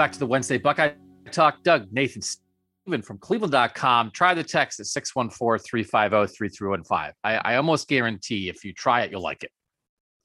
back 0.00 0.12
to 0.12 0.18
the 0.18 0.26
Wednesday 0.26 0.56
Buckeye 0.56 0.92
Talk. 1.30 1.62
Doug, 1.62 1.92
Nathan, 1.92 2.22
Stephen 2.22 3.02
from 3.02 3.18
cleveland.com. 3.18 4.12
Try 4.12 4.32
the 4.32 4.42
text 4.42 4.80
at 4.80 4.86
614 4.86 5.62
350 5.62 6.34
3315. 6.34 7.12
I 7.22 7.56
almost 7.56 7.86
guarantee 7.86 8.48
if 8.48 8.64
you 8.64 8.72
try 8.72 9.02
it, 9.02 9.10
you'll 9.10 9.20
like 9.20 9.42
it. 9.42 9.50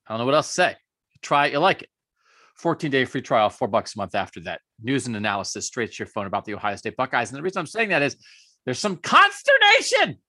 I 0.08 0.14
don't 0.14 0.20
know 0.20 0.26
what 0.26 0.34
else 0.34 0.48
to 0.48 0.54
say. 0.54 0.76
Try 1.22 1.48
it, 1.48 1.52
you'll 1.52 1.62
like 1.62 1.82
it. 1.82 1.90
14 2.56 2.90
day 2.90 3.04
free 3.04 3.22
trial, 3.22 3.50
four 3.50 3.68
bucks 3.68 3.96
a 3.96 3.98
month 3.98 4.16
after 4.16 4.40
that. 4.44 4.62
News 4.82 5.08
and 5.08 5.16
analysis 5.18 5.68
straight 5.68 5.92
to 5.92 6.00
your 6.00 6.08
phone 6.08 6.26
about 6.26 6.46
the 6.46 6.54
Ohio 6.54 6.78
State 6.78 6.96
Buckeyes. 6.96 7.32
And 7.32 7.38
the 7.38 7.42
reason 7.42 7.60
I'm 7.60 7.68
saying 7.68 7.90
that 7.90 8.02
is 8.02 8.16
there's 8.64 8.80
some 8.80 8.96
consternation. 8.96 10.20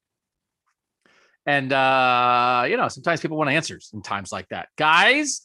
And, 1.47 1.73
uh, 1.73 2.65
you 2.69 2.77
know, 2.77 2.89
sometimes 2.89 3.21
people 3.21 3.37
want 3.37 3.51
answers 3.51 3.91
in 3.95 4.03
times 4.03 4.33
like 4.33 4.49
that. 4.49 4.71
Guys, 4.77 5.41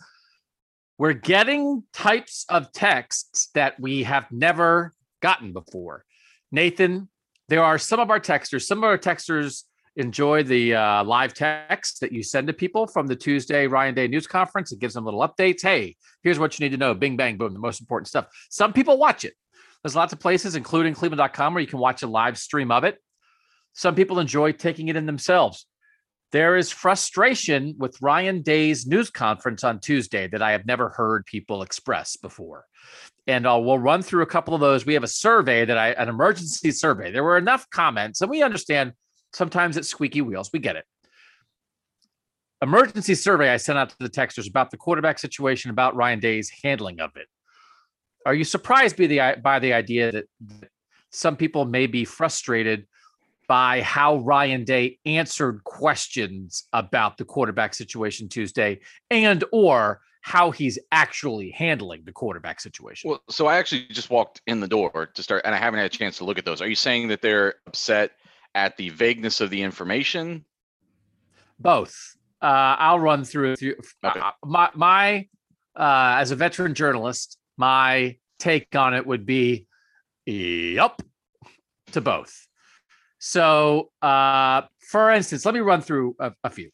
we're 1.02 1.14
getting 1.14 1.82
types 1.94 2.46
of 2.48 2.72
texts 2.72 3.50
that 3.56 3.74
we 3.80 4.04
have 4.04 4.32
never 4.32 4.94
gotten 5.20 5.52
before. 5.52 6.06
Nathan, 6.52 7.10
there 7.50 7.64
are 7.64 7.80
some 7.80 8.00
of 8.00 8.12
our 8.12 8.20
texters, 8.20 8.68
some 8.68 8.78
of 8.78 8.84
our 8.84 9.00
texters 9.00 9.64
enjoy 9.96 10.44
the 10.44 10.76
uh, 10.76 11.04
live 11.04 11.34
text 11.34 12.02
that 12.02 12.12
you 12.12 12.22
send 12.22 12.46
to 12.46 12.54
people 12.54 12.86
from 12.86 13.08
the 13.08 13.16
Tuesday 13.16 13.66
Ryan 13.66 13.96
Day 13.96 14.08
news 14.08 14.28
conference. 14.28 14.72
It 14.72 14.78
gives 14.78 14.94
them 14.94 15.04
little 15.04 15.28
updates. 15.28 15.64
Hey, 15.64 15.96
here's 16.22 16.38
what 16.38 16.60
you 16.60 16.66
need 16.66 16.74
to 16.74 16.78
know. 16.78 16.94
Bing, 16.94 17.18
bang, 17.18 17.36
boom, 17.36 17.54
the 17.54 17.58
most 17.60 17.82
important 17.82 18.08
stuff. 18.08 18.28
Some 18.52 18.72
people 18.72 19.00
watch 19.00 19.26
it. 19.26 19.34
There's 19.84 19.96
lots 19.96 20.14
of 20.14 20.20
places, 20.20 20.56
including 20.56 20.94
cleveland.com, 20.94 21.56
where 21.56 21.62
you 21.62 21.68
can 21.68 21.80
watch 21.80 22.04
a 22.04 22.08
live 22.08 22.38
stream 22.38 22.70
of 22.70 22.84
it. 22.84 23.00
Some 23.74 23.96
people 23.96 24.20
enjoy 24.20 24.52
taking 24.52 24.88
it 24.90 24.96
in 24.96 25.08
themselves. 25.08 25.66
There 26.32 26.56
is 26.56 26.72
frustration 26.72 27.76
with 27.78 28.02
Ryan 28.02 28.42
Day's 28.42 28.88
news 28.88 29.10
conference 29.10 29.64
on 29.64 29.80
Tuesday 29.80 30.28
that 30.28 30.42
I 30.42 30.52
have 30.52 30.66
never 30.66 30.90
heard 30.90 31.26
people 31.26 31.62
express 31.62 32.16
before. 32.16 32.66
And 33.28 33.46
uh, 33.46 33.60
we'll 33.62 33.80
run 33.80 34.02
through 34.02 34.24
a 34.24 34.28
couple 34.28 34.56
of 34.56 34.62
those. 34.62 34.86
We 34.86 34.94
have 34.94 35.04
a 35.04 35.08
survey 35.08 35.66
that 35.66 35.78
I, 35.78 35.90
an 35.90 36.08
emergency 36.08 36.72
survey. 36.72 37.12
There 37.12 37.24
were 37.24 37.38
enough 37.38 37.70
comments, 37.70 38.22
and 38.22 38.30
we 38.30 38.42
understand 38.42 38.94
sometimes 39.34 39.76
it's 39.76 39.90
squeaky 39.90 40.22
wheels. 40.22 40.50
We 40.54 40.60
get 40.60 40.78
it. 40.78 40.86
Emergency 42.62 43.16
survey 43.16 43.50
I 43.50 43.58
sent 43.58 43.78
out 43.78 43.90
to 43.90 43.96
the 44.00 44.10
texters 44.10 44.48
about 44.48 44.72
the 44.72 44.78
quarterback 44.78 45.20
situation, 45.20 45.70
about 45.70 45.96
Ryan 45.96 46.20
Day's 46.20 46.52
handling 46.64 47.00
of 47.02 47.12
it. 47.16 47.28
Are 48.26 48.36
you 48.36 48.44
surprised 48.44 48.98
by 48.98 49.08
the 49.08 49.42
by 49.44 49.60
the 49.60 49.74
idea 49.74 50.12
that 50.12 50.26
some 51.10 51.36
people 51.36 51.66
may 51.66 51.88
be 51.88 52.06
frustrated 52.06 52.88
by 53.52 53.82
how 53.82 54.16
Ryan 54.20 54.64
Day 54.64 54.98
answered 55.06 55.62
questions 55.66 56.70
about 56.72 57.18
the 57.18 57.26
quarterback 57.26 57.74
situation 57.74 58.30
Tuesday 58.30 58.80
and 59.10 59.44
or 59.52 60.00
how 60.22 60.52
he's 60.52 60.80
actually 60.94 61.52
handling 61.52 62.04
the 62.06 62.14
quarterback 62.14 62.62
situation. 62.62 63.10
Well, 63.10 63.22
so 63.30 63.48
I 63.48 63.58
actually 63.58 63.88
just 63.90 64.10
walked 64.10 64.40
in 64.48 64.62
the 64.62 64.70
door 64.70 65.10
to 65.14 65.22
start 65.22 65.42
and 65.44 65.54
I 65.54 65.58
haven't 65.58 65.80
had 65.80 65.86
a 65.86 65.98
chance 65.98 66.18
to 66.20 66.24
look 66.24 66.38
at 66.38 66.46
those. 66.46 66.62
Are 66.62 66.68
you 66.70 66.76
saying 66.76 67.10
that 67.10 67.22
they're 67.22 67.56
upset 67.68 68.12
at 68.56 68.78
the 68.78 68.88
vagueness 68.88 69.42
of 69.42 69.50
the 69.50 69.62
information? 69.62 70.46
Both. 71.60 72.16
Uh, 72.42 72.80
I'll 72.80 73.02
run 73.02 73.26
through, 73.26 73.58
through 73.58 73.76
okay. 74.06 74.18
uh, 74.18 74.32
my 74.46 74.70
my 74.76 75.28
uh, 75.76 76.16
as 76.20 76.32
a 76.32 76.38
veteran 76.38 76.74
journalist, 76.74 77.38
my 77.58 78.16
take 78.40 78.74
on 78.78 78.94
it 78.94 79.06
would 79.06 79.26
be 79.26 79.68
yep 80.26 81.02
to 81.92 82.00
both. 82.00 82.48
So, 83.24 83.92
uh, 84.02 84.64
for 84.80 85.12
instance, 85.12 85.46
let 85.46 85.54
me 85.54 85.60
run 85.60 85.82
through 85.82 86.16
a, 86.20 86.34
a 86.44 86.50
few. 86.50 86.72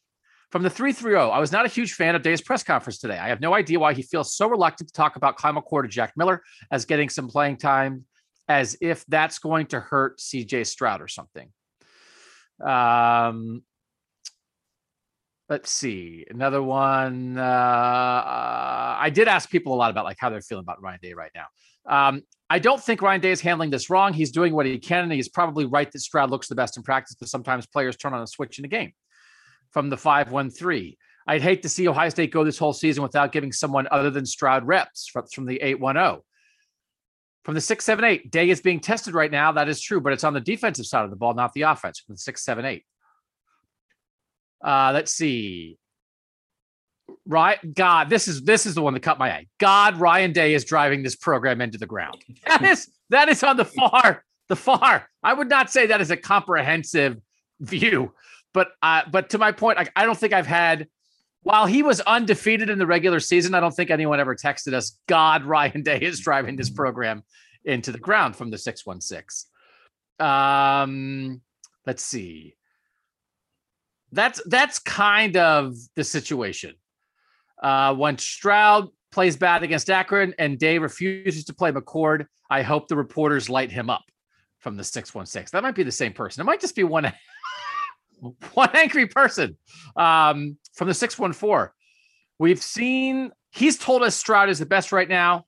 From 0.49 0.63
the 0.63 0.69
330, 0.69 1.29
I 1.29 1.39
was 1.39 1.51
not 1.51 1.65
a 1.65 1.67
huge 1.67 1.95
fan 1.95 2.15
of 2.15 2.21
Day's 2.21 2.39
press 2.39 2.63
conference 2.63 2.99
today. 2.99 3.17
I 3.17 3.27
have 3.27 3.41
no 3.41 3.53
idea 3.53 3.77
why 3.79 3.93
he 3.93 4.01
feels 4.01 4.33
so 4.33 4.47
reluctant 4.47 4.87
to 4.87 4.93
talk 4.93 5.17
about 5.17 5.35
Kyle 5.35 5.53
McCord 5.53 5.83
to 5.83 5.89
Jack 5.89 6.13
Miller 6.15 6.41
as 6.71 6.85
getting 6.85 7.09
some 7.09 7.27
playing 7.27 7.57
time, 7.57 8.05
as 8.47 8.77
if 8.79 9.05
that's 9.07 9.39
going 9.39 9.65
to 9.67 9.81
hurt 9.81 10.19
CJ 10.19 10.65
Stroud 10.67 11.01
or 11.01 11.09
something. 11.09 11.49
Um, 12.65 13.63
let's 15.49 15.69
see 15.69 16.25
another 16.29 16.63
one. 16.63 17.37
Uh, 17.37 17.43
I 17.43 19.11
did 19.13 19.27
ask 19.27 19.49
people 19.49 19.73
a 19.73 19.75
lot 19.75 19.91
about 19.91 20.05
like 20.05 20.17
how 20.17 20.29
they're 20.29 20.39
feeling 20.39 20.63
about 20.63 20.81
Ryan 20.81 20.99
Day 21.01 21.13
right 21.13 21.31
now. 21.35 21.47
Um, 21.85 22.21
I 22.49 22.59
don't 22.59 22.81
think 22.81 23.01
Ryan 23.01 23.19
Day 23.19 23.31
is 23.31 23.41
handling 23.41 23.71
this 23.71 23.89
wrong. 23.89 24.13
He's 24.13 24.31
doing 24.31 24.53
what 24.53 24.65
he 24.65 24.79
can, 24.79 25.03
and 25.03 25.11
he's 25.11 25.27
probably 25.27 25.65
right 25.65 25.91
that 25.91 25.99
Stroud 25.99 26.31
looks 26.31 26.47
the 26.47 26.55
best 26.55 26.77
in 26.77 26.83
practice, 26.83 27.15
but 27.19 27.27
sometimes 27.27 27.65
players 27.65 27.97
turn 27.97 28.13
on 28.13 28.21
a 28.21 28.27
switch 28.27 28.57
in 28.57 28.65
a 28.65 28.69
game. 28.69 28.93
From 29.71 29.89
the 29.89 29.97
513, 29.97 30.95
I'd 31.27 31.41
hate 31.41 31.61
to 31.63 31.69
see 31.69 31.89
Ohio 31.89 32.07
State 32.07 32.31
go 32.31 32.45
this 32.45 32.57
whole 32.57 32.71
season 32.71 33.03
without 33.03 33.33
giving 33.33 33.51
someone 33.51 33.87
other 33.91 34.09
than 34.09 34.25
Stroud 34.25 34.65
reps 34.65 35.07
from, 35.07 35.45
the 35.45 35.57
810. 35.61 36.21
From 37.43 37.53
the 37.53 37.61
678, 37.61 38.31
Day 38.31 38.49
is 38.49 38.61
being 38.61 38.79
tested 38.79 39.13
right 39.13 39.31
now. 39.31 39.51
That 39.51 39.67
is 39.67 39.81
true, 39.81 39.99
but 39.99 40.13
it's 40.13 40.23
on 40.23 40.33
the 40.33 40.39
defensive 40.39 40.85
side 40.85 41.03
of 41.03 41.09
the 41.09 41.17
ball, 41.17 41.33
not 41.33 41.51
the 41.51 41.63
offense. 41.63 41.99
From 41.99 42.15
the 42.15 42.19
678. 42.19 42.85
Uh, 44.63 44.91
let's 44.93 45.13
see 45.13 45.77
right 47.27 47.59
god 47.73 48.09
this 48.09 48.27
is 48.27 48.43
this 48.43 48.65
is 48.65 48.75
the 48.75 48.81
one 48.81 48.93
that 48.93 49.01
cut 49.01 49.19
my 49.19 49.31
eye. 49.31 49.47
God 49.59 49.97
ryan 49.99 50.33
day 50.33 50.53
is 50.53 50.65
driving 50.65 51.03
this 51.03 51.15
program 51.15 51.61
into 51.61 51.77
the 51.77 51.85
ground. 51.85 52.23
That 52.47 52.61
is 52.63 52.89
that 53.09 53.29
is 53.29 53.43
on 53.43 53.57
the 53.57 53.65
far 53.65 54.23
the 54.49 54.55
far. 54.55 55.09
I 55.23 55.33
would 55.33 55.49
not 55.49 55.69
say 55.69 55.87
that 55.87 56.01
is 56.01 56.11
a 56.11 56.17
comprehensive 56.17 57.17
view 57.59 58.13
but 58.53 58.69
uh 58.81 59.01
but 59.11 59.29
to 59.31 59.37
my 59.37 59.51
point 59.51 59.79
I, 59.79 59.87
I 59.95 60.05
don't 60.05 60.17
think 60.17 60.31
i've 60.31 60.45
had 60.45 60.87
while 61.41 61.65
he 61.65 61.81
was 61.81 62.01
undefeated 62.01 62.69
in 62.69 62.77
the 62.77 62.85
regular 62.85 63.19
season 63.19 63.55
i 63.55 63.59
don't 63.59 63.71
think 63.71 63.89
anyone 63.89 64.19
ever 64.19 64.35
texted 64.35 64.73
us 64.73 64.99
god 65.07 65.43
ryan 65.43 65.81
day 65.81 65.97
is 65.99 66.19
driving 66.19 66.55
this 66.55 66.69
program 66.69 67.23
into 67.65 67.91
the 67.91 67.97
ground 67.97 68.35
from 68.35 68.51
the 68.51 68.59
616 68.59 69.49
um 70.19 71.41
let's 71.87 72.03
see. 72.03 72.53
That's 74.11 74.41
that's 74.45 74.77
kind 74.77 75.35
of 75.37 75.75
the 75.95 76.03
situation 76.03 76.75
uh, 77.61 77.93
when 77.95 78.17
Stroud 78.17 78.89
plays 79.11 79.35
bad 79.35 79.63
against 79.63 79.89
Akron 79.89 80.33
and 80.37 80.59
Day 80.59 80.77
refuses 80.77 81.45
to 81.45 81.53
play 81.53 81.71
McCord, 81.71 82.25
I 82.49 82.61
hope 82.61 82.87
the 82.87 82.95
reporters 82.95 83.49
light 83.49 83.71
him 83.71 83.89
up 83.89 84.03
from 84.59 84.77
the 84.77 84.83
616. 84.83 85.49
That 85.51 85.63
might 85.63 85.75
be 85.75 85.83
the 85.83 85.91
same 85.91 86.13
person. 86.13 86.41
It 86.41 86.45
might 86.45 86.61
just 86.61 86.75
be 86.75 86.83
one, 86.83 87.11
one 88.53 88.69
angry 88.73 89.07
person 89.07 89.57
um, 89.95 90.57
from 90.73 90.87
the 90.87 90.93
614. 90.93 91.71
We've 92.39 92.61
seen, 92.61 93.31
he's 93.51 93.77
told 93.77 94.03
us 94.03 94.15
Stroud 94.15 94.49
is 94.49 94.59
the 94.59 94.65
best 94.65 94.91
right 94.91 95.09
now. 95.09 95.45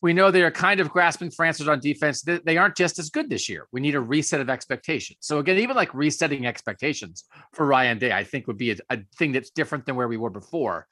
We 0.00 0.12
know 0.12 0.32
they 0.32 0.42
are 0.42 0.50
kind 0.50 0.80
of 0.80 0.90
grasping 0.90 1.30
for 1.30 1.44
answers 1.44 1.68
on 1.68 1.78
defense. 1.78 2.22
They 2.22 2.56
aren't 2.56 2.76
just 2.76 2.98
as 2.98 3.08
good 3.08 3.30
this 3.30 3.48
year. 3.48 3.68
We 3.70 3.80
need 3.80 3.94
a 3.94 4.00
reset 4.00 4.40
of 4.40 4.50
expectations. 4.50 5.18
So 5.20 5.38
again, 5.38 5.58
even 5.58 5.76
like 5.76 5.94
resetting 5.94 6.44
expectations 6.44 7.24
for 7.52 7.66
Ryan 7.66 7.98
Day, 7.98 8.10
I 8.10 8.24
think 8.24 8.48
would 8.48 8.58
be 8.58 8.72
a, 8.72 8.76
a 8.90 8.98
thing 9.16 9.30
that's 9.30 9.50
different 9.50 9.86
than 9.86 9.94
where 9.94 10.08
we 10.08 10.16
were 10.16 10.28
before. 10.28 10.88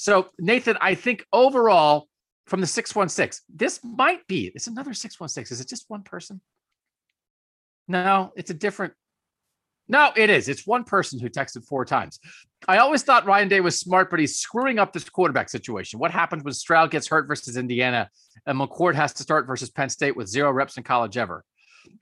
So, 0.00 0.28
Nathan, 0.38 0.78
I 0.80 0.94
think 0.94 1.26
overall 1.30 2.08
from 2.46 2.62
the 2.62 2.66
616, 2.66 3.44
this 3.54 3.80
might 3.84 4.26
be, 4.26 4.50
it's 4.54 4.66
another 4.66 4.94
616. 4.94 5.54
Is 5.54 5.60
it 5.60 5.68
just 5.68 5.84
one 5.88 6.02
person? 6.02 6.40
No, 7.86 8.32
it's 8.34 8.48
a 8.48 8.54
different. 8.54 8.94
No, 9.88 10.10
it 10.16 10.30
is. 10.30 10.48
It's 10.48 10.66
one 10.66 10.84
person 10.84 11.18
who 11.18 11.28
texted 11.28 11.66
four 11.66 11.84
times. 11.84 12.18
I 12.66 12.78
always 12.78 13.02
thought 13.02 13.26
Ryan 13.26 13.48
Day 13.48 13.60
was 13.60 13.78
smart, 13.78 14.08
but 14.08 14.20
he's 14.20 14.36
screwing 14.36 14.78
up 14.78 14.94
this 14.94 15.06
quarterback 15.06 15.50
situation. 15.50 15.98
What 15.98 16.12
happens 16.12 16.44
when 16.44 16.54
Stroud 16.54 16.90
gets 16.90 17.06
hurt 17.06 17.28
versus 17.28 17.58
Indiana 17.58 18.08
and 18.46 18.58
McCord 18.58 18.94
has 18.94 19.12
to 19.14 19.22
start 19.22 19.46
versus 19.46 19.68
Penn 19.68 19.90
State 19.90 20.16
with 20.16 20.28
zero 20.28 20.50
reps 20.50 20.78
in 20.78 20.82
college 20.82 21.18
ever? 21.18 21.44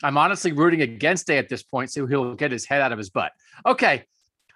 I'm 0.04 0.16
honestly 0.16 0.52
rooting 0.52 0.82
against 0.82 1.26
Day 1.26 1.38
at 1.38 1.48
this 1.48 1.64
point, 1.64 1.90
so 1.90 2.06
he'll 2.06 2.36
get 2.36 2.52
his 2.52 2.64
head 2.64 2.80
out 2.80 2.92
of 2.92 2.98
his 2.98 3.10
butt. 3.10 3.32
Okay. 3.66 4.04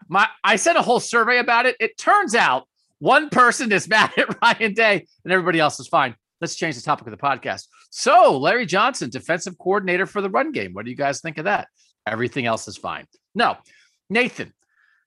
My 0.07 0.29
I 0.45 0.55
sent 0.57 0.79
a 0.79 0.83
whole 0.83 1.01
survey 1.01 1.39
about 1.39 1.67
it. 1.67 1.75
It 1.81 1.99
turns 1.99 2.37
out 2.37 2.69
one 3.03 3.31
person 3.31 3.73
is 3.73 3.89
mad 3.89 4.13
at 4.17 4.41
Ryan 4.41 4.75
Day 4.75 5.07
and 5.25 5.33
everybody 5.33 5.59
else 5.59 5.81
is 5.81 5.89
fine. 5.89 6.15
Let's 6.41 6.55
change 6.55 6.77
the 6.77 6.83
topic 6.83 7.07
of 7.07 7.11
the 7.11 7.17
podcast. 7.17 7.67
So, 7.91 8.39
Larry 8.39 8.65
Johnson, 8.65 9.11
defensive 9.11 9.59
coordinator 9.59 10.07
for 10.07 10.21
the 10.21 10.31
run 10.31 10.53
game. 10.53 10.73
What 10.73 10.85
do 10.85 10.91
you 10.91 10.97
guys 10.97 11.21
think 11.21 11.39
of 11.39 11.45
that? 11.45 11.69
Everything 12.07 12.47
else 12.47 12.69
is 12.69 12.77
fine. 12.77 13.07
No, 13.35 13.57
Nathan, 14.09 14.53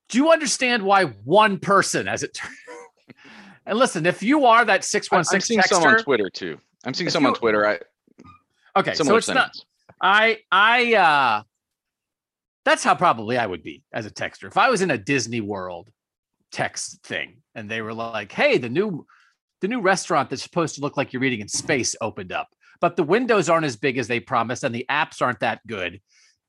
do 0.10 0.18
you 0.18 0.32
understand 0.32 0.84
why 0.84 1.06
one 1.06 1.58
person, 1.58 2.08
as 2.08 2.24
it 2.24 2.34
turns 2.34 2.54
and 3.66 3.80
listen, 3.80 4.06
if 4.06 4.22
you 4.22 4.46
are 4.46 4.66
that 4.66 4.84
616 4.84 5.36
I'm 5.36 5.42
seeing 5.42 5.60
texter, 5.60 5.82
some 5.82 5.94
on 5.94 6.04
Twitter 6.04 6.30
too. 6.30 6.60
I'm 6.86 6.94
seeing 6.94 7.10
some 7.10 7.26
on 7.26 7.34
Twitter. 7.34 7.66
I 7.66 7.80
okay, 8.78 8.94
so 8.94 9.16
it's 9.16 9.30
not 9.30 9.52
I 10.02 10.40
I 10.52 10.96
uh 10.96 11.44
that's 12.66 12.84
how 12.84 12.96
probably 12.96 13.38
I 13.38 13.46
would 13.46 13.64
be 13.64 13.84
as 13.94 14.06
a 14.06 14.12
texter. 14.12 14.48
If 14.48 14.58
I 14.58 14.70
was 14.70 14.82
in 14.82 14.92
a 14.92 14.98
Disney 14.98 15.42
World 15.42 15.90
text 16.56 17.04
thing 17.04 17.38
and 17.54 17.70
they 17.70 17.82
were 17.82 17.94
like 17.94 18.32
hey 18.32 18.58
the 18.58 18.70
new 18.70 19.06
the 19.62 19.68
new 19.68 19.82
restaurant 19.82 20.30
that's 20.30 20.44
supposed 20.44 20.76
to 20.76 20.82
look 20.82 20.96
like 20.96 21.12
you're 21.12 21.24
eating 21.24 21.42
in 21.42 21.48
space 21.48 21.96
opened 22.02 22.32
up 22.32 22.48
but 22.82 22.96
the 22.96 23.04
windows 23.04 23.50
aren't 23.50 23.66
as 23.66 23.76
big 23.76 23.98
as 23.98 24.08
they 24.08 24.20
promised, 24.20 24.64
and 24.64 24.74
the 24.74 24.86
apps 24.90 25.22
aren't 25.22 25.40
that 25.40 25.66
good. 25.68 26.02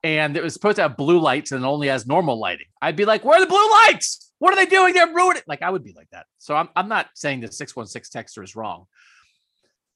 And 0.02 0.36
it 0.36 0.42
was 0.42 0.52
supposed 0.52 0.76
to 0.76 0.82
have 0.82 0.96
blue 0.96 1.18
lights 1.18 1.52
and 1.52 1.64
it 1.64 1.66
only 1.66 1.88
has 1.88 2.06
normal 2.06 2.38
lighting. 2.38 2.66
I'd 2.80 2.96
be 2.96 3.04
like, 3.04 3.24
where 3.24 3.38
are 3.38 3.40
the 3.40 3.46
blue 3.46 3.70
lights? 3.70 4.30
What 4.38 4.52
are 4.52 4.56
they 4.56 4.66
doing? 4.66 4.94
They're 4.94 5.12
ruining. 5.12 5.42
Like 5.48 5.62
I 5.62 5.70
would 5.70 5.82
be 5.82 5.94
like 5.96 6.10
that. 6.10 6.26
So 6.38 6.54
I'm, 6.54 6.68
I'm 6.76 6.88
not 6.88 7.08
saying 7.14 7.40
the 7.40 7.50
616 7.50 8.22
texter 8.22 8.44
is 8.44 8.54
wrong. 8.54 8.84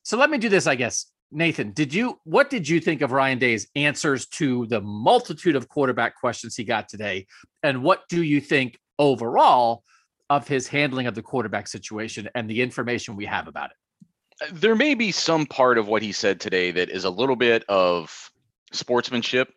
So 0.03 0.17
let 0.17 0.31
me 0.31 0.39
do 0.39 0.49
this, 0.49 0.67
I 0.67 0.75
guess. 0.75 1.07
Nathan, 1.31 1.73
did 1.73 1.95
you 1.95 2.19
what 2.25 2.51
did 2.51 2.69
you 2.69 2.81
think 2.81 3.03
of 3.03 3.13
Ryan 3.13 3.39
Day's 3.39 3.69
answers 3.77 4.27
to 4.29 4.67
the 4.67 4.81
multitude 4.81 5.55
of 5.55 5.69
quarterback 5.69 6.17
questions 6.17 6.57
he 6.57 6.65
got 6.65 6.89
today? 6.89 7.27
And 7.63 7.85
what 7.85 8.09
do 8.09 8.23
you 8.23 8.41
think 8.41 8.79
overall 8.99 9.85
of 10.31 10.47
his 10.47 10.69
handling 10.69 11.07
of 11.07 11.15
the 11.15 11.23
quarterback 11.23 11.67
situation 11.69 12.29
and 12.35 12.49
the 12.49 12.63
information 12.63 13.17
we 13.17 13.27
have 13.27 13.49
about 13.49 13.71
it? 13.71 14.55
There 14.55 14.77
may 14.77 14.95
be 14.95 15.13
some 15.13 15.45
part 15.45 15.77
of 15.77 15.89
what 15.89 16.03
he 16.03 16.13
said 16.13 16.41
today 16.41 16.71
that 16.71 16.89
is 16.89 17.05
a 17.05 17.11
little 17.11 17.37
bit 17.37 17.65
of 17.69 18.31
sportsmanship 18.73 19.53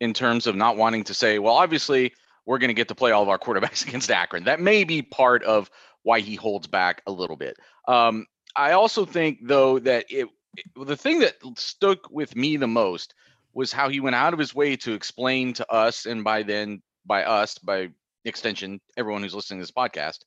in 0.00 0.12
terms 0.12 0.46
of 0.46 0.54
not 0.54 0.76
wanting 0.76 1.02
to 1.04 1.14
say, 1.14 1.38
well, 1.38 1.54
obviously, 1.54 2.12
we're 2.46 2.58
going 2.58 2.68
to 2.68 2.74
get 2.74 2.88
to 2.88 2.94
play 2.94 3.10
all 3.10 3.22
of 3.22 3.28
our 3.28 3.38
quarterbacks 3.38 3.84
against 3.88 4.10
Akron. 4.10 4.44
That 4.44 4.60
may 4.60 4.84
be 4.84 5.02
part 5.02 5.42
of 5.42 5.70
why 6.02 6.20
he 6.20 6.36
holds 6.36 6.66
back 6.66 7.02
a 7.06 7.10
little 7.10 7.36
bit. 7.36 7.56
Um, 7.88 8.26
I 8.54 8.72
also 8.72 9.04
think, 9.04 9.38
though, 9.42 9.78
that 9.80 10.04
it 10.10 10.28
the 10.76 10.96
thing 10.96 11.18
that 11.18 11.34
stuck 11.56 12.08
with 12.10 12.36
me 12.36 12.56
the 12.56 12.68
most 12.68 13.14
was 13.54 13.72
how 13.72 13.88
he 13.88 13.98
went 13.98 14.14
out 14.14 14.32
of 14.32 14.38
his 14.38 14.54
way 14.54 14.76
to 14.76 14.92
explain 14.92 15.52
to 15.54 15.68
us, 15.72 16.06
and 16.06 16.22
by 16.22 16.44
then 16.44 16.82
by 17.06 17.24
us, 17.24 17.58
by 17.58 17.88
extension, 18.24 18.80
everyone 18.96 19.22
who's 19.22 19.34
listening 19.34 19.60
to 19.60 19.62
this 19.62 19.70
podcast 19.70 20.20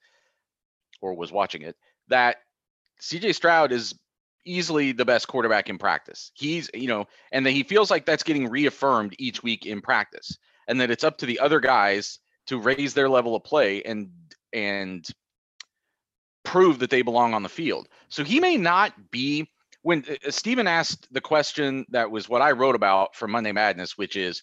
or 1.02 1.14
was 1.14 1.32
watching 1.32 1.62
it, 1.62 1.76
that 2.08 2.38
CJ 3.02 3.36
Stroud 3.36 3.72
is 3.72 3.94
easily 4.46 4.92
the 4.92 5.06
best 5.06 5.28
quarterback 5.28 5.70
in 5.70 5.78
practice. 5.78 6.32
He's, 6.34 6.70
you 6.74 6.88
know, 6.88 7.06
and 7.32 7.46
that 7.46 7.52
he 7.52 7.64
feels 7.64 7.92
like 7.92 8.06
that's 8.06 8.24
getting 8.24 8.50
reaffirmed 8.50 9.16
each 9.20 9.44
week 9.44 9.66
in 9.66 9.82
practice, 9.82 10.38
and 10.68 10.80
that 10.82 10.90
it's 10.90 11.04
up 11.04 11.18
to 11.20 11.26
the 11.26 11.40
other 11.40 11.60
guys 11.60 12.20
to 12.48 12.60
raise 12.60 12.94
their 12.94 13.10
level 13.10 13.36
of 13.36 13.44
play 13.44 13.84
and 13.84 14.10
and 14.54 15.06
prove 16.44 16.80
that 16.80 16.90
they 16.90 17.02
belong 17.02 17.34
on 17.34 17.44
the 17.44 17.50
field. 17.50 17.88
So 18.08 18.24
he 18.24 18.40
may 18.40 18.56
not 18.56 18.94
be 19.12 19.50
when 19.82 20.06
uh, 20.10 20.32
Stephen 20.32 20.66
asked 20.66 21.14
the 21.14 21.22
question 21.22 21.86
that 21.90 22.10
was 22.10 22.30
what 22.30 22.42
I 22.42 22.52
wrote 22.52 22.76
about 22.76 23.16
for 23.16 23.28
Monday 23.28 23.52
Madness, 23.52 23.98
which 23.98 24.16
is 24.16 24.42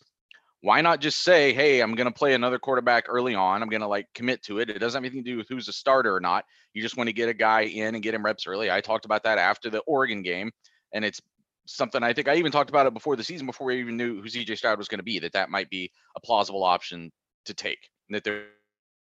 why 0.64 0.81
not 0.81 1.00
just 1.00 1.22
say, 1.22 1.52
hey, 1.52 1.81
I'm 1.81 1.94
going 1.94 2.06
to 2.06 2.19
play 2.19 2.32
another 2.32 2.58
quarterback 2.58 3.05
early 3.08 3.34
on. 3.34 3.62
I'm 3.62 3.69
going 3.69 3.82
to 3.82 3.87
like 3.87 4.06
commit 4.14 4.43
to 4.44 4.61
it. 4.61 4.70
It 4.70 4.78
doesn't 4.78 4.96
have 4.96 5.05
anything 5.05 5.22
to 5.22 5.31
do 5.31 5.37
with 5.37 5.49
who's 5.49 5.69
a 5.69 5.72
starter 5.75 6.14
or 6.14 6.20
not. 6.20 6.46
You 6.72 6.81
just 6.81 6.96
want 6.96 7.08
to 7.08 7.12
get 7.12 7.28
a 7.28 7.34
guy 7.34 7.62
in 7.62 7.94
and 7.94 8.02
get 8.02 8.14
him 8.14 8.25
reps 8.25 8.46
early. 8.46 8.70
I 8.70 8.81
talked 8.81 9.05
about 9.05 9.25
that 9.25 9.37
after 9.37 9.69
the 9.69 9.81
Oregon 9.81 10.22
game, 10.22 10.50
and 10.94 11.05
it's 11.05 11.20
something 11.66 12.02
I 12.02 12.14
think 12.14 12.28
I 12.28 12.37
even 12.37 12.50
talked 12.50 12.70
about 12.70 12.87
it 12.87 12.94
before 12.94 13.14
the 13.14 13.22
season, 13.22 13.46
before 13.46 13.66
we 13.66 13.78
even 13.78 13.99
knew 13.99 14.22
who 14.22 14.28
CJ 14.28 14.56
Stroud 14.56 14.78
was 14.78 14.88
going 14.88 15.00
to 15.00 15.05
be, 15.05 15.19
that 15.19 15.34
that 15.34 15.50
might 15.50 15.69
be 15.69 15.90
a 16.16 16.20
plausible 16.20 16.64
option 16.64 17.12
to 17.44 17.52
take, 17.52 17.90
and 18.08 18.17
that 18.17 18.25
there's 18.25 18.46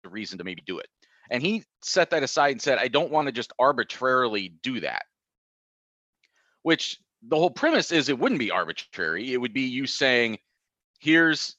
a 0.06 0.08
reason 0.08 0.38
to 0.38 0.44
maybe 0.44 0.62
do 0.64 0.79
it. 0.79 0.87
And 1.31 1.43
he 1.43 1.64
set 1.82 2.11
that 2.11 2.23
aside 2.23 2.53
and 2.53 2.62
said, 2.62 2.79
I 2.79 2.88
don't 2.88 3.11
want 3.11 3.26
to 3.26 3.32
just 3.32 3.53
arbitrarily 3.58 4.55
do 4.62 4.81
that 4.81 5.03
which 6.62 6.99
the 7.26 7.37
whole 7.37 7.50
premise 7.50 7.93
is 7.93 8.08
it 8.08 8.19
wouldn't 8.19 8.38
be 8.38 8.50
arbitrary. 8.50 9.32
It 9.32 9.38
would 9.38 9.53
be 9.53 9.62
you 9.62 9.87
saying, 9.87 10.38
here's, 11.00 11.56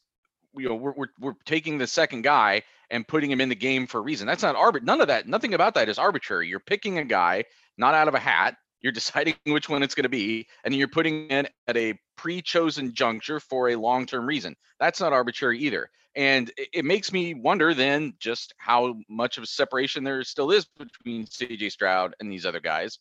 you 0.56 0.70
know, 0.70 0.76
we're, 0.76 0.94
we're, 0.94 1.08
we're 1.20 1.34
taking 1.46 1.78
the 1.78 1.88
second 1.88 2.22
guy 2.22 2.64
and 2.90 3.08
putting 3.08 3.32
him 3.32 3.42
in 3.42 3.50
the 3.50 3.56
game 3.56 3.88
for 3.88 3.98
a 3.98 4.02
reason. 4.02 4.28
That's 4.28 4.44
not 4.44 4.56
arbit. 4.56 4.84
None 4.84 5.02
of 5.02 5.08
that, 5.08 5.28
nothing 5.28 5.54
about 5.54 5.74
that 5.76 5.90
is 5.90 5.98
arbitrary. 5.98 6.48
You're 6.48 6.60
picking 6.60 6.98
a 6.98 7.06
guy 7.06 7.46
not 7.78 7.94
out 7.94 8.08
of 8.08 8.16
a 8.16 8.20
hat. 8.20 8.56
You're 8.82 8.92
deciding 8.94 9.36
which 9.46 9.70
one 9.70 9.84
it's 9.84 9.96
going 9.96 10.04
to 10.04 10.10
be, 10.10 10.48
and 10.64 10.76
you're 10.76 10.88
putting 10.88 11.28
in 11.28 11.48
at 11.68 11.78
a 11.78 12.00
pre-chosen 12.16 12.94
juncture 12.94 13.40
for 13.40 13.70
a 13.70 13.76
long-term 13.76 14.26
reason. 14.26 14.56
That's 14.80 15.02
not 15.02 15.14
arbitrary 15.14 15.60
either. 15.60 15.90
And 16.16 16.50
it, 16.58 16.70
it 16.74 16.86
makes 16.86 17.12
me 17.12 17.34
wonder 17.34 17.74
then 17.74 18.14
just 18.20 18.54
how 18.58 18.96
much 19.10 19.38
of 19.38 19.44
a 19.44 19.48
separation 19.48 20.04
there 20.04 20.24
still 20.24 20.52
is 20.52 20.66
between 20.78 21.26
CJ 21.26 21.72
Stroud 21.72 22.16
and 22.20 22.32
these 22.32 22.46
other 22.46 22.60
guys 22.60 23.00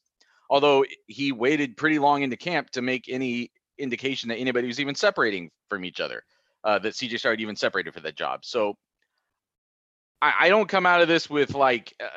although 0.51 0.85
he 1.07 1.33
waited 1.33 1.77
pretty 1.77 1.99
long 1.99 2.23
into 2.23 2.37
camp 2.37 2.69
to 2.71 2.83
make 2.83 3.09
any 3.09 3.53
indication 3.81 4.29
that 4.29 4.37
anybody 4.37 4.67
was 4.67 4.81
even 4.81 4.95
separating 4.95 5.51
from 5.69 5.85
each 5.85 6.01
other, 6.01 6.23
uh, 6.65 6.79
that 6.79 6.95
CJ 6.95 7.19
Stroud 7.19 7.41
even 7.41 7.57
separated 7.57 7.95
for 7.95 8.01
that 8.01 8.17
job. 8.17 8.45
So 8.45 8.77
I, 10.23 10.35
I 10.41 10.49
don't 10.49 10.69
come 10.69 10.87
out 10.87 11.01
of 11.01 11.09
this 11.09 11.31
with 11.31 11.55
like 11.55 11.95
uh, 12.03 12.09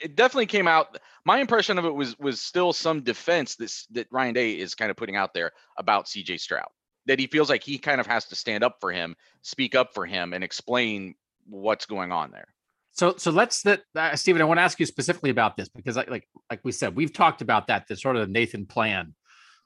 it 0.00 0.16
definitely 0.16 0.46
came 0.46 0.66
out. 0.66 0.98
My 1.24 1.38
impression 1.38 1.78
of 1.78 1.84
it 1.84 1.94
was 1.94 2.18
was 2.18 2.40
still 2.40 2.72
some 2.72 3.02
defense 3.02 3.56
that 3.56 3.72
that 3.92 4.06
Ryan 4.10 4.34
Day 4.34 4.58
is 4.58 4.74
kind 4.74 4.90
of 4.90 4.96
putting 4.96 5.16
out 5.16 5.34
there 5.34 5.52
about 5.76 6.06
CJ 6.06 6.40
Stroud 6.40 6.68
that 7.06 7.18
he 7.18 7.26
feels 7.26 7.50
like 7.50 7.62
he 7.62 7.78
kind 7.78 8.00
of 8.00 8.06
has 8.06 8.26
to 8.26 8.36
stand 8.36 8.62
up 8.62 8.76
for 8.80 8.92
him, 8.92 9.16
speak 9.42 9.74
up 9.74 9.92
for 9.92 10.06
him, 10.06 10.32
and 10.32 10.44
explain 10.44 11.14
what's 11.46 11.86
going 11.86 12.12
on 12.12 12.30
there. 12.30 12.48
So 12.92 13.14
so 13.16 13.30
let's 13.30 13.62
that 13.62 13.82
uh, 13.94 14.16
Stephen. 14.16 14.42
I 14.42 14.44
want 14.44 14.58
to 14.58 14.62
ask 14.62 14.78
you 14.78 14.86
specifically 14.86 15.30
about 15.30 15.56
this 15.56 15.68
because 15.68 15.96
like 15.96 16.28
like 16.50 16.60
we 16.62 16.72
said, 16.72 16.94
we've 16.94 17.12
talked 17.12 17.42
about 17.42 17.66
that 17.68 17.88
the 17.88 17.96
sort 17.96 18.16
of 18.16 18.28
Nathan 18.30 18.66
plan 18.66 19.14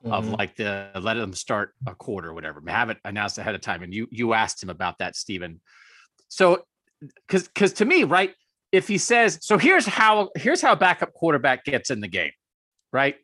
mm-hmm. 0.05 0.13
of 0.13 0.29
like 0.31 0.57
the 0.57 0.91
let 1.01 1.15
them 1.15 1.33
start 1.33 1.75
a 1.87 1.95
quarter 1.95 2.31
or 2.31 2.35
whatever, 2.35 2.63
have 2.69 2.91
it 2.91 2.99
announced 3.05 3.39
ahead 3.39 3.55
of 3.55 3.61
time. 3.61 3.83
And 3.83 3.93
you 3.93 4.07
you 4.11 4.33
asked 4.33 4.63
him 4.63 4.71
about 4.71 4.99
that, 4.99 5.17
Stephen. 5.17 5.61
So 6.29 6.65
because 7.01 7.49
because 7.49 7.73
to 7.75 7.85
me, 7.85 8.05
right, 8.05 8.33
if 8.73 8.89
he 8.89 8.99
says 8.99 9.39
so, 9.43 9.59
here's 9.59 9.87
how 9.87 10.31
here's 10.37 10.61
how 10.61 10.75
backup 10.75 11.13
quarterback 11.13 11.65
gets 11.65 11.91
in 11.91 12.01
the 12.01 12.09
game, 12.09 12.33
right? 12.93 13.17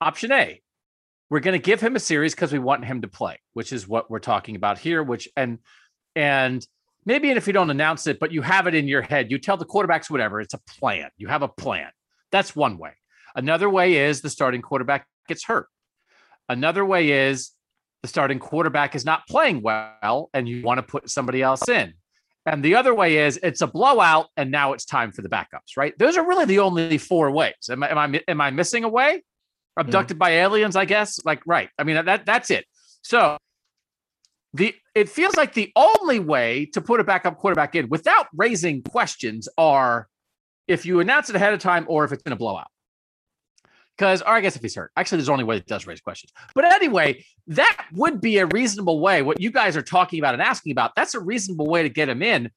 Option 0.00 0.32
A, 0.32 0.60
we're 1.30 1.40
going 1.40 1.58
to 1.58 1.64
give 1.64 1.80
him 1.80 1.96
a 1.96 2.00
series 2.00 2.34
because 2.34 2.52
we 2.52 2.58
want 2.58 2.84
him 2.84 3.02
to 3.02 3.08
play, 3.08 3.38
which 3.52 3.72
is 3.72 3.88
what 3.88 4.10
we're 4.10 4.18
talking 4.20 4.56
about 4.56 4.78
here. 4.78 5.02
Which 5.02 5.28
and 5.36 5.58
and 6.14 6.66
maybe 7.04 7.30
if 7.30 7.46
you 7.46 7.52
don't 7.52 7.70
announce 7.70 8.06
it, 8.06 8.18
but 8.20 8.32
you 8.32 8.42
have 8.42 8.66
it 8.66 8.74
in 8.74 8.88
your 8.88 9.02
head, 9.02 9.30
you 9.30 9.38
tell 9.38 9.56
the 9.56 9.66
quarterbacks 9.66 10.10
whatever, 10.10 10.40
it's 10.40 10.54
a 10.54 10.60
plan. 10.78 11.10
You 11.16 11.28
have 11.28 11.42
a 11.42 11.48
plan. 11.48 11.90
That's 12.30 12.54
one 12.54 12.78
way. 12.78 12.92
Another 13.34 13.70
way 13.70 13.94
is 13.94 14.20
the 14.20 14.30
starting 14.30 14.62
quarterback 14.62 15.06
gets 15.28 15.44
hurt. 15.44 15.68
Another 16.48 16.84
way 16.84 17.10
is 17.10 17.52
the 18.02 18.08
starting 18.08 18.38
quarterback 18.38 18.94
is 18.94 19.04
not 19.04 19.26
playing 19.28 19.62
well 19.62 20.30
and 20.32 20.48
you 20.48 20.62
want 20.62 20.78
to 20.78 20.82
put 20.82 21.10
somebody 21.10 21.42
else 21.42 21.68
in. 21.68 21.94
And 22.46 22.64
the 22.64 22.76
other 22.76 22.94
way 22.94 23.18
is 23.18 23.38
it's 23.42 23.60
a 23.60 23.66
blowout 23.66 24.28
and 24.36 24.50
now 24.50 24.72
it's 24.72 24.84
time 24.86 25.12
for 25.12 25.20
the 25.20 25.28
backups, 25.28 25.76
right? 25.76 25.92
Those 25.98 26.16
are 26.16 26.26
really 26.26 26.46
the 26.46 26.60
only 26.60 26.96
four 26.96 27.30
ways. 27.30 27.68
Am 27.70 27.82
I 27.82 27.90
am 27.90 27.98
I, 27.98 28.22
am 28.26 28.40
I 28.40 28.50
missing 28.50 28.84
a 28.84 28.88
way? 28.88 29.22
Abducted 29.76 30.14
mm-hmm. 30.14 30.18
by 30.18 30.30
aliens, 30.30 30.74
I 30.74 30.86
guess. 30.86 31.18
Like, 31.24 31.42
right. 31.46 31.68
I 31.78 31.84
mean, 31.84 32.02
that 32.04 32.24
that's 32.24 32.50
it. 32.50 32.64
So 33.02 33.36
the 34.54 34.74
it 34.94 35.08
feels 35.08 35.36
like 35.36 35.52
the 35.52 35.70
only 35.76 36.20
way 36.20 36.70
to 36.72 36.80
put 36.80 37.00
a 37.00 37.04
backup 37.04 37.36
quarterback 37.36 37.74
in 37.74 37.88
without 37.88 38.26
raising 38.34 38.82
questions 38.82 39.48
are 39.58 40.08
if 40.66 40.86
you 40.86 41.00
announce 41.00 41.28
it 41.28 41.36
ahead 41.36 41.52
of 41.52 41.60
time 41.60 41.84
or 41.88 42.04
if 42.04 42.12
it's 42.12 42.22
in 42.22 42.32
a 42.32 42.36
blowout. 42.36 42.68
Because, 43.98 44.22
or 44.22 44.28
I 44.28 44.40
guess 44.40 44.54
if 44.54 44.62
he's 44.62 44.76
hurt, 44.76 44.92
actually, 44.96 45.18
there's 45.18 45.28
only 45.28 45.42
way 45.42 45.56
that 45.56 45.66
does 45.66 45.84
raise 45.84 46.00
questions. 46.00 46.32
But 46.54 46.64
anyway, 46.64 47.24
that 47.48 47.86
would 47.92 48.20
be 48.20 48.38
a 48.38 48.46
reasonable 48.46 49.00
way. 49.00 49.22
What 49.22 49.40
you 49.40 49.50
guys 49.50 49.76
are 49.76 49.82
talking 49.82 50.20
about 50.20 50.34
and 50.34 50.42
asking 50.42 50.70
about, 50.70 50.94
that's 50.94 51.16
a 51.16 51.20
reasonable 51.20 51.66
way 51.66 51.82
to 51.82 51.88
get 51.88 52.08
him 52.08 52.22
in. 52.22 52.50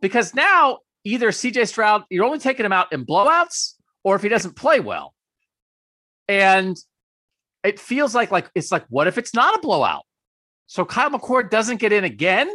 Because 0.00 0.32
now 0.32 0.78
either 1.02 1.30
CJ 1.30 1.66
Stroud, 1.66 2.04
you're 2.08 2.24
only 2.24 2.38
taking 2.38 2.64
him 2.64 2.72
out 2.72 2.92
in 2.92 3.04
blowouts, 3.04 3.74
or 4.04 4.14
if 4.14 4.22
he 4.22 4.28
doesn't 4.28 4.54
play 4.54 4.78
well. 4.78 5.12
And 6.28 6.76
it 7.64 7.80
feels 7.80 8.14
like 8.14 8.30
like 8.30 8.48
it's 8.54 8.70
like, 8.70 8.86
what 8.88 9.08
if 9.08 9.18
it's 9.18 9.34
not 9.34 9.58
a 9.58 9.60
blowout? 9.60 10.04
So 10.66 10.84
Kyle 10.84 11.10
McCord 11.10 11.50
doesn't 11.50 11.80
get 11.80 11.92
in 11.92 12.04
again. 12.04 12.48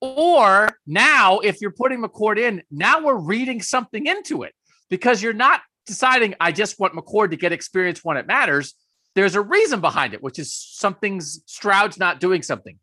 Or 0.00 0.70
now, 0.86 1.40
if 1.40 1.60
you're 1.60 1.72
putting 1.72 2.02
McCord 2.02 2.38
in, 2.38 2.62
now 2.70 3.02
we're 3.02 3.16
reading 3.16 3.60
something 3.60 4.06
into 4.06 4.42
it 4.42 4.54
because 4.88 5.22
you're 5.22 5.32
not 5.32 5.60
deciding, 5.86 6.34
I 6.40 6.52
just 6.52 6.78
want 6.78 6.94
McCord 6.94 7.30
to 7.30 7.36
get 7.36 7.52
experience 7.52 8.04
when 8.04 8.16
it 8.16 8.26
matters. 8.26 8.74
There's 9.14 9.34
a 9.34 9.40
reason 9.40 9.80
behind 9.80 10.14
it, 10.14 10.22
which 10.22 10.38
is 10.38 10.52
something's 10.54 11.42
Stroud's 11.46 11.98
not 11.98 12.20
doing 12.20 12.42
something. 12.42 12.78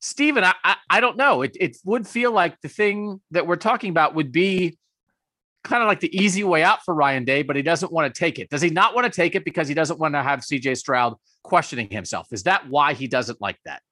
Stephen, 0.00 0.44
I, 0.44 0.54
I, 0.64 0.76
I 0.88 1.00
don't 1.00 1.16
know. 1.16 1.42
It, 1.42 1.56
it 1.60 1.76
would 1.84 2.06
feel 2.06 2.32
like 2.32 2.60
the 2.60 2.68
thing 2.68 3.20
that 3.30 3.46
we're 3.46 3.56
talking 3.56 3.90
about 3.90 4.14
would 4.14 4.32
be 4.32 4.78
kind 5.62 5.82
of 5.82 5.88
like 5.88 6.00
the 6.00 6.14
easy 6.16 6.42
way 6.42 6.62
out 6.62 6.82
for 6.84 6.94
Ryan 6.94 7.24
Day, 7.24 7.42
but 7.42 7.54
he 7.54 7.62
doesn't 7.62 7.92
want 7.92 8.12
to 8.12 8.18
take 8.18 8.38
it. 8.38 8.48
Does 8.48 8.62
he 8.62 8.70
not 8.70 8.94
want 8.94 9.04
to 9.04 9.14
take 9.14 9.34
it 9.34 9.44
because 9.44 9.68
he 9.68 9.74
doesn't 9.74 10.00
want 10.00 10.14
to 10.14 10.22
have 10.22 10.40
CJ 10.40 10.78
Stroud 10.78 11.16
questioning 11.42 11.90
himself? 11.90 12.28
Is 12.32 12.44
that 12.44 12.68
why 12.68 12.94
he 12.94 13.06
doesn't 13.06 13.40
like 13.40 13.58
that? 13.66 13.82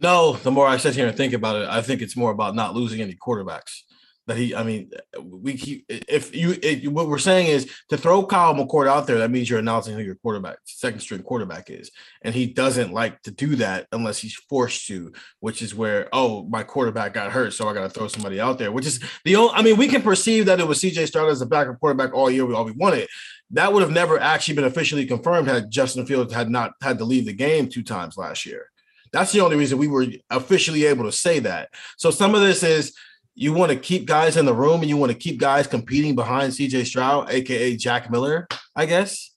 No, 0.00 0.32
the 0.32 0.50
more 0.50 0.66
I 0.66 0.78
sit 0.78 0.94
here 0.94 1.06
and 1.06 1.16
think 1.16 1.34
about 1.34 1.56
it, 1.56 1.68
I 1.68 1.82
think 1.82 2.00
it's 2.00 2.16
more 2.16 2.30
about 2.30 2.54
not 2.54 2.74
losing 2.74 3.00
any 3.00 3.14
quarterbacks 3.14 3.82
that 4.26 4.36
he. 4.36 4.54
I 4.54 4.62
mean, 4.62 4.90
we 5.22 5.54
keep 5.54 5.84
if 5.88 6.34
you 6.34 6.56
if, 6.62 6.86
what 6.88 7.08
we're 7.08 7.18
saying 7.18 7.48
is 7.48 7.70
to 7.90 7.96
throw 7.96 8.24
Kyle 8.24 8.54
McCord 8.54 8.88
out 8.88 9.06
there. 9.06 9.18
That 9.18 9.30
means 9.30 9.50
you're 9.50 9.58
announcing 9.58 9.94
who 9.94 10.02
your 10.02 10.14
quarterback, 10.16 10.58
second 10.64 11.00
string 11.00 11.22
quarterback 11.22 11.70
is, 11.70 11.90
and 12.22 12.34
he 12.34 12.46
doesn't 12.46 12.92
like 12.92 13.20
to 13.22 13.30
do 13.30 13.56
that 13.56 13.86
unless 13.92 14.18
he's 14.18 14.34
forced 14.34 14.86
to. 14.88 15.12
Which 15.40 15.62
is 15.62 15.74
where 15.74 16.08
oh 16.12 16.44
my 16.44 16.62
quarterback 16.62 17.14
got 17.14 17.32
hurt, 17.32 17.52
so 17.52 17.68
I 17.68 17.74
got 17.74 17.82
to 17.82 17.90
throw 17.90 18.08
somebody 18.08 18.40
out 18.40 18.58
there. 18.58 18.72
Which 18.72 18.86
is 18.86 19.00
the 19.24 19.36
only. 19.36 19.52
I 19.54 19.62
mean, 19.62 19.76
we 19.76 19.88
can 19.88 20.02
perceive 20.02 20.46
that 20.46 20.60
it 20.60 20.66
was 20.66 20.80
C.J. 20.80 21.06
Stroud 21.06 21.30
as 21.30 21.42
a 21.42 21.46
backup 21.46 21.80
quarterback 21.80 22.14
all 22.14 22.30
year. 22.30 22.46
We 22.46 22.54
all 22.54 22.64
we 22.64 22.72
wanted. 22.72 23.08
that 23.50 23.72
would 23.72 23.82
have 23.82 23.92
never 23.92 24.18
actually 24.18 24.54
been 24.54 24.64
officially 24.64 25.06
confirmed 25.06 25.48
had 25.48 25.70
Justin 25.70 26.06
Fields 26.06 26.32
had 26.32 26.50
not 26.50 26.72
had 26.82 26.98
to 26.98 27.04
leave 27.04 27.26
the 27.26 27.32
game 27.32 27.68
two 27.68 27.82
times 27.82 28.16
last 28.16 28.46
year. 28.46 28.70
That's 29.12 29.30
the 29.30 29.40
only 29.42 29.56
reason 29.56 29.78
we 29.78 29.86
were 29.86 30.06
officially 30.30 30.86
able 30.86 31.04
to 31.04 31.12
say 31.12 31.38
that. 31.38 31.68
So 31.96 32.10
some 32.10 32.34
of 32.34 32.40
this 32.40 32.64
is 32.64 32.96
you 33.34 33.52
want 33.52 33.72
to 33.72 33.76
keep 33.76 34.06
guys 34.06 34.36
in 34.36 34.46
the 34.46 34.54
room 34.54 34.80
and 34.80 34.88
you 34.88 34.96
want 34.96 35.10
to 35.10 35.18
keep 35.18 35.38
guys 35.38 35.66
competing 35.66 36.14
behind 36.14 36.52
CJ 36.52 36.86
Stroud, 36.86 37.30
aka 37.30 37.76
Jack 37.76 38.10
Miller, 38.10 38.46
I 38.76 38.86
guess. 38.86 39.30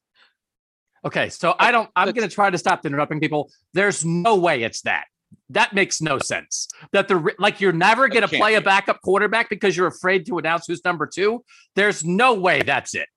Okay, 1.06 1.30
so 1.30 1.56
I 1.60 1.72
don't. 1.72 1.90
I'm 1.96 2.12
going 2.12 2.28
to 2.28 2.34
try 2.34 2.50
to 2.50 2.58
stop 2.58 2.86
interrupting 2.86 3.20
people. 3.20 3.52
There's 3.74 4.04
no 4.04 4.36
way 4.36 4.64
it's 4.64 4.82
that. 4.82 5.06
That 5.50 5.74
makes 5.74 6.02
no 6.02 6.20
sense. 6.20 6.68
That 6.92 7.08
the 7.08 7.34
like 7.40 7.62
you're 7.62 7.72
never 7.72 8.08
going 8.08 8.28
to 8.28 8.28
play 8.28 8.56
a 8.56 8.62
backup 8.62 9.02
quarterback 9.02 9.50
because 9.50 9.76
you're 9.78 9.88
afraid 9.88 10.26
to 10.28 10.38
announce 10.38 10.68
who's 10.68 10.84
number 10.84 11.08
two. 11.08 11.44
There's 11.76 12.04
no 12.04 12.34
way 12.34 12.62
that's 12.62 12.94
it. 12.94 13.08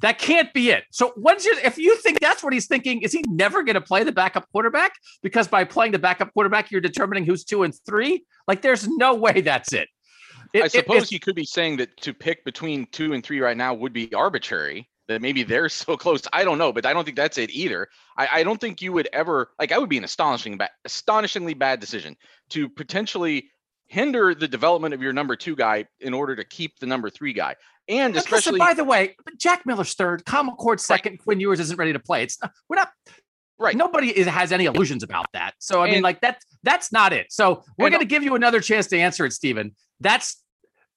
That 0.00 0.18
can't 0.18 0.52
be 0.52 0.70
it. 0.70 0.84
So 0.90 1.12
when's 1.16 1.44
your, 1.44 1.58
if 1.58 1.76
you 1.76 1.96
think 1.96 2.20
that's 2.20 2.42
what 2.42 2.52
he's 2.52 2.66
thinking, 2.66 3.02
is 3.02 3.12
he 3.12 3.24
never 3.28 3.62
going 3.62 3.74
to 3.74 3.80
play 3.80 4.04
the 4.04 4.12
backup 4.12 4.48
quarterback? 4.52 4.92
Because 5.22 5.48
by 5.48 5.64
playing 5.64 5.92
the 5.92 5.98
backup 5.98 6.32
quarterback, 6.32 6.70
you're 6.70 6.80
determining 6.80 7.24
who's 7.24 7.44
two 7.44 7.64
and 7.64 7.74
three. 7.84 8.24
Like 8.46 8.62
there's 8.62 8.86
no 8.86 9.14
way 9.14 9.40
that's 9.40 9.72
it. 9.72 9.88
It 10.52 10.64
I 10.64 10.68
suppose 10.68 11.04
it, 11.04 11.12
you 11.12 11.20
could 11.20 11.34
be 11.34 11.44
saying 11.44 11.78
that 11.78 11.96
to 12.02 12.12
pick 12.12 12.44
between 12.44 12.86
two 12.86 13.12
and 13.12 13.24
three 13.24 13.40
right 13.40 13.56
now 13.56 13.74
would 13.74 13.92
be 13.92 14.12
arbitrary 14.14 14.88
that 15.08 15.22
maybe 15.22 15.42
they're 15.42 15.68
so 15.68 15.96
close. 15.96 16.22
I 16.32 16.44
don't 16.44 16.58
know, 16.58 16.72
but 16.72 16.86
I 16.86 16.92
don't 16.92 17.04
think 17.04 17.16
that's 17.16 17.38
it 17.38 17.50
either. 17.50 17.88
I, 18.16 18.28
I 18.32 18.42
don't 18.42 18.60
think 18.60 18.82
you 18.82 18.92
would 18.92 19.08
ever 19.12 19.50
like. 19.58 19.72
I 19.72 19.78
would 19.78 19.88
be 19.88 19.98
an 19.98 20.04
astonishing, 20.04 20.56
bad, 20.56 20.70
astonishingly 20.84 21.54
bad 21.54 21.80
decision 21.80 22.16
to 22.50 22.68
potentially 22.68 23.50
hinder 23.86 24.34
the 24.34 24.48
development 24.48 24.94
of 24.94 25.02
your 25.02 25.12
number 25.12 25.36
two 25.36 25.54
guy 25.54 25.86
in 26.00 26.14
order 26.14 26.34
to 26.34 26.44
keep 26.44 26.78
the 26.78 26.86
number 26.86 27.10
three 27.10 27.32
guy. 27.32 27.54
And 27.88 28.16
especially, 28.16 28.58
by 28.58 28.74
the 28.74 28.84
way, 28.84 29.16
Jack 29.38 29.66
Miller's 29.66 29.94
third, 29.94 30.24
Kyle 30.24 30.44
McCord 30.44 30.80
second, 30.80 31.12
right. 31.12 31.20
Quinn 31.20 31.40
Ewers 31.40 31.60
isn't 31.60 31.78
ready 31.78 31.92
to 31.92 31.98
play. 31.98 32.22
It's 32.22 32.40
not, 32.40 32.52
we're 32.68 32.76
not 32.76 32.90
right. 33.58 33.76
Nobody 33.76 34.16
is, 34.16 34.26
has 34.26 34.52
any 34.52 34.66
illusions 34.66 35.02
about 35.02 35.26
that. 35.32 35.54
So 35.58 35.80
I 35.80 35.86
and, 35.86 35.94
mean, 35.94 36.02
like 36.02 36.20
that's 36.20 36.44
that's 36.62 36.92
not 36.92 37.12
it. 37.12 37.26
So 37.30 37.64
we're 37.76 37.90
going 37.90 38.00
to 38.00 38.06
give 38.06 38.22
you 38.22 38.34
another 38.34 38.60
chance 38.60 38.86
to 38.88 38.98
answer 38.98 39.26
it, 39.26 39.32
Stephen. 39.32 39.74
That's 40.00 40.41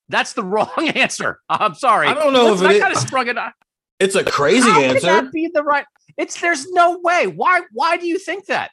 that's 0.09 0.33
the 0.33 0.43
wrong 0.43 0.91
answer. 0.95 1.39
I'm 1.49 1.75
sorry. 1.75 2.07
I 2.07 2.13
don't 2.13 2.33
know 2.33 2.45
Let's, 2.45 2.61
if 2.61 2.67
I 2.67 2.79
kind 2.79 2.93
of 2.93 2.99
sprung 2.99 3.27
it. 3.27 3.37
It's 3.99 4.15
a 4.15 4.23
crazy 4.23 4.69
How 4.69 4.81
answer. 4.81 5.07
Can 5.07 5.25
that 5.25 5.31
be 5.31 5.49
the 5.53 5.63
right? 5.63 5.85
It's 6.17 6.39
there's 6.39 6.69
no 6.71 6.99
way. 7.03 7.27
Why? 7.27 7.61
Why 7.71 7.97
do 7.97 8.07
you 8.07 8.19
think 8.19 8.45
that? 8.47 8.71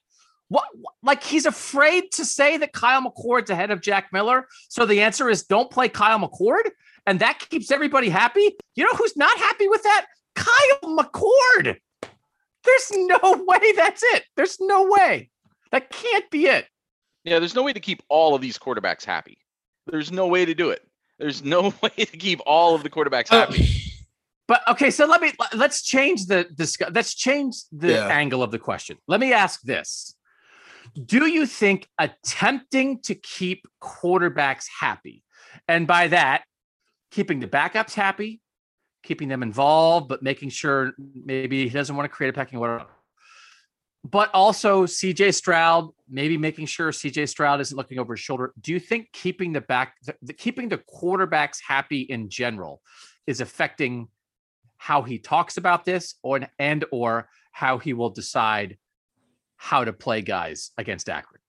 What? 0.48 0.64
Like 1.02 1.22
he's 1.22 1.46
afraid 1.46 2.12
to 2.12 2.24
say 2.24 2.56
that 2.58 2.72
Kyle 2.72 3.02
McCord's 3.02 3.50
ahead 3.50 3.70
of 3.70 3.80
Jack 3.80 4.08
Miller. 4.12 4.46
So 4.68 4.84
the 4.84 5.00
answer 5.02 5.30
is 5.30 5.44
don't 5.44 5.70
play 5.70 5.88
Kyle 5.88 6.18
McCord, 6.18 6.70
and 7.06 7.20
that 7.20 7.38
keeps 7.38 7.70
everybody 7.70 8.08
happy. 8.08 8.56
You 8.74 8.84
know 8.84 8.96
who's 8.96 9.16
not 9.16 9.36
happy 9.38 9.68
with 9.68 9.82
that? 9.82 10.06
Kyle 10.34 10.96
McCord. 10.96 11.76
There's 12.64 12.90
no 12.92 13.44
way 13.46 13.72
that's 13.72 14.02
it. 14.02 14.24
There's 14.36 14.58
no 14.60 14.88
way. 14.88 15.30
That 15.70 15.90
can't 15.90 16.28
be 16.30 16.46
it. 16.46 16.66
Yeah, 17.24 17.38
there's 17.38 17.54
no 17.54 17.62
way 17.62 17.72
to 17.72 17.80
keep 17.80 18.02
all 18.08 18.34
of 18.34 18.42
these 18.42 18.58
quarterbacks 18.58 19.04
happy. 19.04 19.38
There's 19.86 20.12
no 20.12 20.26
way 20.26 20.44
to 20.44 20.54
do 20.54 20.70
it. 20.70 20.86
There's 21.18 21.42
no 21.42 21.72
way 21.82 21.90
to 21.90 22.16
keep 22.16 22.40
all 22.46 22.74
of 22.74 22.82
the 22.82 22.90
quarterbacks 22.90 23.32
uh, 23.32 23.46
happy. 23.46 23.68
But 24.48 24.62
okay, 24.68 24.90
so 24.90 25.06
let 25.06 25.20
me 25.20 25.32
let's 25.54 25.82
change 25.82 26.26
the 26.26 26.44
discuss. 26.44 26.90
Let's 26.92 27.14
change 27.14 27.56
the 27.70 27.92
yeah. 27.92 28.08
angle 28.08 28.42
of 28.42 28.50
the 28.50 28.58
question. 28.58 28.98
Let 29.06 29.20
me 29.20 29.32
ask 29.32 29.62
this: 29.62 30.14
Do 31.06 31.26
you 31.26 31.46
think 31.46 31.88
attempting 31.98 33.00
to 33.02 33.14
keep 33.14 33.66
quarterbacks 33.82 34.66
happy, 34.80 35.22
and 35.68 35.86
by 35.86 36.08
that, 36.08 36.44
keeping 37.12 37.40
the 37.40 37.46
backups 37.46 37.94
happy, 37.94 38.40
keeping 39.02 39.28
them 39.28 39.42
involved, 39.42 40.08
but 40.08 40.22
making 40.22 40.50
sure 40.50 40.92
maybe 41.24 41.64
he 41.64 41.70
doesn't 41.70 41.94
want 41.94 42.10
to 42.10 42.14
create 42.14 42.30
a 42.30 42.32
pecking 42.32 42.58
order, 42.58 42.84
but 44.04 44.30
also 44.34 44.84
CJ 44.84 45.34
Stroud, 45.34 45.90
maybe 46.08 46.36
making 46.36 46.66
sure 46.66 46.90
CJ 46.90 47.28
Stroud 47.28 47.60
isn't 47.60 47.76
looking 47.76 47.98
over 47.98 48.14
his 48.14 48.20
shoulder. 48.20 48.52
Do 48.60 48.72
you 48.72 48.80
think 48.80 49.12
keeping 49.12 49.52
the 49.52 49.60
back, 49.60 49.94
the, 50.04 50.14
the, 50.22 50.32
keeping 50.32 50.68
the 50.68 50.78
quarterbacks 50.78 51.58
happy 51.66 52.00
in 52.00 52.28
general, 52.28 52.82
is 53.26 53.40
affecting 53.40 54.08
how 54.76 55.02
he 55.02 55.18
talks 55.18 55.56
about 55.56 55.84
this 55.84 56.16
or 56.22 56.40
and 56.58 56.84
or 56.90 57.28
how 57.52 57.78
he 57.78 57.92
will 57.92 58.10
decide 58.10 58.76
how 59.56 59.84
to 59.84 59.92
play 59.92 60.22
guys 60.22 60.72
against 60.76 61.08
Akron. 61.08 61.40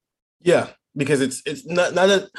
Yeah, 0.42 0.68
because 0.96 1.22
it's 1.22 1.42
it's 1.46 1.66
not 1.66 1.96
not 1.96 2.08
that 2.08 2.30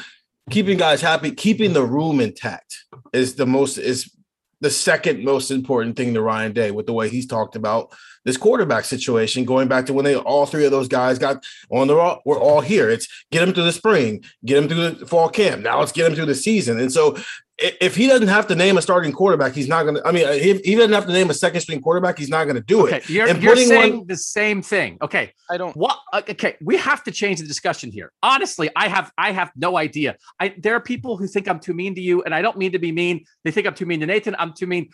keeping 0.51 0.79
guys 0.79 1.01
happy, 1.01 1.33
keeping 1.33 1.73
the 1.73 1.85
room 1.85 2.21
intact 2.21 2.77
is 3.13 3.35
the 3.35 3.47
most 3.47 3.79
is 3.79 4.15
the 4.61 4.71
second 4.71 5.25
most 5.25 5.51
important 5.51 5.97
thing 5.97 6.15
to 6.15 6.23
Ryan 6.23 6.53
Day 6.53 6.71
with 6.71 6.87
the 6.87 6.93
way 6.93 7.09
he's 7.09 7.27
talked 7.27 7.57
about 7.57 7.93
this 8.25 8.37
quarterback 8.37 8.85
situation, 8.85 9.45
going 9.45 9.69
back 9.69 9.87
to 9.87 9.93
when 9.93 10.05
they 10.05 10.17
all 10.17 10.47
three 10.47 10.65
of 10.65 10.71
those 10.71 10.89
guys 10.89 11.19
got 11.19 11.45
on 11.71 11.87
the 11.87 11.95
we're 12.25 12.39
all 12.39 12.61
here. 12.61 12.91
It's 12.91 13.09
get 13.31 13.45
them 13.45 13.55
through 13.55 13.65
the 13.65 13.73
spring, 13.73 14.25
get 14.45 14.57
them 14.57 14.69
through 14.69 14.91
the 14.91 15.07
fall 15.07 15.29
camp. 15.29 15.63
Now 15.63 15.81
let's 15.81 15.93
get 15.93 16.05
them 16.05 16.15
through 16.15 16.27
the 16.27 16.35
season. 16.35 16.79
And 16.79 16.93
so 16.93 17.17
if 17.57 17.95
he 17.95 18.09
doesn't 18.09 18.29
have 18.29 18.49
to 18.49 18.57
name 18.57 18.77
a 18.79 18.83
starting 18.83 19.13
quarterback, 19.13 19.55
he's 19.55 19.69
not 19.69 19.85
going 19.85 19.95
to. 19.95 20.07
I 20.07 20.11
mean, 20.11 20.25
if 20.27 20.65
he 20.65 20.75
doesn't 20.75 20.93
have 20.93 21.07
to 21.07 21.13
name 21.13 21.31
a 21.31 21.35
second 21.35 21.61
string 21.61 21.81
quarterback, 21.81 22.19
he's 22.19 22.29
not 22.29 22.45
going 22.45 22.57
to 22.57 22.63
do 22.63 22.87
okay, 22.87 22.97
it. 22.97 23.09
You're, 23.09 23.29
and 23.29 23.41
you're 23.41 23.55
saying 23.55 23.99
one, 23.99 24.07
the 24.09 24.17
same 24.17 24.61
thing. 24.61 24.99
Okay, 25.01 25.33
I 25.49 25.57
don't. 25.57 25.77
What? 25.77 26.01
Uh, 26.13 26.23
okay, 26.31 26.57
we 26.61 26.77
have 26.79 27.05
to 27.05 27.13
change 27.13 27.41
the 27.41 27.47
discussion 27.47 27.93
here. 27.93 28.11
Honestly, 28.23 28.71
I 28.75 28.89
have 28.89 29.13
I 29.17 29.31
have 29.31 29.53
no 29.55 29.77
idea. 29.77 30.17
I 30.41 30.55
there 30.59 30.75
are 30.75 30.81
people 30.81 31.17
who 31.17 31.29
think 31.29 31.47
I'm 31.47 31.61
too 31.61 31.75
mean 31.75 31.95
to 31.95 32.01
you, 32.01 32.25
and 32.25 32.35
I 32.35 32.43
don't 32.43 32.59
mean 32.59 32.73
to 32.73 32.81
be 32.81 32.91
mean. 32.91 33.25
They 33.45 33.53
think 33.53 33.69
I'm 33.69 33.75
too 33.75 33.87
mean 33.87 34.01
to 34.01 34.07
Nathan. 34.07 34.35
I'm 34.39 34.53
too 34.53 34.67
mean. 34.67 34.91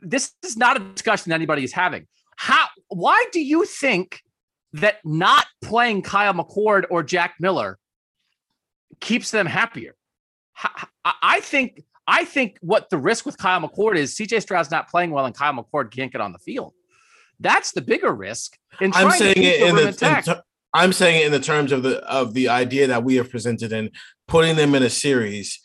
This 0.00 0.32
is 0.42 0.56
not 0.56 0.78
a 0.78 0.80
discussion 0.80 1.32
anybody 1.32 1.64
is 1.64 1.74
having. 1.74 2.06
How? 2.40 2.68
Why 2.88 3.26
do 3.32 3.40
you 3.42 3.66
think 3.66 4.22
that 4.72 4.96
not 5.04 5.44
playing 5.60 6.00
Kyle 6.00 6.32
McCord 6.32 6.86
or 6.88 7.02
Jack 7.02 7.34
Miller 7.38 7.78
keeps 8.98 9.30
them 9.30 9.44
happier? 9.44 9.94
I 11.04 11.40
think 11.40 11.82
I 12.06 12.24
think 12.24 12.56
what 12.62 12.88
the 12.88 12.96
risk 12.96 13.26
with 13.26 13.36
Kyle 13.36 13.60
McCord 13.60 13.96
is 13.96 14.14
CJ 14.14 14.40
Stroud's 14.40 14.70
not 14.70 14.88
playing 14.88 15.10
well 15.10 15.26
and 15.26 15.34
Kyle 15.34 15.52
McCord 15.52 15.90
can't 15.90 16.10
get 16.10 16.22
on 16.22 16.32
the 16.32 16.38
field. 16.38 16.72
That's 17.40 17.72
the 17.72 17.82
bigger 17.82 18.14
risk. 18.14 18.56
In 18.80 18.92
I'm 18.94 19.10
saying 19.10 19.34
it 19.36 19.60
in 19.60 19.76
the 19.76 19.88
in 19.88 20.22
ter- 20.22 20.42
I'm 20.72 20.94
saying 20.94 21.20
it 21.20 21.26
in 21.26 21.32
the 21.32 21.40
terms 21.40 21.72
of 21.72 21.82
the 21.82 21.98
of 22.10 22.32
the 22.32 22.48
idea 22.48 22.86
that 22.86 23.04
we 23.04 23.16
have 23.16 23.28
presented 23.28 23.70
in 23.70 23.90
putting 24.26 24.56
them 24.56 24.74
in 24.74 24.82
a 24.82 24.90
series 24.90 25.60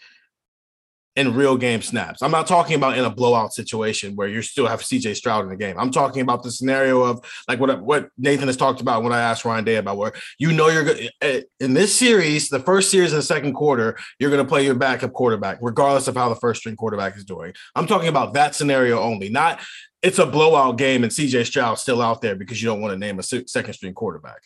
in 1.16 1.34
real 1.34 1.56
game 1.56 1.82
snaps. 1.82 2.22
I'm 2.22 2.32
not 2.32 2.46
talking 2.46 2.76
about 2.76 2.98
in 2.98 3.06
a 3.06 3.10
blowout 3.10 3.54
situation 3.54 4.16
where 4.16 4.28
you 4.28 4.42
still 4.42 4.68
have 4.68 4.82
CJ 4.82 5.16
Stroud 5.16 5.44
in 5.44 5.50
the 5.50 5.56
game. 5.56 5.78
I'm 5.80 5.92
talking 5.92 6.22
about 6.22 6.44
the 6.44 6.52
scenario 6.52 7.04
of 7.04 7.24
like 7.48 7.60
what 7.60 7.82
what 7.82 8.10
Nathan 8.18 8.48
has 8.48 8.58
talked 8.58 8.82
about 8.82 9.04
when 9.04 9.14
I 9.14 9.22
asked 9.22 9.46
Ryan 9.46 9.64
Day 9.64 9.76
about 9.76 9.98
where 9.98 10.14
you 10.38 10.52
know 10.52 10.68
you're 10.68 10.84
good 10.84 11.10
eh, 11.22 11.42
in 11.60 11.74
this 11.74 11.96
series, 11.96 12.50
the 12.50 12.60
first 12.60 12.92
series 12.92 13.14
of 13.14 13.18
the 13.18 13.24
second 13.24 13.54
quarter, 13.54 13.98
you're 14.20 14.30
going 14.30 14.44
to 14.44 14.48
play 14.48 14.66
your 14.66 14.76
backup 14.76 15.14
quarterback, 15.14 15.60
regardless 15.62 16.08
of 16.08 16.16
how 16.16 16.28
the 16.28 16.36
first 16.36 16.60
string 16.60 16.76
quarterback 16.76 17.16
is 17.16 17.24
doing. 17.24 17.54
I'm 17.76 17.88
talking 17.88 18.10
about 18.10 18.34
that 18.34 18.56
scenario 18.56 19.00
only, 19.00 19.30
not 19.30 19.62
it's 20.02 20.20
a 20.20 20.26
blowout 20.26 20.78
game 20.78 21.04
and 21.04 21.12
CJ 21.12 21.48
Stroud 21.48 21.80
still 21.80 22.00
out 22.00 22.22
there 22.22 22.36
because 22.36 22.62
you 22.62 22.68
don't 22.68 22.80
want 22.80 22.92
to 22.92 23.00
name 23.00 23.18
a 23.18 23.24
second 23.24 23.74
string 23.74 23.94
quarterback. 23.94 24.42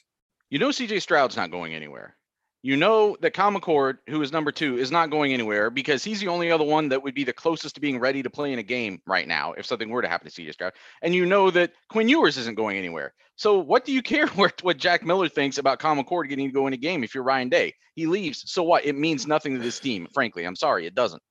You 0.50 0.58
know, 0.58 0.70
CJ 0.70 1.02
Stroud's 1.02 1.36
not 1.36 1.52
going 1.52 1.74
anywhere 1.74 2.16
you 2.62 2.75
know 2.75 3.16
that 3.22 3.34
McCord, 3.34 4.00
who 4.10 4.22
is 4.22 4.32
number 4.32 4.51
two, 4.51 4.78
is 4.78 4.92
not 4.92 5.10
going 5.10 5.34
anywhere 5.34 5.70
because 5.70 6.04
he's 6.04 6.20
the 6.20 6.28
only 6.28 6.51
other 6.51 6.63
one 6.63 6.89
that 6.89 7.01
would 7.01 7.16
be 7.16 7.24
the 7.24 7.32
closest 7.32 7.75
to 7.75 7.82
being 7.82 8.00
ready 8.00 8.22
to 8.22 8.30
play 8.30 8.51
in 8.51 8.60
a 8.60 8.63
game 8.63 9.01
right 9.08 9.28
now 9.28 9.54
if 9.54 9.66
something 9.66 9.89
were 9.89 10.01
to 10.01 10.10
happen 10.10 10.30
to 10.30 10.42
CJ 10.42 10.54
Stroud. 10.54 10.74
And 11.01 11.16
you 11.16 11.25
know 11.25 11.51
that 11.51 11.72
Quinn 11.89 12.10
Ewers 12.10 12.38
isn't 12.38 12.56
going 12.56 12.78
anywhere. 12.78 13.13
So 13.36 13.58
what 13.60 13.86
do 13.86 13.94
you 13.94 14.01
care 14.13 14.28
what, 14.28 14.62
what 14.63 14.78
Jack 14.78 15.06
Miller 15.06 15.30
thinks 15.30 15.58
about 15.58 15.80
McCord 15.80 16.28
getting 16.28 16.48
to 16.48 16.54
go 16.54 16.68
in 16.68 16.74
a 16.74 16.78
game 16.78 17.04
if 17.04 17.16
you're 17.16 17.24
Ryan 17.24 17.50
Day? 17.50 17.74
He 17.96 18.06
leaves. 18.06 18.44
So 18.51 18.63
what? 18.63 18.86
It 18.86 18.98
means 18.98 19.25
nothing 19.25 19.56
to 19.56 19.62
this 19.62 19.80
team. 19.80 20.08
Frankly, 20.13 20.46
I'm 20.46 20.56
sorry, 20.56 20.86
it 20.86 20.96
doesn't. 20.96 21.22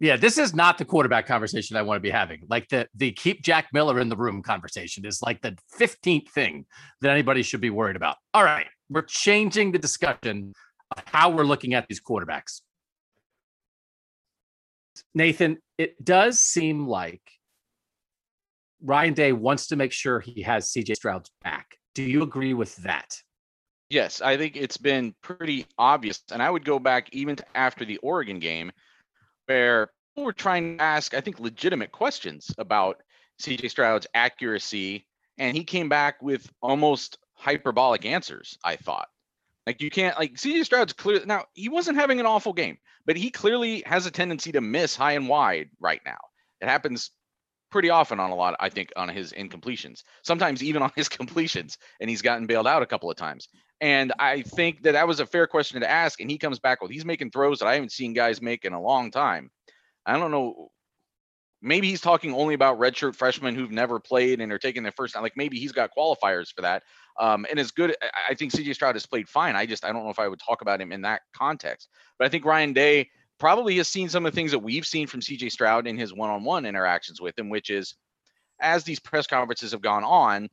Yeah, 0.00 0.16
this 0.16 0.38
is 0.38 0.54
not 0.54 0.78
the 0.78 0.84
quarterback 0.84 1.26
conversation 1.26 1.76
I 1.76 1.82
want 1.82 1.96
to 1.96 2.00
be 2.00 2.10
having. 2.10 2.42
Like 2.48 2.68
the 2.68 2.86
the 2.94 3.10
keep 3.10 3.42
Jack 3.42 3.68
Miller 3.72 3.98
in 3.98 4.08
the 4.08 4.16
room 4.16 4.42
conversation 4.42 5.04
is 5.04 5.20
like 5.22 5.42
the 5.42 5.56
15th 5.76 6.28
thing 6.28 6.66
that 7.00 7.10
anybody 7.10 7.42
should 7.42 7.60
be 7.60 7.70
worried 7.70 7.96
about. 7.96 8.16
All 8.32 8.44
right, 8.44 8.66
we're 8.90 9.02
changing 9.02 9.72
the 9.72 9.78
discussion 9.78 10.52
of 10.96 11.02
how 11.06 11.30
we're 11.30 11.44
looking 11.44 11.74
at 11.74 11.86
these 11.88 12.00
quarterbacks. 12.00 12.60
Nathan, 15.14 15.58
it 15.76 16.02
does 16.02 16.40
seem 16.40 16.86
like 16.86 17.22
Ryan 18.82 19.14
Day 19.14 19.32
wants 19.32 19.68
to 19.68 19.76
make 19.76 19.92
sure 19.92 20.20
he 20.20 20.42
has 20.42 20.72
CJ 20.72 20.96
Stroud's 20.96 21.30
back. 21.42 21.76
Do 21.94 22.02
you 22.02 22.22
agree 22.22 22.54
with 22.54 22.76
that? 22.76 23.16
Yes, 23.90 24.20
I 24.20 24.36
think 24.36 24.56
it's 24.56 24.76
been 24.76 25.14
pretty 25.22 25.66
obvious. 25.78 26.22
And 26.30 26.42
I 26.42 26.50
would 26.50 26.64
go 26.64 26.78
back 26.78 27.08
even 27.12 27.36
to 27.36 27.44
after 27.56 27.84
the 27.84 27.96
Oregon 27.98 28.38
game 28.38 28.70
where 29.46 29.90
people 30.14 30.24
were 30.24 30.32
trying 30.32 30.76
to 30.76 30.82
ask, 30.82 31.14
I 31.14 31.20
think, 31.20 31.40
legitimate 31.40 31.90
questions 31.90 32.50
about 32.58 33.02
CJ 33.40 33.70
Stroud's 33.70 34.06
accuracy. 34.14 35.06
And 35.38 35.56
he 35.56 35.64
came 35.64 35.88
back 35.88 36.22
with 36.22 36.50
almost 36.60 37.18
hyperbolic 37.38 38.04
answers, 38.04 38.58
I 38.64 38.76
thought. 38.76 39.08
Like 39.66 39.82
you 39.82 39.90
can't 39.90 40.18
like 40.18 40.34
CJ 40.34 40.64
Stroud's 40.64 40.92
clear 40.92 41.24
now. 41.26 41.44
He 41.52 41.68
wasn't 41.68 41.98
having 41.98 42.20
an 42.20 42.26
awful 42.26 42.52
game, 42.52 42.78
but 43.04 43.16
he 43.16 43.30
clearly 43.30 43.82
has 43.86 44.06
a 44.06 44.10
tendency 44.10 44.52
to 44.52 44.60
miss 44.60 44.96
high 44.96 45.12
and 45.12 45.28
wide 45.28 45.70
right 45.78 46.00
now. 46.06 46.18
It 46.60 46.68
happens 46.68 47.10
pretty 47.70 47.90
often 47.90 48.18
on 48.18 48.30
a 48.30 48.34
lot, 48.34 48.56
I 48.60 48.70
think, 48.70 48.92
on 48.96 49.08
his 49.08 49.32
incompletions, 49.32 50.02
sometimes 50.22 50.62
even 50.62 50.82
on 50.82 50.90
his 50.96 51.08
completions, 51.08 51.78
and 52.00 52.08
he's 52.08 52.22
gotten 52.22 52.46
bailed 52.46 52.66
out 52.66 52.82
a 52.82 52.86
couple 52.86 53.10
of 53.10 53.16
times. 53.16 53.48
And 53.80 54.12
I 54.18 54.42
think 54.42 54.82
that 54.82 54.92
that 54.92 55.06
was 55.06 55.20
a 55.20 55.26
fair 55.26 55.46
question 55.46 55.80
to 55.80 55.90
ask. 55.90 56.20
And 56.20 56.30
he 56.30 56.38
comes 56.38 56.58
back 56.58 56.82
with 56.82 56.90
he's 56.90 57.04
making 57.04 57.30
throws 57.30 57.60
that 57.60 57.68
I 57.68 57.74
haven't 57.74 57.92
seen 57.92 58.12
guys 58.12 58.42
make 58.42 58.64
in 58.64 58.72
a 58.72 58.80
long 58.80 59.10
time. 59.10 59.50
I 60.04 60.18
don't 60.18 60.30
know. 60.30 60.70
Maybe 61.60 61.88
he's 61.88 62.00
talking 62.00 62.34
only 62.34 62.54
about 62.54 62.78
redshirt 62.78 63.16
freshmen 63.16 63.54
who've 63.54 63.70
never 63.70 64.00
played 64.00 64.40
and 64.40 64.50
are 64.52 64.58
taking 64.58 64.82
their 64.82 64.92
first 64.92 65.14
time. 65.14 65.22
Like 65.22 65.36
maybe 65.36 65.58
he's 65.58 65.72
got 65.72 65.90
qualifiers 65.96 66.52
for 66.54 66.62
that. 66.62 66.82
Um, 67.18 67.46
and 67.50 67.58
as 67.58 67.70
good, 67.70 67.96
I 68.28 68.34
think 68.34 68.52
CJ 68.52 68.74
Stroud 68.74 68.94
has 68.94 69.06
played 69.06 69.28
fine. 69.28 69.56
I 69.56 69.66
just 69.66 69.84
I 69.84 69.92
don't 69.92 70.04
know 70.04 70.10
if 70.10 70.18
I 70.18 70.28
would 70.28 70.40
talk 70.40 70.62
about 70.62 70.80
him 70.80 70.92
in 70.92 71.02
that 71.02 71.22
context. 71.34 71.88
But 72.18 72.26
I 72.26 72.28
think 72.28 72.44
Ryan 72.44 72.72
Day 72.72 73.10
probably 73.38 73.76
has 73.76 73.88
seen 73.88 74.08
some 74.08 74.26
of 74.26 74.32
the 74.32 74.36
things 74.36 74.50
that 74.50 74.58
we've 74.58 74.86
seen 74.86 75.06
from 75.06 75.20
CJ 75.20 75.50
Stroud 75.50 75.86
in 75.86 75.96
his 75.96 76.14
one-on-one 76.14 76.66
interactions 76.66 77.20
with 77.20 77.38
him, 77.38 77.48
which 77.48 77.70
is 77.70 77.94
as 78.60 78.84
these 78.84 79.00
press 79.00 79.26
conferences 79.26 79.72
have 79.72 79.80
gone 79.80 80.04
on, 80.04 80.48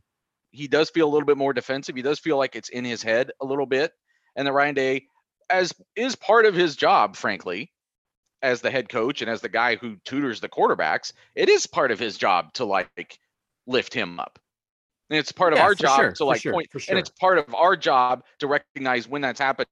he 0.52 0.68
does 0.68 0.90
feel 0.90 1.08
a 1.08 1.12
little 1.12 1.26
bit 1.26 1.38
more 1.38 1.54
defensive. 1.54 1.96
He 1.96 2.02
does 2.02 2.20
feel 2.20 2.38
like 2.38 2.56
it's 2.56 2.70
in 2.70 2.86
his 2.86 3.04
head 3.04 3.32
a 3.42 3.46
little 3.46 3.66
bit. 3.66 3.92
And 4.36 4.48
that 4.48 4.54
Ryan 4.54 4.76
Day, 4.76 5.08
as 5.50 5.74
is 5.96 6.16
part 6.16 6.46
of 6.46 6.56
his 6.56 6.76
job, 6.76 7.16
frankly, 7.16 7.72
as 8.42 8.62
the 8.62 8.72
head 8.72 8.90
coach 8.90 9.22
and 9.22 9.30
as 9.30 9.42
the 9.42 9.50
guy 9.50 9.76
who 9.76 9.98
tutors 10.06 10.40
the 10.40 10.50
quarterbacks, 10.50 11.12
it 11.36 11.50
is 11.50 11.68
part 11.68 11.92
of 11.92 12.00
his 12.00 12.18
job 12.18 12.54
to 12.54 12.66
like 12.66 13.20
lift 13.66 13.94
him 13.94 14.20
up. 14.20 14.40
And 15.10 15.20
it's 15.20 15.32
part 15.32 15.54
of 15.54 15.60
Yeah, 15.60 15.66
our 15.66 15.76
job 15.76 16.00
sure, 16.00 16.12
to 16.14 16.26
like 16.26 16.42
sure, 16.42 16.54
point, 16.54 16.68
for 16.72 16.82
and 16.90 16.98
it's 16.98 17.10
part 17.10 17.38
of 17.38 17.54
our 17.54 17.76
job 17.76 18.24
to 18.40 18.48
recognize 18.48 19.08
when 19.08 19.22
that's 19.22 19.40
happening, 19.40 19.68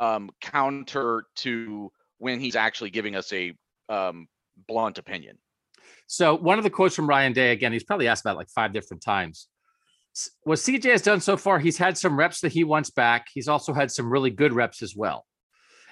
um, 0.00 0.30
counter 0.40 1.24
to 1.36 1.90
when 2.18 2.38
he's 2.40 2.56
actually 2.56 2.90
giving 2.90 3.16
us 3.16 3.32
a 3.32 3.54
um, 3.88 4.28
blunt 4.68 4.98
opinion. 4.98 5.38
So 6.06 6.34
one 6.34 6.58
of 6.58 6.64
the 6.64 6.70
quotes 6.70 6.94
from 6.94 7.08
Ryan 7.08 7.32
Day, 7.32 7.52
again, 7.52 7.72
he's 7.72 7.84
probably 7.84 8.08
asked 8.08 8.24
about 8.24 8.36
like 8.36 8.48
five 8.50 8.72
different 8.72 9.02
times. 9.02 9.48
What 10.42 10.58
CJ 10.58 10.90
has 10.90 11.02
done 11.02 11.20
so 11.20 11.36
far, 11.36 11.58
he's 11.58 11.78
had 11.78 11.96
some 11.98 12.18
reps 12.18 12.40
that 12.40 12.52
he 12.52 12.64
wants 12.64 12.90
back. 12.90 13.26
He's 13.32 13.46
also 13.46 13.72
had 13.72 13.90
some 13.90 14.10
really 14.10 14.30
good 14.30 14.52
reps 14.52 14.82
as 14.82 14.94
well. 14.96 15.26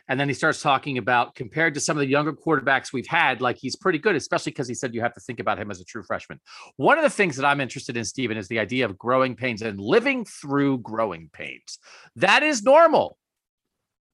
And 0.09 0.21
then 0.21 0.29
he 0.29 0.35
starts 0.35 0.63
talking 0.63 0.99
about 0.99 1.35
compared 1.35 1.75
to 1.75 1.81
some 1.81 1.97
of 1.97 2.01
the 2.01 2.07
younger 2.07 2.33
quarterbacks 2.33 2.93
we've 2.93 3.07
had, 3.07 3.41
like 3.41 3.57
he's 3.59 3.75
pretty 3.75 3.99
good, 3.99 4.15
especially 4.15 4.53
because 4.53 4.69
he 4.69 4.75
said 4.75 4.95
you 4.95 5.01
have 5.01 5.15
to 5.15 5.21
think 5.21 5.41
about 5.41 5.59
him 5.59 5.71
as 5.71 5.81
a 5.81 5.85
true 5.85 6.05
freshman. 6.05 6.41
One 6.77 6.97
of 6.97 7.03
the 7.03 7.11
things 7.11 7.37
that 7.37 7.45
I'm 7.45 7.61
interested 7.61 7.97
in, 7.97 8.05
Stephen, 8.05 8.37
is 8.37 8.47
the 8.47 8.61
idea 8.61 8.85
of 8.85 8.97
growing 8.97 9.35
pains 9.35 9.63
and 9.63 9.81
living 9.81 10.25
through 10.25 10.79
growing 10.79 11.29
pains. 11.33 11.79
That 12.15 12.43
is 12.43 12.63
normal. 12.63 13.19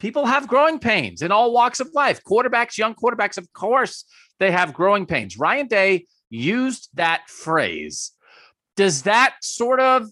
People 0.01 0.27
have 0.27 0.49
growing 0.49 0.79
pains 0.79 1.23
in 1.23 1.31
all 1.31 1.53
walks 1.53 1.79
of 1.79 1.89
life. 1.93 2.23
Quarterbacks, 2.25 2.79
young 2.79 2.95
quarterbacks, 2.95 3.39
of 3.39 3.53
course, 3.53 4.05
they 4.41 4.51
have 4.51 4.73
growing 4.73 5.07
pains. 5.07 5.39
Ryan 5.39 5.69
Day 5.69 6.07
used 6.31 6.89
that 6.95 7.29
phrase. 7.29 8.13
Does 8.77 9.03
that 9.03 9.37
sort 9.43 9.79
of, 9.79 10.09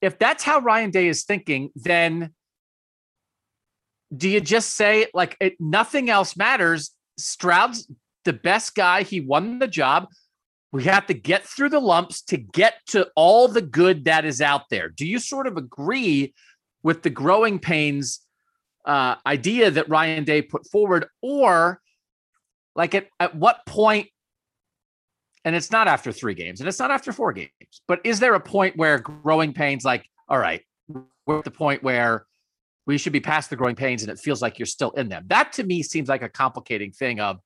if 0.00 0.18
that's 0.18 0.44
how 0.44 0.60
Ryan 0.60 0.90
Day 0.90 1.08
is 1.08 1.24
thinking, 1.24 1.70
then 1.74 2.32
do 4.14 4.28
you 4.28 4.40
just 4.40 4.74
say 4.74 5.06
like 5.14 5.36
it, 5.40 5.54
nothing 5.60 6.10
else 6.10 6.36
matters? 6.36 6.92
Stroud's 7.18 7.90
the 8.24 8.32
best 8.32 8.74
guy. 8.74 9.02
He 9.02 9.20
won 9.20 9.58
the 9.58 9.68
job. 9.68 10.08
We 10.72 10.84
have 10.84 11.06
to 11.06 11.14
get 11.14 11.44
through 11.44 11.70
the 11.70 11.80
lumps 11.80 12.22
to 12.22 12.36
get 12.36 12.74
to 12.88 13.08
all 13.16 13.48
the 13.48 13.62
good 13.62 14.04
that 14.04 14.24
is 14.24 14.40
out 14.40 14.68
there. 14.68 14.88
Do 14.88 15.06
you 15.06 15.18
sort 15.18 15.46
of 15.46 15.56
agree 15.56 16.34
with 16.82 17.02
the 17.02 17.10
growing 17.10 17.58
pains 17.58 18.20
uh, 18.84 19.16
idea 19.24 19.70
that 19.70 19.88
Ryan 19.88 20.24
Day 20.24 20.42
put 20.42 20.66
forward, 20.68 21.06
or 21.22 21.80
like 22.74 22.94
at, 22.94 23.08
at 23.18 23.34
what 23.34 23.64
point? 23.66 24.08
And 25.44 25.54
it's 25.56 25.70
not 25.70 25.88
after 25.88 26.10
three 26.12 26.34
games, 26.34 26.60
and 26.60 26.68
it's 26.68 26.80
not 26.80 26.90
after 26.90 27.12
four 27.12 27.32
games, 27.32 27.50
but 27.86 28.00
is 28.04 28.18
there 28.18 28.34
a 28.34 28.40
point 28.40 28.76
where 28.76 28.98
growing 28.98 29.52
pains, 29.52 29.84
like, 29.84 30.04
all 30.28 30.38
right, 30.38 30.62
we're 31.24 31.38
at 31.38 31.44
the 31.44 31.50
point 31.52 31.84
where 31.84 32.26
we 32.86 32.98
should 32.98 33.12
be 33.12 33.20
past 33.20 33.50
the 33.50 33.56
growing 33.56 33.76
pains 33.76 34.02
and 34.02 34.10
it 34.10 34.18
feels 34.18 34.40
like 34.40 34.58
you're 34.58 34.66
still 34.66 34.90
in 34.92 35.08
them? 35.08 35.24
That 35.26 35.52
to 35.54 35.64
me 35.64 35.82
seems 35.82 36.08
like 36.08 36.22
a 36.22 36.28
complicating 36.28 36.92
thing 36.92 37.20
of 37.20 37.40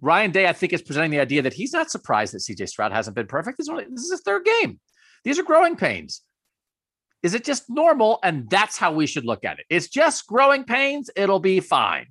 Ryan 0.00 0.30
Day, 0.30 0.46
I 0.46 0.52
think, 0.52 0.72
is 0.72 0.82
presenting 0.82 1.10
the 1.10 1.20
idea 1.20 1.42
that 1.42 1.54
he's 1.54 1.72
not 1.72 1.90
surprised 1.90 2.34
that 2.34 2.38
CJ 2.38 2.68
Stroud 2.68 2.92
hasn't 2.92 3.16
been 3.16 3.26
perfect. 3.26 3.58
This 3.58 3.66
is, 3.66 3.68
only, 3.70 3.84
this 3.88 4.04
is 4.04 4.10
his 4.10 4.20
third 4.20 4.44
game. 4.44 4.78
These 5.24 5.38
are 5.38 5.44
growing 5.44 5.76
pains. 5.76 6.20
Is 7.22 7.32
it 7.32 7.42
just 7.42 7.70
normal? 7.70 8.18
And 8.22 8.48
that's 8.50 8.76
how 8.76 8.92
we 8.92 9.06
should 9.06 9.24
look 9.24 9.44
at 9.46 9.58
it. 9.58 9.64
It's 9.70 9.88
just 9.88 10.26
growing 10.26 10.64
pains. 10.64 11.08
It'll 11.16 11.40
be 11.40 11.60
fine. 11.60 12.08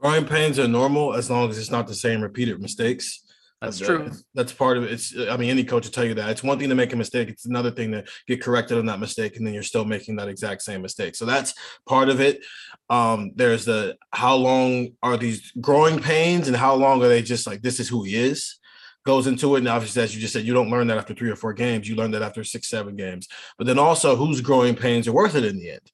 Growing 0.00 0.26
pains 0.26 0.60
are 0.60 0.68
normal 0.68 1.14
as 1.14 1.28
long 1.28 1.50
as 1.50 1.58
it's 1.58 1.72
not 1.72 1.88
the 1.88 1.94
same 1.94 2.22
repeated 2.22 2.60
mistakes. 2.60 3.24
That's 3.60 3.78
true. 3.78 4.10
That's 4.34 4.52
part 4.52 4.76
of 4.76 4.84
it. 4.84 4.92
It's 4.92 5.14
I 5.18 5.36
mean, 5.36 5.50
any 5.50 5.64
coach 5.64 5.84
will 5.84 5.92
tell 5.92 6.04
you 6.04 6.14
that. 6.14 6.30
It's 6.30 6.44
one 6.44 6.58
thing 6.58 6.68
to 6.68 6.76
make 6.76 6.92
a 6.92 6.96
mistake, 6.96 7.28
it's 7.28 7.46
another 7.46 7.72
thing 7.72 7.90
to 7.90 8.04
get 8.28 8.40
corrected 8.40 8.78
on 8.78 8.86
that 8.86 9.00
mistake, 9.00 9.36
and 9.36 9.46
then 9.46 9.52
you're 9.52 9.64
still 9.64 9.84
making 9.84 10.16
that 10.16 10.28
exact 10.28 10.62
same 10.62 10.80
mistake. 10.80 11.16
So 11.16 11.24
that's 11.24 11.54
part 11.86 12.08
of 12.08 12.20
it. 12.20 12.44
Um, 12.88 13.32
there's 13.34 13.64
the 13.64 13.96
how 14.12 14.36
long 14.36 14.90
are 15.02 15.16
these 15.16 15.52
growing 15.60 15.98
pains 15.98 16.46
and 16.46 16.56
how 16.56 16.74
long 16.74 17.02
are 17.02 17.08
they 17.08 17.22
just 17.22 17.46
like 17.46 17.62
this 17.62 17.80
is 17.80 17.88
who 17.88 18.04
he 18.04 18.14
is? 18.14 18.58
Goes 19.04 19.26
into 19.26 19.56
it, 19.56 19.60
and 19.60 19.68
obviously, 19.68 20.02
as 20.02 20.14
you 20.14 20.20
just 20.20 20.34
said, 20.34 20.44
you 20.44 20.54
don't 20.54 20.70
learn 20.70 20.86
that 20.88 20.98
after 20.98 21.14
three 21.14 21.30
or 21.30 21.36
four 21.36 21.52
games. 21.52 21.88
You 21.88 21.96
learn 21.96 22.10
that 22.12 22.22
after 22.22 22.44
six, 22.44 22.68
seven 22.68 22.94
games. 22.94 23.26
But 23.56 23.66
then 23.66 23.78
also, 23.78 24.14
whose 24.14 24.40
growing 24.40 24.76
pains 24.76 25.08
are 25.08 25.12
worth 25.12 25.34
it 25.34 25.44
in 25.44 25.56
the 25.56 25.70
end? 25.70 25.90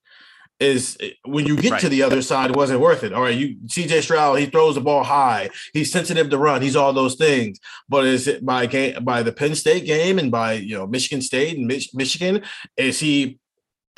Is 0.60 0.96
eh, 1.00 1.10
when 1.24 1.46
you 1.46 1.56
get 1.56 1.80
to 1.80 1.88
the 1.88 2.02
other 2.02 2.22
side, 2.22 2.54
wasn't 2.54 2.80
worth 2.80 3.02
it. 3.02 3.12
All 3.12 3.22
right, 3.22 3.36
you 3.36 3.56
CJ 3.66 4.02
Stroud, 4.02 4.38
he 4.38 4.46
throws 4.46 4.76
the 4.76 4.80
ball 4.80 5.02
high, 5.02 5.50
he's 5.72 5.90
sensitive 5.90 6.30
to 6.30 6.38
run, 6.38 6.62
he's 6.62 6.76
all 6.76 6.92
those 6.92 7.16
things. 7.16 7.58
But 7.88 8.06
is 8.06 8.28
it 8.28 8.44
by 8.44 8.66
game 8.66 9.02
by 9.02 9.22
the 9.22 9.32
Penn 9.32 9.54
State 9.54 9.84
game 9.84 10.18
and 10.18 10.30
by 10.30 10.54
you 10.54 10.76
know 10.76 10.86
Michigan 10.86 11.22
State 11.22 11.58
and 11.58 11.66
Mich- 11.66 11.94
Michigan? 11.94 12.42
Is 12.76 13.00
he 13.00 13.38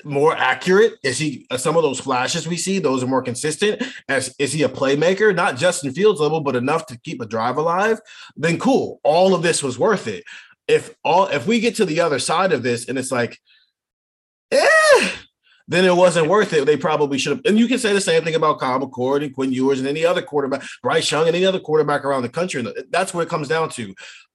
more 0.05 0.37
accurate? 0.37 0.95
Is 1.03 1.19
he 1.19 1.47
uh, 1.51 1.57
some 1.57 1.77
of 1.77 1.83
those 1.83 2.01
flashes 2.01 2.47
we 2.47 2.57
see? 2.57 2.79
Those 2.79 3.03
are 3.03 3.09
more 3.09 3.23
consistent. 3.23 3.83
As 4.09 4.35
is 4.39 4.53
he 4.53 4.63
a 4.63 4.69
playmaker, 4.69 5.35
not 5.35 5.57
Justin 5.57 5.93
Fields 5.93 6.21
level, 6.21 6.41
but 6.41 6.57
enough 6.57 6.87
to 6.87 6.99
keep 7.01 7.21
a 7.21 7.27
drive 7.27 7.57
alive? 7.57 8.01
Then 8.37 8.59
cool. 8.59 9.01
All 9.03 9.35
of 9.35 9.43
this 9.43 9.63
was 9.63 9.79
worth 9.79 10.07
it. 10.07 10.25
If 10.69 10.95
all 11.05 11.27
if 11.29 11.47
we 11.47 11.61
get 11.61 11.77
to 11.77 11.85
the 11.85 12.01
other 12.01 12.19
side 12.19 12.53
of 12.53 12.63
this 12.63 12.89
and 12.89 12.99
it's 12.99 13.13
like, 13.13 13.39
eh, 14.51 15.11
then 15.69 15.85
it 15.85 15.95
wasn't 15.95 16.29
worth 16.29 16.53
it. 16.53 16.65
They 16.67 16.77
probably 16.77 17.19
should 17.19 17.37
have. 17.37 17.47
And 17.47 17.59
you 17.59 17.67
can 17.67 17.79
say 17.79 17.93
the 17.93 18.01
same 18.01 18.23
thing 18.23 18.35
about 18.35 18.61
Kyle 18.61 18.81
McCord 18.81 19.25
and 19.25 19.35
Quinn 19.35 19.53
Ewers 19.53 19.79
and 19.79 19.89
any 19.89 20.05
other 20.05 20.23
quarterback, 20.23 20.63
Bryce 20.83 21.11
Young 21.11 21.27
and 21.27 21.37
any 21.37 21.45
other 21.45 21.61
quarterback 21.61 22.05
around 22.05 22.23
the 22.23 22.29
country. 22.29 22.65
That's 22.91 23.13
what 23.13 23.23
it 23.23 23.29
comes 23.29 23.49
down 23.49 23.71
to. 23.71 23.95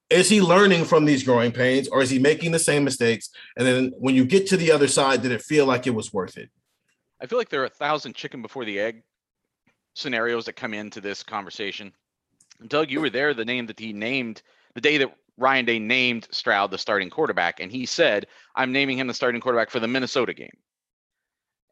Is 0.09 0.27
he 0.27 0.41
learning 0.41 0.83
from 0.83 1.05
these 1.05 1.23
growing 1.23 1.53
pains 1.53 1.87
or 1.87 2.01
is 2.01 2.09
he 2.09 2.19
making 2.19 2.51
the 2.51 2.59
same 2.59 2.83
mistakes? 2.83 3.29
And 3.55 3.65
then 3.65 3.93
when 3.97 4.13
you 4.13 4.25
get 4.25 4.47
to 4.47 4.57
the 4.57 4.71
other 4.71 4.89
side, 4.89 5.21
did 5.21 5.31
it 5.31 5.41
feel 5.41 5.65
like 5.65 5.87
it 5.87 5.95
was 5.95 6.11
worth 6.11 6.37
it? 6.37 6.49
I 7.21 7.27
feel 7.27 7.37
like 7.37 7.49
there 7.49 7.61
are 7.61 7.65
a 7.65 7.69
thousand 7.69 8.15
chicken 8.15 8.41
before 8.41 8.65
the 8.65 8.79
egg 8.79 9.03
scenarios 9.93 10.45
that 10.45 10.53
come 10.53 10.73
into 10.73 10.99
this 10.99 11.23
conversation. 11.23 11.93
Doug, 12.67 12.91
you 12.91 12.99
were 12.99 13.09
there 13.09 13.33
the 13.33 13.45
name 13.45 13.67
that 13.67 13.79
he 13.79 13.93
named 13.93 14.41
the 14.75 14.81
day 14.81 14.97
that 14.97 15.15
Ryan 15.37 15.65
Day 15.65 15.79
named 15.79 16.27
Stroud 16.31 16.71
the 16.71 16.77
starting 16.77 17.09
quarterback, 17.09 17.59
and 17.59 17.71
he 17.71 17.85
said, 17.85 18.27
I'm 18.55 18.71
naming 18.71 18.97
him 18.97 19.07
the 19.07 19.13
starting 19.13 19.41
quarterback 19.41 19.69
for 19.69 19.79
the 19.79 19.87
Minnesota 19.87 20.33
game. 20.33 20.55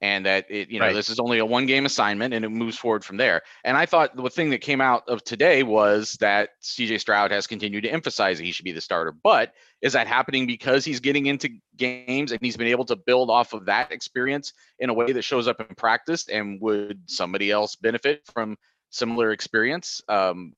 And 0.02 0.26
that 0.26 0.46
it, 0.50 0.70
you 0.70 0.80
know, 0.80 0.86
Right. 0.86 0.96
this 0.96 1.10
is 1.10 1.20
only 1.20 1.40
a 1.40 1.46
one 1.46 1.66
game 1.66 1.86
assignment 1.86 2.34
and 2.34 2.46
it 2.46 2.50
moves 2.50 2.78
forward 2.78 3.04
from 3.04 3.18
there. 3.18 3.42
And 3.66 3.76
I 3.76 3.86
thought 3.86 4.16
the 4.16 4.30
thing 4.30 4.50
that 4.52 4.62
came 4.62 4.80
out 4.80 5.04
of 5.10 5.24
today 5.26 5.62
was 5.64 6.14
that 6.22 6.52
CJ 6.64 7.02
Stroud 7.02 7.32
has 7.32 7.48
continued 7.48 7.84
to 7.84 7.90
emphasize 7.90 8.38
that 8.38 8.46
he 8.46 8.54
should 8.54 8.64
be 8.64 8.72
the 8.72 8.80
starter. 8.80 9.12
But 9.12 9.54
is 9.82 9.94
that 9.94 10.08
happening 10.08 10.48
because 10.48 10.86
he's 10.86 11.02
getting 11.02 11.26
into 11.26 11.50
games 11.76 12.32
and 12.32 12.40
he's 12.42 12.56
been 12.56 12.68
able 12.68 12.86
to 12.86 12.96
build 12.96 13.30
off 13.30 13.52
of 13.52 13.66
that 13.66 13.92
experience 13.92 14.54
in 14.80 14.90
a 14.90 14.94
way 14.94 15.12
that 15.12 15.24
shows 15.24 15.50
up 15.50 15.60
in 15.60 15.76
practice? 15.76 16.30
And 16.30 16.62
would 16.62 17.02
somebody 17.08 17.52
else 17.52 17.76
benefit 17.76 18.22
from 18.34 18.58
similar 18.92 19.32
experience? 19.32 20.02
Um, 20.08 20.54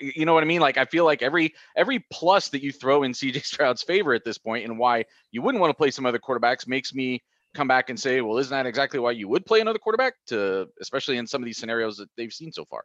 you 0.00 0.26
know 0.26 0.34
what 0.34 0.42
I 0.42 0.46
mean? 0.46 0.60
Like 0.60 0.76
I 0.76 0.84
feel 0.84 1.04
like 1.04 1.22
every 1.22 1.54
every 1.76 2.04
plus 2.10 2.48
that 2.50 2.62
you 2.62 2.72
throw 2.72 3.04
in 3.04 3.12
CJ 3.12 3.44
Stroud's 3.44 3.82
favor 3.82 4.12
at 4.12 4.24
this 4.24 4.38
point, 4.38 4.64
and 4.64 4.78
why 4.78 5.04
you 5.30 5.40
wouldn't 5.40 5.60
want 5.60 5.70
to 5.70 5.76
play 5.76 5.90
some 5.90 6.04
other 6.04 6.18
quarterbacks, 6.18 6.66
makes 6.66 6.92
me 6.92 7.22
come 7.54 7.68
back 7.68 7.90
and 7.90 7.98
say, 7.98 8.20
well, 8.20 8.38
isn't 8.38 8.50
that 8.50 8.66
exactly 8.66 8.98
why 8.98 9.12
you 9.12 9.28
would 9.28 9.46
play 9.46 9.60
another 9.60 9.78
quarterback? 9.78 10.14
To 10.28 10.68
especially 10.80 11.18
in 11.18 11.26
some 11.26 11.42
of 11.42 11.46
these 11.46 11.58
scenarios 11.58 11.96
that 11.96 12.08
they've 12.16 12.32
seen 12.32 12.52
so 12.52 12.64
far. 12.64 12.84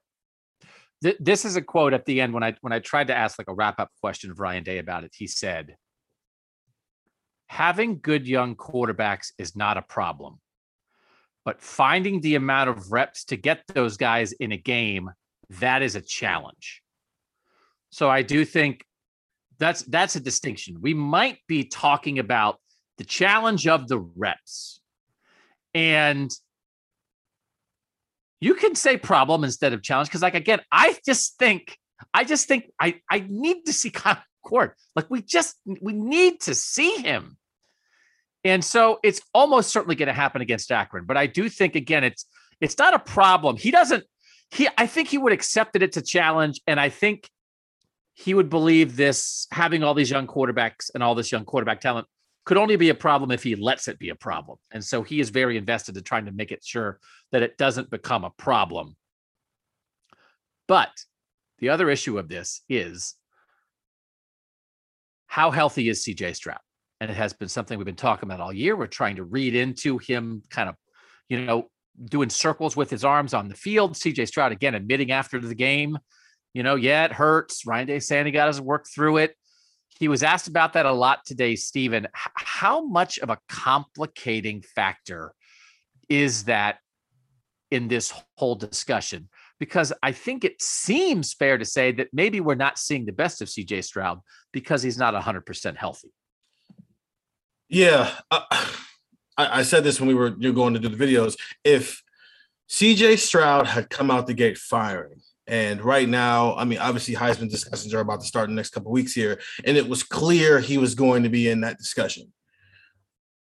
This 1.19 1.45
is 1.45 1.55
a 1.55 1.61
quote 1.61 1.93
at 1.93 2.05
the 2.05 2.21
end 2.21 2.33
when 2.33 2.43
I 2.43 2.55
when 2.61 2.73
I 2.73 2.79
tried 2.79 3.07
to 3.07 3.15
ask 3.15 3.37
like 3.37 3.49
a 3.49 3.53
wrap 3.53 3.79
up 3.79 3.91
question 4.01 4.31
of 4.31 4.39
Ryan 4.39 4.63
Day 4.63 4.79
about 4.79 5.03
it. 5.03 5.13
He 5.15 5.27
said, 5.27 5.75
"Having 7.47 7.99
good 7.99 8.27
young 8.27 8.55
quarterbacks 8.55 9.31
is 9.37 9.55
not 9.55 9.77
a 9.77 9.83
problem, 9.83 10.39
but 11.45 11.61
finding 11.61 12.21
the 12.21 12.33
amount 12.33 12.71
of 12.71 12.91
reps 12.91 13.25
to 13.25 13.37
get 13.37 13.61
those 13.67 13.95
guys 13.95 14.31
in 14.33 14.51
a 14.51 14.57
game 14.57 15.11
that 15.49 15.83
is 15.83 15.95
a 15.95 16.01
challenge." 16.01 16.81
So 17.91 18.09
I 18.09 18.23
do 18.23 18.43
think 18.43 18.83
that's 19.59 19.83
that's 19.83 20.15
a 20.15 20.19
distinction. 20.19 20.81
We 20.81 20.95
might 20.95 21.39
be 21.47 21.63
talking 21.63 22.17
about 22.17 22.59
the 22.97 23.03
challenge 23.03 23.67
of 23.67 23.87
the 23.87 23.99
reps, 23.99 24.81
and 25.73 26.31
you 28.39 28.53
can 28.53 28.75
say 28.75 28.97
problem 28.97 29.43
instead 29.43 29.73
of 29.73 29.81
challenge 29.81 30.09
because 30.09 30.21
like 30.21 30.35
again 30.35 30.59
i 30.71 30.95
just 31.03 31.39
think 31.39 31.75
I 32.13 32.23
just 32.23 32.47
think 32.47 32.71
I 32.79 32.99
I 33.09 33.25
need 33.27 33.65
to 33.65 33.73
see 33.73 33.89
Kyle 33.91 34.21
McCord. 34.45 34.71
Like 34.95 35.09
we 35.09 35.21
just 35.21 35.55
we 35.65 35.93
need 35.93 36.41
to 36.41 36.55
see 36.55 36.95
him. 36.97 37.37
And 38.43 38.63
so 38.63 38.99
it's 39.03 39.21
almost 39.33 39.71
certainly 39.71 39.95
going 39.95 40.07
to 40.07 40.13
happen 40.13 40.41
against 40.41 40.71
Akron. 40.71 41.05
But 41.05 41.17
I 41.17 41.27
do 41.27 41.49
think 41.49 41.75
again, 41.75 42.03
it's 42.03 42.25
it's 42.61 42.77
not 42.77 42.93
a 42.93 42.99
problem. 42.99 43.57
He 43.57 43.71
doesn't. 43.71 44.05
He 44.51 44.67
I 44.77 44.87
think 44.87 45.09
he 45.09 45.17
would 45.17 45.33
accept 45.33 45.75
it. 45.75 45.83
It's 45.83 45.97
a 45.97 46.01
challenge, 46.01 46.61
and 46.67 46.79
I 46.79 46.89
think 46.89 47.29
he 48.13 48.33
would 48.33 48.49
believe 48.49 48.95
this 48.95 49.47
having 49.51 49.83
all 49.83 49.93
these 49.93 50.09
young 50.09 50.27
quarterbacks 50.27 50.89
and 50.93 51.03
all 51.03 51.13
this 51.13 51.31
young 51.31 51.45
quarterback 51.45 51.81
talent 51.81 52.07
could 52.47 52.57
only 52.57 52.77
be 52.77 52.87
a 52.87 52.95
problem 52.95 53.29
if 53.29 53.43
he 53.43 53.57
lets 53.57 53.89
it 53.89 53.99
be 53.99 54.07
a 54.07 54.15
problem. 54.15 54.57
And 54.71 54.81
so 54.81 55.03
he 55.03 55.19
is 55.19 55.31
very 55.31 55.57
invested 55.57 55.97
in 55.97 56.03
trying 56.03 56.27
to 56.27 56.31
make 56.31 56.53
it 56.53 56.63
sure 56.63 56.97
that 57.33 57.43
it 57.43 57.57
doesn't 57.57 57.89
become 57.89 58.23
a 58.23 58.29
problem. 58.29 58.95
But 60.65 60.91
the 61.59 61.67
other 61.67 61.89
issue 61.89 62.17
of 62.17 62.29
this 62.29 62.61
is 62.69 63.15
how 65.25 65.51
healthy 65.51 65.89
is 65.89 66.05
CJ 66.05 66.37
Stroud? 66.37 66.61
And 67.01 67.11
it 67.11 67.15
has 67.15 67.33
been 67.33 67.49
something 67.49 67.77
we've 67.77 67.85
been 67.85 67.95
talking 67.95 68.29
about 68.29 68.39
all 68.39 68.53
year. 68.53 68.77
We're 68.77 68.87
trying 68.87 69.17
to 69.17 69.25
read 69.25 69.53
into 69.53 69.97
him 69.97 70.41
kind 70.49 70.69
of, 70.69 70.75
you 71.27 71.43
know, 71.43 71.69
doing 72.05 72.29
circles 72.29 72.77
with 72.77 72.89
his 72.89 73.03
arms 73.03 73.33
on 73.33 73.49
the 73.49 73.55
field. 73.55 73.95
CJ 73.95 74.25
Stroud 74.25 74.53
again 74.53 74.73
admitting 74.73 75.11
after 75.11 75.37
the 75.41 75.53
game, 75.53 75.97
you 76.53 76.63
know, 76.63 76.75
yeah, 76.75 77.03
it 77.03 77.11
hurts. 77.11 77.67
Ryan 77.67 77.87
Day 77.87 77.99
saying 77.99 78.25
he 78.25 78.31
got 78.31 78.47
his 78.47 78.61
work 78.61 78.85
through 78.87 79.17
it. 79.17 79.35
He 79.99 80.07
was 80.07 80.23
asked 80.23 80.47
about 80.47 80.73
that 80.73 80.85
a 80.85 80.91
lot 80.91 81.25
today, 81.25 81.55
Stephen. 81.55 82.07
How 82.13 82.85
much 82.85 83.17
of 83.19 83.29
a 83.29 83.39
complicating 83.49 84.61
factor 84.61 85.33
is 86.09 86.43
that 86.45 86.77
in 87.71 87.87
this 87.87 88.13
whole 88.35 88.55
discussion? 88.55 89.29
Because 89.59 89.91
I 90.03 90.11
think 90.11 90.43
it 90.43 90.61
seems 90.61 91.33
fair 91.33 91.57
to 91.57 91.65
say 91.65 91.91
that 91.93 92.09
maybe 92.13 92.39
we're 92.39 92.55
not 92.55 92.77
seeing 92.77 93.05
the 93.05 93.11
best 93.11 93.41
of 93.41 93.47
CJ 93.47 93.83
Stroud 93.83 94.19
because 94.51 94.83
he's 94.83 94.97
not 94.99 95.15
100% 95.15 95.75
healthy. 95.75 96.09
Yeah. 97.69 98.11
Uh, 98.29 98.41
I, 99.37 99.59
I, 99.59 99.63
said 99.63 99.83
this 99.83 99.99
when 99.99 100.07
we 100.07 100.13
were 100.13 100.35
you're 100.37 100.53
going 100.53 100.73
to 100.73 100.79
do 100.79 100.89
the 100.89 101.05
videos. 101.05 101.37
If 101.63 102.01
CJ 102.69 103.17
Stroud 103.19 103.67
had 103.67 103.89
come 103.89 104.11
out 104.11 104.27
the 104.27 104.33
gate 104.33 104.57
firing, 104.57 105.21
and 105.47 105.81
right 105.81 106.07
now, 106.07 106.55
I 106.55 106.65
mean, 106.65 106.79
obviously 106.79 107.15
Heisman 107.15 107.49
discussions 107.49 107.93
are 107.93 108.01
about 108.01 108.19
to 108.19 108.27
start 108.27 108.49
in 108.49 108.55
the 108.55 108.59
next 108.59 108.71
couple 108.71 108.91
weeks 108.91 109.13
here, 109.13 109.39
and 109.63 109.77
it 109.77 109.87
was 109.87 110.03
clear 110.03 110.59
he 110.59 110.77
was 110.77 110.93
going 110.93 111.23
to 111.23 111.29
be 111.29 111.49
in 111.49 111.61
that 111.61 111.77
discussion. 111.77 112.31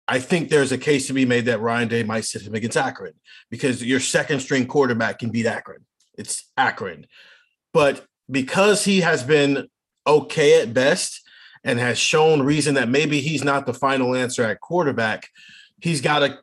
I 0.09 0.19
think 0.19 0.49
there's 0.49 0.73
a 0.73 0.79
case 0.79 1.07
to 1.07 1.13
be 1.13 1.25
made 1.25 1.45
that 1.47 1.61
Ryan 1.61 1.89
Day 1.89 2.03
might 2.03 2.25
sit 2.25 2.43
him 2.43 2.55
against 2.55 2.77
Akron 2.77 3.15
because 3.51 3.85
your 3.85 4.01
second 4.01 4.41
string 4.41 4.67
quarterback 4.67 5.21
can 5.21 5.31
beat 5.31 5.47
Akron. 5.47 5.87
It's 6.19 6.51
Akron. 6.57 7.07
But 7.73 8.05
because 8.31 8.85
he 8.85 9.01
has 9.01 9.23
been 9.23 9.69
okay 10.07 10.61
at 10.61 10.75
best 10.75 11.23
and 11.63 11.79
has 11.79 11.99
shown 11.99 12.43
reason 12.43 12.75
that 12.75 12.89
maybe 12.89 13.21
he's 13.21 13.45
not 13.45 13.65
the 13.65 13.75
final 13.75 14.15
answer 14.17 14.43
at 14.43 14.61
quarterback, 14.61 15.29
he's 15.81 16.01
got 16.01 16.19
to 16.19 16.39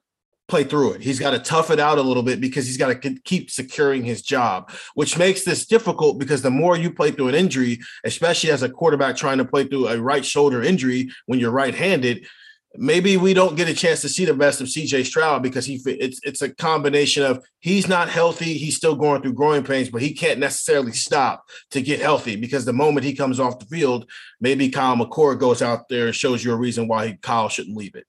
play 0.49 0.63
through 0.63 0.93
it. 0.93 1.01
He's 1.01 1.19
got 1.19 1.31
to 1.31 1.39
tough 1.39 1.71
it 1.71 1.79
out 1.79 1.97
a 1.97 2.01
little 2.01 2.23
bit 2.23 2.41
because 2.41 2.65
he's 2.65 2.77
got 2.77 3.01
to 3.01 3.19
keep 3.23 3.49
securing 3.49 4.03
his 4.03 4.21
job, 4.21 4.71
which 4.95 5.17
makes 5.17 5.43
this 5.43 5.65
difficult 5.65 6.19
because 6.19 6.41
the 6.41 6.51
more 6.51 6.75
you 6.75 6.91
play 6.91 7.11
through 7.11 7.29
an 7.29 7.35
injury, 7.35 7.79
especially 8.03 8.51
as 8.51 8.63
a 8.63 8.69
quarterback 8.69 9.15
trying 9.15 9.37
to 9.37 9.45
play 9.45 9.65
through 9.65 9.87
a 9.87 10.01
right 10.01 10.25
shoulder 10.25 10.61
injury 10.61 11.09
when 11.27 11.39
you're 11.39 11.51
right-handed, 11.51 12.27
maybe 12.75 13.17
we 13.17 13.33
don't 13.33 13.55
get 13.55 13.69
a 13.69 13.73
chance 13.73 14.01
to 14.01 14.09
see 14.09 14.25
the 14.25 14.33
best 14.33 14.61
of 14.61 14.67
CJ 14.67 15.05
Stroud 15.05 15.41
because 15.41 15.65
he 15.65 15.81
it's 15.85 16.19
it's 16.23 16.41
a 16.41 16.53
combination 16.53 17.23
of 17.23 17.43
he's 17.59 17.87
not 17.87 18.09
healthy, 18.09 18.53
he's 18.53 18.75
still 18.75 18.95
going 18.95 19.21
through 19.21 19.33
growing 19.33 19.63
pains, 19.63 19.89
but 19.89 20.01
he 20.01 20.13
can't 20.13 20.39
necessarily 20.39 20.91
stop 20.91 21.43
to 21.71 21.81
get 21.81 21.99
healthy 21.99 22.35
because 22.35 22.65
the 22.65 22.73
moment 22.73 23.05
he 23.05 23.15
comes 23.15 23.39
off 23.39 23.59
the 23.59 23.65
field, 23.65 24.09
maybe 24.39 24.69
Kyle 24.69 24.95
McCord 24.95 25.39
goes 25.39 25.61
out 25.61 25.89
there 25.89 26.07
and 26.07 26.15
shows 26.15 26.43
you 26.43 26.51
a 26.51 26.57
reason 26.57 26.87
why 26.87 27.07
he, 27.07 27.13
Kyle 27.15 27.49
shouldn't 27.49 27.77
leave 27.77 27.95
it. 27.95 28.05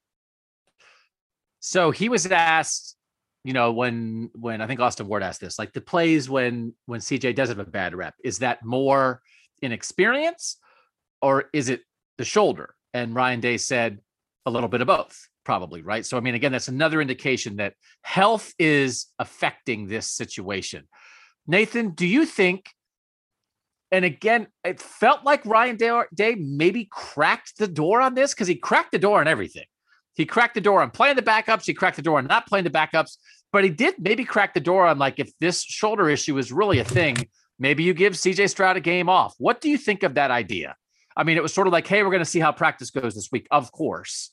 So 1.61 1.91
he 1.91 2.09
was 2.09 2.27
asked, 2.27 2.97
you 3.45 3.53
know, 3.53 3.73
when 3.73 4.31
when 4.35 4.61
I 4.61 4.67
think 4.67 4.81
Austin 4.81 5.07
Ward 5.07 5.23
asked 5.23 5.41
this, 5.41 5.59
like 5.59 5.73
the 5.73 5.81
plays 5.81 6.29
when 6.29 6.75
when 6.87 7.01
CJ 7.01 7.35
does 7.35 7.51
have 7.51 7.59
a 7.59 7.65
bad 7.65 7.95
rep, 7.95 8.15
is 8.25 8.39
that 8.41 8.65
more 8.65 9.23
inexperience 9.63 10.57
or 11.23 11.45
is 11.53 11.69
it 11.69 11.83
the 12.19 12.25
shoulder? 12.25 12.75
And 12.93 13.15
Ryan 13.15 13.41
Day 13.41 13.59
said 13.59 13.99
a 14.47 14.51
little 14.51 14.69
bit 14.69 14.81
of 14.81 14.87
both, 14.87 15.29
probably, 15.45 15.83
right? 15.83 16.05
So 16.05 16.17
I 16.17 16.21
mean, 16.21 16.35
again, 16.35 16.53
that's 16.53 16.69
another 16.69 17.01
indication 17.01 17.57
that 17.57 17.75
health 18.03 18.53
is 18.59 19.07
affecting 19.19 19.87
this 19.87 20.11
situation. 20.11 20.89
Nathan, 21.47 21.91
do 21.91 22.07
you 22.07 22.25
think? 22.25 22.71
And 23.93 24.05
again, 24.05 24.47
it 24.65 24.81
felt 24.81 25.25
like 25.25 25.45
Ryan 25.45 25.77
Day, 25.77 26.03
Day 26.15 26.37
maybe 26.37 26.89
cracked 26.91 27.59
the 27.59 27.67
door 27.67 28.01
on 28.01 28.15
this 28.15 28.33
because 28.33 28.47
he 28.47 28.55
cracked 28.55 28.93
the 28.93 28.99
door 28.99 29.21
on 29.21 29.27
everything. 29.27 29.65
He 30.15 30.27
cracked 30.27 30.55
the 30.55 30.61
door 30.61 30.83
on 30.83 30.91
playing 30.91 31.17
the 31.17 31.23
backups. 31.23 31.65
He 31.65 31.75
cracked 31.75 31.97
the 31.97 32.03
door 32.03 32.19
on 32.19 32.27
not 32.27 32.47
playing 32.47 32.65
the 32.65 32.71
backups. 32.71 33.17
But 33.53 33.65
he 33.65 33.71
did 33.71 33.95
maybe 33.99 34.25
crack 34.25 34.55
the 34.55 34.61
door 34.61 34.87
on 34.87 34.99
like 34.99 35.19
if 35.19 35.33
this 35.41 35.63
shoulder 35.63 36.09
issue 36.09 36.39
is 36.39 36.53
really 36.53 36.79
a 36.79 36.85
thing, 36.85 37.17
maybe 37.59 37.83
you 37.83 37.95
give 37.95 38.13
CJ 38.13 38.51
Stroud 38.51 38.77
a 38.77 38.81
game 38.81 39.09
off. 39.09 39.35
What 39.39 39.61
do 39.61 39.69
you 39.69 39.77
think 39.77 40.03
of 40.03 40.15
that 40.15 40.31
idea? 40.31 40.77
I 41.17 41.25
mean, 41.25 41.37
it 41.37 41.43
was 41.43 41.53
sort 41.53 41.67
of 41.67 41.73
like, 41.73 41.87
hey, 41.87 42.03
we're 42.03 42.11
going 42.11 42.21
to 42.21 42.25
see 42.25 42.41
how 42.41 42.53
practice 42.53 42.91
goes 42.91 43.15
this 43.15 43.31
week, 43.33 43.47
of 43.51 43.73
course. 43.73 44.31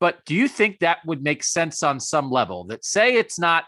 But 0.00 0.24
do 0.24 0.34
you 0.34 0.48
think 0.48 0.78
that 0.78 0.98
would 1.04 1.22
make 1.22 1.42
sense 1.42 1.82
on 1.82 1.98
some 1.98 2.30
level? 2.30 2.64
That 2.64 2.84
say 2.84 3.16
it's 3.16 3.38
not 3.38 3.64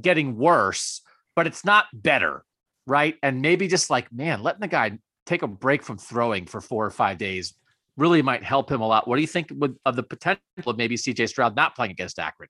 getting 0.00 0.36
worse, 0.36 1.02
but 1.36 1.46
it's 1.46 1.64
not 1.64 1.86
better, 1.92 2.44
right? 2.86 3.16
And 3.22 3.42
maybe 3.42 3.68
just 3.68 3.90
like, 3.90 4.12
man, 4.12 4.42
letting 4.42 4.60
the 4.60 4.68
guy 4.68 4.98
take 5.26 5.42
a 5.42 5.46
break 5.46 5.82
from 5.82 5.98
throwing 5.98 6.46
for 6.46 6.60
four 6.60 6.84
or 6.84 6.90
five 6.90 7.18
days 7.18 7.54
really 8.00 8.22
might 8.22 8.42
help 8.42 8.70
him 8.70 8.80
a 8.80 8.86
lot. 8.86 9.06
What 9.06 9.16
do 9.16 9.22
you 9.22 9.28
think 9.28 9.48
would, 9.52 9.76
of 9.84 9.94
the 9.94 10.02
potential 10.02 10.42
of 10.66 10.76
maybe 10.76 10.96
CJ 10.96 11.28
Stroud 11.28 11.54
not 11.54 11.76
playing 11.76 11.92
against 11.92 12.18
Akron? 12.18 12.48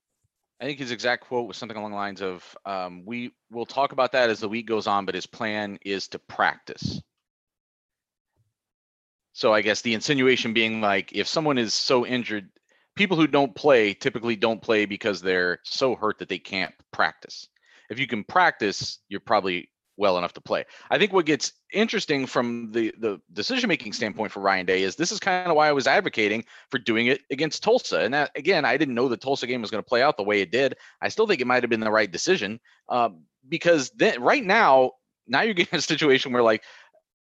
I 0.59 0.65
think 0.65 0.79
his 0.79 0.91
exact 0.91 1.25
quote 1.25 1.47
was 1.47 1.57
something 1.57 1.77
along 1.77 1.91
the 1.91 1.97
lines 1.97 2.21
of, 2.21 2.55
um, 2.65 3.03
"We 3.05 3.33
will 3.49 3.65
talk 3.65 3.91
about 3.91 4.11
that 4.11 4.29
as 4.29 4.39
the 4.39 4.47
week 4.47 4.67
goes 4.67 4.87
on, 4.87 5.05
but 5.05 5.15
his 5.15 5.25
plan 5.25 5.79
is 5.81 6.07
to 6.09 6.19
practice." 6.19 7.01
So 9.33 9.53
I 9.53 9.61
guess 9.61 9.81
the 9.81 9.93
insinuation 9.93 10.53
being 10.53 10.81
like, 10.81 11.13
if 11.13 11.27
someone 11.27 11.57
is 11.57 11.73
so 11.73 12.05
injured, 12.05 12.49
people 12.95 13.17
who 13.17 13.27
don't 13.27 13.55
play 13.55 13.93
typically 13.93 14.35
don't 14.35 14.61
play 14.61 14.85
because 14.85 15.21
they're 15.21 15.59
so 15.63 15.95
hurt 15.95 16.19
that 16.19 16.29
they 16.29 16.37
can't 16.37 16.75
practice. 16.93 17.47
If 17.89 17.97
you 17.97 18.07
can 18.07 18.23
practice, 18.23 18.99
you're 19.09 19.19
probably 19.19 19.70
well 20.01 20.17
enough 20.17 20.33
to 20.33 20.41
play. 20.41 20.65
I 20.89 20.97
think 20.97 21.13
what 21.13 21.25
gets 21.25 21.53
interesting 21.71 22.25
from 22.25 22.71
the 22.71 22.93
the 22.97 23.21
decision 23.31 23.69
making 23.69 23.93
standpoint 23.93 24.31
for 24.31 24.41
Ryan 24.41 24.65
Day 24.65 24.81
is 24.81 24.95
this 24.95 25.11
is 25.11 25.19
kind 25.19 25.47
of 25.47 25.55
why 25.55 25.69
I 25.69 25.71
was 25.71 25.87
advocating 25.87 26.43
for 26.69 26.79
doing 26.79 27.07
it 27.07 27.21
against 27.31 27.63
Tulsa. 27.63 27.99
And 27.99 28.13
that 28.13 28.31
again, 28.35 28.65
I 28.65 28.75
didn't 28.75 28.95
know 28.95 29.07
the 29.07 29.15
Tulsa 29.15 29.47
game 29.47 29.61
was 29.61 29.71
going 29.71 29.83
to 29.83 29.87
play 29.87 30.01
out 30.01 30.17
the 30.17 30.23
way 30.23 30.41
it 30.41 30.51
did. 30.51 30.75
I 31.01 31.07
still 31.09 31.27
think 31.27 31.39
it 31.39 31.47
might 31.47 31.63
have 31.63 31.69
been 31.69 31.79
the 31.79 31.91
right 31.91 32.11
decision 32.11 32.59
uh, 32.89 33.09
because 33.47 33.91
then 33.91 34.21
right 34.21 34.43
now, 34.43 34.91
now 35.27 35.41
you're 35.41 35.53
getting 35.61 35.77
a 35.77 35.81
situation 35.81 36.33
where 36.33 36.43
like 36.43 36.63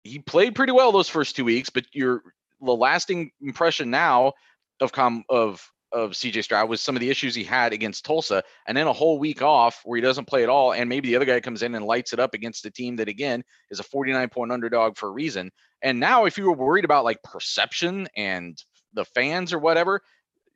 he 0.02 0.18
played 0.18 0.54
pretty 0.54 0.72
well 0.72 0.90
those 0.90 1.08
first 1.08 1.36
two 1.36 1.44
weeks, 1.44 1.70
but 1.70 1.84
you're 1.92 2.22
the 2.62 2.72
lasting 2.74 3.30
impression 3.40 3.90
now 3.90 4.32
of 4.80 4.90
com 4.90 5.24
of 5.28 5.70
of 5.92 6.12
CJ 6.12 6.44
Stroud 6.44 6.68
was 6.68 6.80
some 6.80 6.96
of 6.96 7.00
the 7.00 7.10
issues 7.10 7.34
he 7.34 7.44
had 7.44 7.72
against 7.72 8.04
Tulsa, 8.04 8.42
and 8.66 8.76
then 8.76 8.86
a 8.86 8.92
whole 8.92 9.18
week 9.18 9.42
off 9.42 9.80
where 9.84 9.96
he 9.96 10.02
doesn't 10.02 10.26
play 10.26 10.42
at 10.42 10.48
all, 10.48 10.72
and 10.72 10.88
maybe 10.88 11.08
the 11.08 11.16
other 11.16 11.24
guy 11.24 11.40
comes 11.40 11.62
in 11.62 11.74
and 11.74 11.84
lights 11.84 12.12
it 12.12 12.20
up 12.20 12.34
against 12.34 12.64
a 12.66 12.70
team 12.70 12.96
that 12.96 13.08
again 13.08 13.42
is 13.70 13.80
a 13.80 13.84
49 13.84 14.28
point 14.28 14.52
underdog 14.52 14.96
for 14.96 15.08
a 15.08 15.12
reason. 15.12 15.50
And 15.82 15.98
now, 15.98 16.26
if 16.26 16.36
you 16.38 16.44
were 16.44 16.56
worried 16.56 16.84
about 16.84 17.04
like 17.04 17.22
perception 17.22 18.08
and 18.16 18.62
the 18.92 19.04
fans 19.04 19.52
or 19.52 19.58
whatever, 19.58 20.02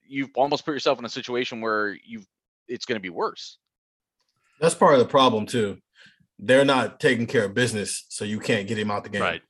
you've 0.07 0.31
almost 0.37 0.64
put 0.64 0.73
yourself 0.73 0.99
in 0.99 1.05
a 1.05 1.11
situation 1.11 1.61
where 1.61 1.97
you've 2.05 2.27
it's 2.68 2.87
going 2.87 2.97
to 2.97 3.03
be 3.03 3.11
worse. 3.11 3.59
That's 4.61 4.75
part 4.75 4.94
of 4.94 5.01
the 5.01 5.07
problem 5.07 5.47
too. 5.47 5.79
They're 6.38 6.64
not 6.64 7.01
taking 7.01 7.27
care 7.27 7.44
of 7.44 7.55
business, 7.55 8.05
so 8.09 8.25
you 8.25 8.40
can't 8.40 8.66
get 8.66 8.79
him 8.79 8.90
out 8.90 9.05
the 9.05 9.11
game. 9.11 9.23
Right. 9.23 9.42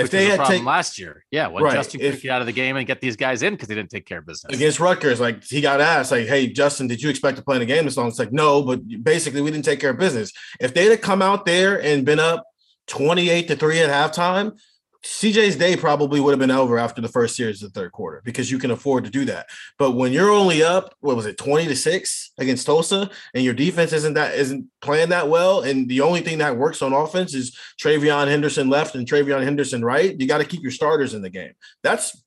If 0.00 0.10
they 0.10 0.26
had 0.26 0.44
taken 0.44 0.64
last 0.64 0.98
year, 0.98 1.24
yeah, 1.30 1.46
when 1.48 1.64
right, 1.64 1.74
Justin 1.74 2.00
if, 2.00 2.24
out 2.26 2.40
of 2.40 2.46
the 2.46 2.52
game 2.52 2.76
and 2.76 2.86
get 2.86 3.00
these 3.00 3.16
guys 3.16 3.42
in 3.42 3.54
because 3.54 3.68
they 3.68 3.74
didn't 3.74 3.90
take 3.90 4.06
care 4.06 4.18
of 4.18 4.26
business 4.26 4.54
against 4.54 4.80
Rutgers, 4.80 5.20
like 5.20 5.44
he 5.44 5.60
got 5.60 5.80
asked, 5.80 6.10
like, 6.10 6.26
"Hey, 6.26 6.46
Justin, 6.48 6.86
did 6.86 7.02
you 7.02 7.10
expect 7.10 7.36
to 7.36 7.44
play 7.44 7.56
in 7.56 7.60
the 7.60 7.66
game 7.66 7.84
this 7.84 7.96
long?" 7.96 8.08
It's 8.08 8.18
like, 8.18 8.32
no, 8.32 8.62
but 8.62 8.80
basically 9.02 9.40
we 9.40 9.50
didn't 9.50 9.64
take 9.64 9.80
care 9.80 9.90
of 9.90 9.98
business. 9.98 10.32
If 10.60 10.74
they'd 10.74 10.90
have 10.90 11.00
come 11.00 11.22
out 11.22 11.44
there 11.44 11.82
and 11.82 12.04
been 12.04 12.20
up 12.20 12.44
twenty-eight 12.86 13.48
to 13.48 13.56
three 13.56 13.80
at 13.80 13.90
halftime, 13.90 14.58
CJ's 15.02 15.56
day 15.56 15.76
probably 15.76 16.20
would 16.20 16.32
have 16.32 16.38
been 16.38 16.50
over 16.50 16.78
after 16.78 17.00
the 17.00 17.08
first 17.08 17.34
series 17.34 17.62
of 17.62 17.72
the 17.72 17.80
third 17.80 17.92
quarter 17.92 18.20
because 18.24 18.50
you 18.50 18.58
can 18.58 18.70
afford 18.70 19.04
to 19.04 19.10
do 19.10 19.24
that. 19.24 19.46
But 19.78 19.92
when 19.92 20.12
you're 20.12 20.30
only 20.30 20.62
up, 20.62 20.94
what 21.00 21.16
was 21.16 21.24
it, 21.24 21.38
20 21.38 21.68
to 21.68 21.76
6 21.76 22.32
against 22.38 22.66
Tulsa, 22.66 23.10
and 23.34 23.42
your 23.42 23.54
defense 23.54 23.92
isn't 23.94 24.14
that 24.14 24.34
isn't 24.34 24.66
playing 24.82 25.08
that 25.08 25.28
well, 25.28 25.62
and 25.62 25.88
the 25.88 26.02
only 26.02 26.20
thing 26.20 26.38
that 26.38 26.56
works 26.56 26.82
on 26.82 26.92
offense 26.92 27.34
is 27.34 27.56
TreVeyon 27.82 28.28
Henderson 28.28 28.68
left 28.68 28.94
and 28.94 29.06
TreVeyon 29.06 29.42
Henderson 29.42 29.82
right, 29.82 30.18
you 30.20 30.26
got 30.26 30.38
to 30.38 30.44
keep 30.44 30.62
your 30.62 30.70
starters 30.70 31.14
in 31.14 31.22
the 31.22 31.30
game. 31.30 31.52
That's 31.82 32.22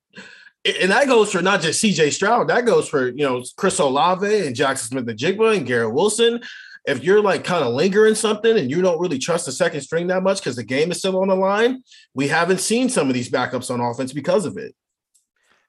and 0.65 0.91
that 0.91 1.07
goes 1.07 1.31
for 1.31 1.41
not 1.41 1.61
just 1.61 1.83
CJ 1.83 2.13
Stroud, 2.13 2.47
that 2.47 2.65
goes 2.65 2.87
for 2.87 3.09
you 3.09 3.23
know 3.23 3.43
Chris 3.55 3.79
Olave 3.79 4.47
and 4.47 4.55
Jackson 4.55 4.87
Smith-Njigba 4.87 5.57
and 5.57 5.67
Garrett 5.67 5.93
Wilson 5.93 6.41
if 6.85 7.03
you're 7.03 7.21
like 7.21 7.43
kind 7.43 7.63
of 7.63 7.73
lingering 7.73 8.15
something 8.15 8.57
and 8.57 8.69
you 8.69 8.81
don't 8.81 8.99
really 8.99 9.19
trust 9.19 9.45
the 9.45 9.51
second 9.51 9.81
string 9.81 10.07
that 10.07 10.23
much 10.23 10.39
because 10.39 10.55
the 10.55 10.63
game 10.63 10.91
is 10.91 10.99
still 10.99 11.19
on 11.21 11.29
the 11.29 11.35
line, 11.35 11.81
we 12.13 12.27
haven't 12.27 12.59
seen 12.59 12.89
some 12.89 13.07
of 13.07 13.13
these 13.13 13.29
backups 13.29 13.71
on 13.71 13.79
offense 13.79 14.11
because 14.11 14.45
of 14.45 14.57
it. 14.57 14.75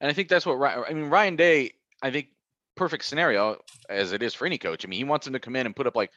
And 0.01 0.11
I 0.11 0.15
think 0.15 0.29
that's 0.29 0.45
what 0.45 0.59
Ryan, 0.59 0.85
I 0.89 0.93
mean, 0.93 1.11
Ryan 1.11 1.37
Day, 1.37 1.73
I 2.03 2.11
think 2.11 2.29
perfect 2.75 3.05
scenario 3.05 3.59
as 3.89 4.13
it 4.13 4.23
is 4.23 4.35
for 4.35 4.47
any 4.47 4.59
coach. 4.59 4.85
I 4.85 4.89
mean, 4.89 4.99
he 4.99 5.05
wants 5.05 5.27
him 5.27 5.33
to 5.33 5.39
come 5.39 5.57
in 5.57 5.67
and 5.67 5.77
put 5.77 5.87
up 5.87 5.95
like 5.95 6.11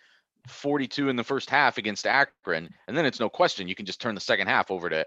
42 0.48 1.10
in 1.10 1.16
the 1.16 1.24
first 1.24 1.50
half 1.50 1.78
against 1.78 2.08
Akron, 2.08 2.70
and 2.88 2.98
then 2.98 3.06
it's 3.06 3.20
no 3.20 3.30
question 3.30 3.68
you 3.68 3.76
can 3.76 3.86
just 3.86 4.02
turn 4.02 4.16
the 4.16 4.22
second 4.22 4.48
half 4.48 4.72
over 4.72 4.90
to 4.90 5.06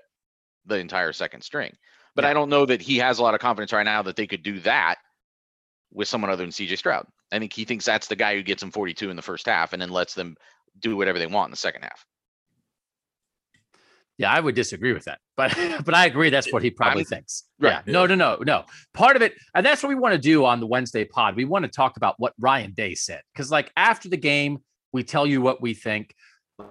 the 0.67 0.77
entire 0.77 1.13
second 1.13 1.43
string. 1.43 1.73
But 2.15 2.25
I 2.25 2.33
don't 2.33 2.49
know 2.49 2.67
that 2.67 2.83
he 2.83 2.99
has 2.99 3.19
a 3.19 3.23
lot 3.23 3.35
of 3.35 3.41
confidence 3.41 3.73
right 3.73 3.85
now 3.85 4.03
that 4.03 4.17
they 4.17 4.27
could 4.27 4.43
do 4.43 4.61
that 4.61 4.97
with 5.93 6.09
someone 6.09 6.31
other 6.31 6.43
than 6.45 6.51
CJ 6.51 6.79
Stroud. 6.79 7.07
I 7.33 7.39
think 7.39 7.53
he 7.53 7.65
thinks 7.65 7.85
that's 7.85 8.07
the 8.09 8.17
guy 8.17 8.35
who 8.35 8.43
gets 8.43 8.61
them 8.61 8.71
42 8.71 9.11
in 9.11 9.17
the 9.17 9.23
first 9.23 9.47
half 9.47 9.73
and 9.73 9.81
then 9.81 9.91
lets 9.91 10.15
them 10.15 10.37
do 10.79 10.97
whatever 10.97 11.19
they 11.19 11.27
want 11.27 11.49
in 11.49 11.53
the 11.53 11.57
second 11.57 11.83
half. 11.83 12.05
Yeah, 14.19 14.31
I 14.31 14.41
would 14.41 14.55
disagree 14.55 14.93
with 14.93 15.05
that, 15.07 15.19
but 15.37 15.57
but 15.85 15.95
I 15.95 16.05
agree 16.05 16.29
that's 16.29 16.53
what 16.53 16.63
he 16.63 16.71
probably 16.71 17.01
I'm- 17.03 17.07
thinks. 17.07 17.45
right. 17.59 17.83
Yeah, 17.87 17.93
no, 17.93 18.05
no, 18.07 18.15
no, 18.15 18.37
no. 18.45 18.65
Part 18.93 19.17
of 19.17 19.23
it, 19.23 19.33
and 19.55 19.65
that's 19.65 19.83
what 19.83 19.89
we 19.89 19.95
want 19.95 20.13
to 20.15 20.21
do 20.21 20.45
on 20.45 20.61
the 20.61 20.67
Wednesday 20.67 21.05
pod. 21.07 21.37
We 21.37 21.47
want 21.47 21.65
to 21.65 21.71
talk 21.71 21.97
about 21.97 22.17
what 22.19 22.35
Ryan 22.39 22.73
Day 22.73 22.95
said 22.95 23.23
because, 23.33 23.51
like, 23.51 23.73
after 23.77 24.11
the 24.11 24.19
game, 24.19 24.59
we 24.93 25.05
tell 25.05 25.27
you 25.27 25.41
what 25.41 25.63
we 25.63 25.73
think. 25.73 26.15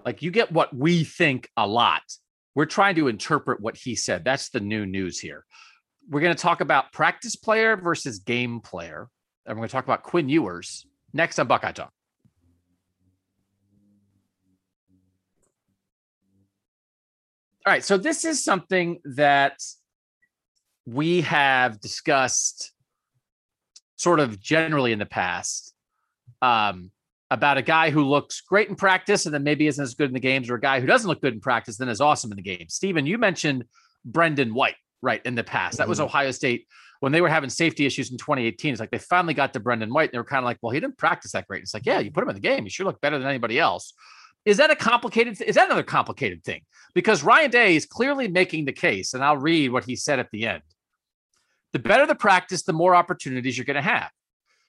Like, 0.06 0.22
you 0.22 0.30
get 0.30 0.52
what 0.52 0.76
we 0.76 1.04
think 1.04 1.50
a 1.58 1.66
lot. 1.66 2.04
We're 2.54 2.66
trying 2.66 2.96
to 2.96 3.08
interpret 3.08 3.60
what 3.62 3.76
he 3.76 3.96
said. 3.96 4.24
That's 4.24 4.50
the 4.50 4.60
new 4.60 4.86
news 4.86 5.20
here. 5.20 5.44
We're 6.10 6.22
going 6.22 6.36
to 6.36 6.42
talk 6.42 6.62
about 6.62 6.92
practice 6.92 7.36
player 7.36 7.78
versus 7.78 8.20
game 8.20 8.62
player, 8.62 9.08
and 9.46 9.56
we're 9.56 9.62
going 9.62 9.70
to 9.70 9.74
talk 9.74 9.84
about 9.84 10.02
Quinn 10.02 10.28
Ewers 10.28 10.88
next 11.14 11.38
on 11.38 11.48
Buckeye 11.48 11.72
Talk. 11.72 11.94
All 17.66 17.74
right. 17.74 17.84
So 17.84 17.98
this 17.98 18.26
is 18.26 18.44
something 18.44 19.00
that 19.06 19.62
we 20.88 21.22
have 21.22 21.80
discussed 21.80 22.72
sort 23.96 24.20
of 24.20 24.40
generally 24.40 24.92
in 24.92 24.98
the 24.98 25.06
past 25.06 25.76
um, 26.42 26.90
about 27.30 27.60
a 27.60 27.62
guy 27.62 27.92
who 27.92 28.04
looks 28.04 28.42
great 28.42 28.70
in 28.70 28.76
practice 28.76 29.28
and 29.28 29.36
then 29.36 29.44
maybe 29.44 29.68
isn't 29.68 29.84
as 29.84 29.94
good 29.94 30.10
in 30.10 30.14
the 30.14 30.20
games, 30.20 30.50
or 30.50 30.56
a 30.56 30.60
guy 30.60 30.80
who 30.80 30.88
doesn't 30.88 31.08
look 31.08 31.22
good 31.22 31.34
in 31.34 31.40
practice 31.40 31.78
then 31.78 31.90
is 31.90 32.02
awesome 32.02 32.32
in 32.32 32.38
the 32.38 32.42
game. 32.42 32.66
Stephen, 32.70 33.06
you 33.06 33.20
mentioned 33.20 33.66
Brendan 34.04 34.56
White, 34.56 34.78
right, 35.02 35.22
in 35.26 35.36
the 35.36 35.44
past. 35.44 35.78
That 35.78 35.88
was 35.88 36.00
Mhm. 36.00 36.06
Ohio 36.06 36.32
State 36.32 36.68
when 37.00 37.12
they 37.12 37.22
were 37.22 37.30
having 37.30 37.50
safety 37.50 37.86
issues 37.86 38.12
in 38.12 38.18
2018. 38.18 38.74
It's 38.74 38.80
like 38.80 38.92
they 38.92 38.98
finally 38.98 39.34
got 39.34 39.54
to 39.54 39.60
Brendan 39.60 39.94
White. 39.94 40.10
And 40.10 40.14
they 40.14 40.18
were 40.18 40.24
kind 40.26 40.40
of 40.40 40.46
like, 40.46 40.58
well, 40.62 40.72
he 40.72 40.80
didn't 40.80 40.98
practice 40.98 41.32
that 41.32 41.48
great. 41.48 41.62
It's 41.64 41.74
like, 41.74 41.86
yeah, 41.86 42.00
you 42.00 42.12
put 42.12 42.24
him 42.24 42.30
in 42.30 42.36
the 42.36 42.42
game. 42.42 42.64
He 42.64 42.70
sure 42.70 42.86
looked 42.86 43.02
better 43.02 43.18
than 43.18 43.28
anybody 43.28 43.58
else. 43.60 43.94
Is 44.46 44.58
that 44.58 44.72
a 44.72 44.76
complicated? 44.76 45.38
Th- 45.38 45.50
is 45.50 45.56
that 45.56 45.66
another 45.66 45.84
complicated 45.84 46.44
thing? 46.44 46.62
Because 46.94 47.24
Ryan 47.24 47.52
Day 47.52 47.76
is 47.76 47.86
clearly 47.86 48.28
making 48.28 48.66
the 48.66 48.72
case, 48.74 49.14
and 49.14 49.24
I'll 49.24 49.38
read 49.38 49.72
what 49.72 49.84
he 49.84 49.96
said 49.96 50.18
at 50.20 50.30
the 50.32 50.46
end. 50.48 50.64
The 51.74 51.80
better 51.80 52.06
the 52.06 52.16
practice, 52.16 52.64
the 52.64 52.74
more 52.74 52.96
opportunities 52.96 53.58
you're 53.58 53.66
going 53.66 53.76
to 53.76 53.82
have. 53.82 54.10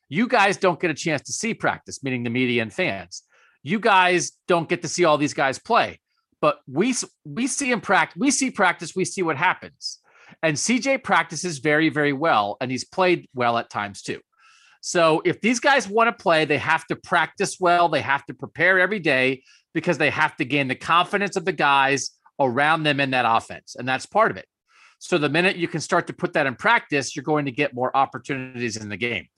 You 0.09 0.27
guys 0.27 0.57
don't 0.57 0.81
get 0.81 0.90
a 0.90 0.95
chance 0.95 1.23
to 1.23 1.33
see 1.33 1.55
practice, 1.55 2.03
meaning 2.03 2.25
the 2.25 2.31
media 2.31 2.62
and 2.62 2.73
fans. 2.73 3.23
You 3.62 3.79
guys 3.79 4.33
don't 4.49 4.69
get 4.69 4.83
to 4.83 4.88
see 4.88 5.05
all 5.05 5.16
these 5.19 5.35
guys 5.35 5.59
play, 5.59 6.01
but 6.40 6.61
we 6.66 6.95
we 7.25 7.47
see 7.47 7.71
in 7.71 7.81
practice. 7.81 8.19
We 8.19 8.33
see 8.33 8.51
practice. 8.51 8.97
We 8.97 9.05
see 9.05 9.23
what 9.23 9.37
happens. 9.37 10.00
And 10.43 10.57
CJ 10.57 11.03
practices 11.03 11.59
very, 11.59 11.88
very 11.88 12.12
well, 12.12 12.57
and 12.61 12.71
he's 12.71 12.85
played 12.85 13.29
well 13.35 13.59
at 13.59 13.71
times 13.71 14.03
too. 14.03 14.21
So 14.81 15.23
if 15.25 15.40
these 15.40 15.61
guys 15.61 15.88
want 15.88 16.09
to 16.16 16.23
play, 16.23 16.45
they 16.45 16.59
have 16.59 16.87
to 16.87 16.97
practice 16.97 17.59
well. 17.61 17.88
They 17.88 18.01
have 18.01 18.25
to 18.27 18.35
prepare 18.35 18.79
every 18.81 18.99
day 18.99 19.43
because 19.75 19.99
they 19.99 20.11
have 20.11 20.37
to 20.37 20.45
gain 20.45 20.69
the 20.69 20.75
confidence 20.75 21.37
of 21.37 21.45
the 21.45 21.53
guys 21.53 22.11
around 22.38 22.85
them 22.85 22.99
in 23.01 23.11
that 23.11 23.27
offense. 23.29 23.77
And 23.79 23.87
that's 23.87 24.07
part 24.07 24.31
of 24.31 24.37
it. 24.38 24.47
So 24.99 25.19
the 25.19 25.29
minute 25.29 25.57
you 25.57 25.69
can 25.69 25.81
start 25.81 26.07
to 26.09 26.12
put 26.12 26.33
that 26.33 26.47
in 26.47 26.55
practice, 26.55 27.14
you're 27.14 27.23
going 27.23 27.45
to 27.45 27.53
get 27.53 27.75
more 27.75 27.95
opportunities 27.97 28.77
in 28.77 28.88
the 28.88 28.97
game. 28.97 29.29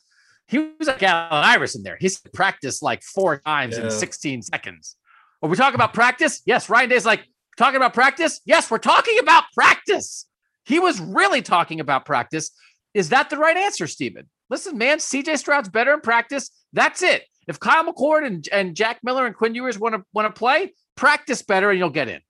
He 0.48 0.58
was 0.78 0.88
like 0.88 1.02
Allen 1.02 1.44
Iverson 1.44 1.82
there. 1.82 1.96
He's 2.00 2.20
practiced 2.34 2.82
like 2.82 3.02
four 3.02 3.40
times 3.40 3.76
Yeah. 3.78 3.84
in 3.84 3.90
16 3.90 4.42
seconds. 4.42 4.96
Are 5.42 5.48
we 5.48 5.56
talking 5.56 5.74
about 5.74 5.94
practice? 5.94 6.42
Yes. 6.46 6.68
Ryan 6.68 6.90
Day's 6.90 7.06
like, 7.06 7.24
talking 7.56 7.76
about 7.76 7.94
practice? 7.94 8.40
Yes, 8.44 8.70
we're 8.70 8.78
talking 8.78 9.18
about 9.18 9.44
practice. 9.54 10.26
He 10.64 10.78
was 10.78 11.00
really 11.00 11.42
talking 11.42 11.80
about 11.80 12.04
practice. 12.04 12.50
Is 12.94 13.08
that 13.08 13.30
the 13.30 13.36
right 13.36 13.56
answer, 13.56 13.86
Stephen? 13.86 14.28
Listen, 14.50 14.76
man, 14.76 14.98
CJ 14.98 15.38
Stroud's 15.38 15.68
better 15.68 15.94
in 15.94 16.00
practice. 16.00 16.50
That's 16.72 17.02
it. 17.02 17.24
If 17.48 17.58
Kyle 17.58 17.84
McCord 17.84 18.26
and, 18.26 18.46
and 18.52 18.76
Jack 18.76 19.00
Miller 19.02 19.26
and 19.26 19.34
Quinn 19.34 19.54
Ewers 19.54 19.78
want 19.78 19.94
to 19.94 20.04
want 20.12 20.32
to 20.32 20.38
play, 20.38 20.74
practice 20.96 21.42
better 21.42 21.70
and 21.70 21.78
you'll 21.78 21.90
get 21.90 22.08
in. 22.08 22.20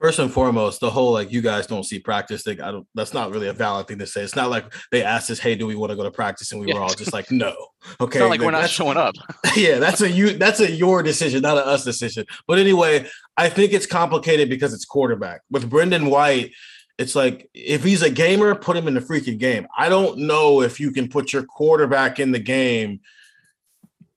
First 0.00 0.20
and 0.20 0.32
foremost, 0.32 0.78
the 0.78 0.90
whole 0.90 1.12
like 1.12 1.32
you 1.32 1.40
guys 1.40 1.66
don't 1.66 1.82
see 1.82 1.98
practice 1.98 2.44
thing. 2.44 2.60
I 2.60 2.70
don't. 2.70 2.86
That's 2.94 3.12
not 3.12 3.32
really 3.32 3.48
a 3.48 3.52
valid 3.52 3.88
thing 3.88 3.98
to 3.98 4.06
say. 4.06 4.22
It's 4.22 4.36
not 4.36 4.48
like 4.48 4.72
they 4.92 5.02
asked 5.02 5.28
us, 5.28 5.40
"Hey, 5.40 5.56
do 5.56 5.66
we 5.66 5.74
want 5.74 5.90
to 5.90 5.96
go 5.96 6.04
to 6.04 6.10
practice?" 6.10 6.52
And 6.52 6.60
we 6.60 6.72
were 6.72 6.80
all 6.80 6.94
just 6.94 7.12
like, 7.12 7.32
"No." 7.32 7.52
Okay, 8.00 8.18
It's 8.18 8.20
not 8.20 8.30
like 8.30 8.40
we're 8.40 8.52
not 8.52 8.70
showing 8.70 8.96
up. 8.96 9.16
yeah, 9.56 9.80
that's 9.80 10.00
a 10.00 10.08
you. 10.08 10.38
That's 10.38 10.60
a 10.60 10.70
your 10.70 11.02
decision, 11.02 11.42
not 11.42 11.58
a 11.58 11.66
us 11.66 11.84
decision. 11.84 12.26
But 12.46 12.60
anyway, 12.60 13.08
I 13.36 13.48
think 13.48 13.72
it's 13.72 13.86
complicated 13.86 14.48
because 14.48 14.72
it's 14.72 14.84
quarterback 14.84 15.40
with 15.50 15.68
Brendan 15.68 16.06
White. 16.06 16.52
It's 16.98 17.14
like 17.14 17.48
if 17.54 17.84
he's 17.84 18.02
a 18.02 18.10
gamer, 18.10 18.54
put 18.54 18.76
him 18.76 18.88
in 18.88 18.94
the 18.94 19.00
freaking 19.00 19.38
game. 19.38 19.66
I 19.76 19.88
don't 19.88 20.18
know 20.18 20.62
if 20.62 20.80
you 20.80 20.90
can 20.90 21.08
put 21.08 21.32
your 21.32 21.44
quarterback 21.44 22.18
in 22.18 22.32
the 22.32 22.40
game 22.40 23.00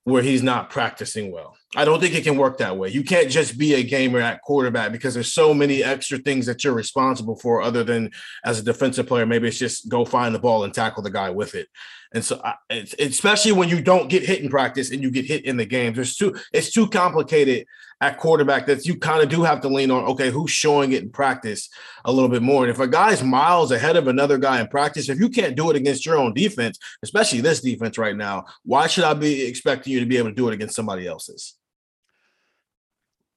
where 0.03 0.23
he's 0.23 0.41
not 0.41 0.71
practicing 0.71 1.31
well. 1.31 1.55
I 1.75 1.85
don't 1.85 2.01
think 2.01 2.15
it 2.15 2.23
can 2.23 2.37
work 2.37 2.57
that 2.57 2.75
way. 2.75 2.89
You 2.89 3.03
can't 3.03 3.29
just 3.29 3.57
be 3.57 3.75
a 3.75 3.83
gamer 3.83 4.19
at 4.19 4.41
quarterback 4.41 4.91
because 4.91 5.13
there's 5.13 5.31
so 5.31 5.53
many 5.53 5.83
extra 5.83 6.17
things 6.17 6.47
that 6.47 6.63
you're 6.63 6.73
responsible 6.73 7.37
for 7.37 7.61
other 7.61 7.83
than 7.83 8.11
as 8.43 8.59
a 8.59 8.63
defensive 8.63 9.07
player. 9.07 9.25
Maybe 9.25 9.47
it's 9.47 9.59
just 9.59 9.87
go 9.87 10.03
find 10.03 10.33
the 10.33 10.39
ball 10.39 10.63
and 10.63 10.73
tackle 10.73 11.03
the 11.03 11.11
guy 11.11 11.29
with 11.29 11.53
it. 11.53 11.67
And 12.13 12.25
so, 12.25 12.41
I, 12.43 12.55
it's, 12.69 12.93
especially 12.99 13.53
when 13.53 13.69
you 13.69 13.81
don't 13.81 14.09
get 14.09 14.23
hit 14.23 14.41
in 14.41 14.49
practice 14.49 14.91
and 14.91 15.01
you 15.01 15.11
get 15.11 15.25
hit 15.25 15.45
in 15.45 15.55
the 15.55 15.65
games, 15.65 15.95
there's 15.95 16.15
too 16.15 16.35
it's 16.51 16.71
too 16.71 16.87
complicated 16.89 17.65
at 18.01 18.17
quarterback 18.17 18.65
that 18.65 18.85
you 18.85 18.97
kind 18.97 19.23
of 19.23 19.29
do 19.29 19.43
have 19.43 19.61
to 19.61 19.69
lean 19.69 19.91
on. 19.91 20.03
Okay, 20.05 20.29
who's 20.29 20.51
showing 20.51 20.91
it 20.91 21.03
in 21.03 21.09
practice 21.09 21.69
a 22.03 22.11
little 22.11 22.29
bit 22.29 22.41
more? 22.41 22.63
And 22.63 22.71
if 22.71 22.79
a 22.79 22.87
guy's 22.87 23.23
miles 23.23 23.71
ahead 23.71 23.95
of 23.95 24.07
another 24.07 24.37
guy 24.37 24.59
in 24.59 24.67
practice, 24.67 25.07
if 25.07 25.19
you 25.19 25.29
can't 25.29 25.55
do 25.55 25.69
it 25.69 25.75
against 25.77 26.05
your 26.05 26.17
own 26.17 26.33
defense, 26.33 26.77
especially 27.03 27.39
this 27.39 27.61
defense 27.61 27.97
right 27.97 28.17
now, 28.17 28.45
why 28.63 28.87
should 28.87 29.05
I 29.05 29.13
be 29.13 29.45
expecting 29.45 29.93
you 29.93 29.99
to 30.01 30.05
be 30.05 30.17
able 30.17 30.29
to 30.29 30.35
do 30.35 30.49
it 30.49 30.53
against 30.53 30.75
somebody 30.75 31.07
else's? 31.07 31.55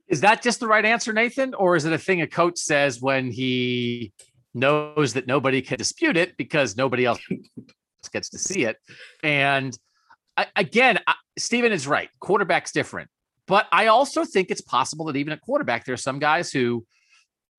Is 0.08 0.20
that 0.22 0.42
just 0.42 0.60
the 0.60 0.66
right 0.66 0.84
answer, 0.84 1.12
Nathan? 1.12 1.54
Or 1.54 1.76
is 1.76 1.84
it 1.84 1.92
a 1.92 1.98
thing 1.98 2.22
a 2.22 2.26
coach 2.26 2.58
says 2.58 3.00
when 3.00 3.30
he 3.30 4.12
knows 4.52 5.14
that 5.14 5.26
nobody 5.26 5.62
can 5.62 5.78
dispute 5.78 6.16
it 6.16 6.36
because 6.36 6.76
nobody 6.76 7.04
else 7.04 7.20
gets 8.08 8.30
to 8.30 8.38
see 8.38 8.64
it? 8.64 8.76
And 9.22 9.76
I, 10.36 10.46
again, 10.56 11.00
I, 11.06 11.14
Stephen 11.38 11.72
is 11.72 11.86
right. 11.86 12.08
Quarterback's 12.20 12.72
different. 12.72 13.10
But 13.46 13.66
I 13.72 13.88
also 13.88 14.24
think 14.24 14.50
it's 14.50 14.62
possible 14.62 15.06
that 15.06 15.16
even 15.16 15.32
at 15.32 15.40
quarterback, 15.40 15.84
there 15.84 15.92
are 15.92 15.98
some 15.98 16.18
guys 16.18 16.50
who, 16.50 16.86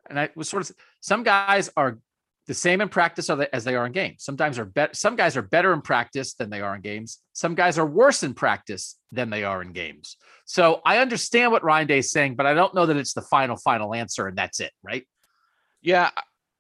and 0.10 0.20
I 0.20 0.30
was 0.36 0.50
sort 0.50 0.68
of, 0.68 0.76
some 1.00 1.24
guys 1.24 1.70
are 1.78 2.00
the 2.48 2.54
same 2.54 2.82
in 2.82 2.90
practice 2.90 3.30
as 3.30 3.64
they 3.64 3.76
are 3.76 3.86
in 3.86 3.92
games. 3.92 4.24
Sometimes 4.24 4.60
are 4.60 4.66
better. 4.66 4.94
Some 4.94 5.16
guys 5.16 5.36
are 5.36 5.42
better 5.42 5.74
in 5.74 5.82
practice 5.82 6.34
than 6.34 6.50
they 6.50 6.62
are 6.62 6.76
in 6.76 6.82
games. 6.82 7.20
Some 7.34 7.56
guys 7.56 7.80
are 7.80 7.86
worse 7.86 8.24
in 8.24 8.34
practice 8.34 8.98
than 9.12 9.30
they 9.30 9.44
are 9.44 9.62
in 9.62 9.74
games. 9.74 10.18
So 10.46 10.82
I 10.86 11.00
understand 11.00 11.52
what 11.52 11.64
Ryan 11.64 11.88
Day 11.88 12.00
is 12.00 12.12
saying, 12.12 12.36
but 12.36 12.46
I 12.46 12.54
don't 12.54 12.74
know 12.76 12.86
that 12.86 12.98
it's 12.98 13.14
the 13.14 13.24
final 13.24 13.58
final 13.58 13.96
answer 13.96 14.28
and 14.28 14.38
that's 14.38 14.60
it, 14.60 14.72
right? 14.84 15.08
Yeah, 15.82 16.12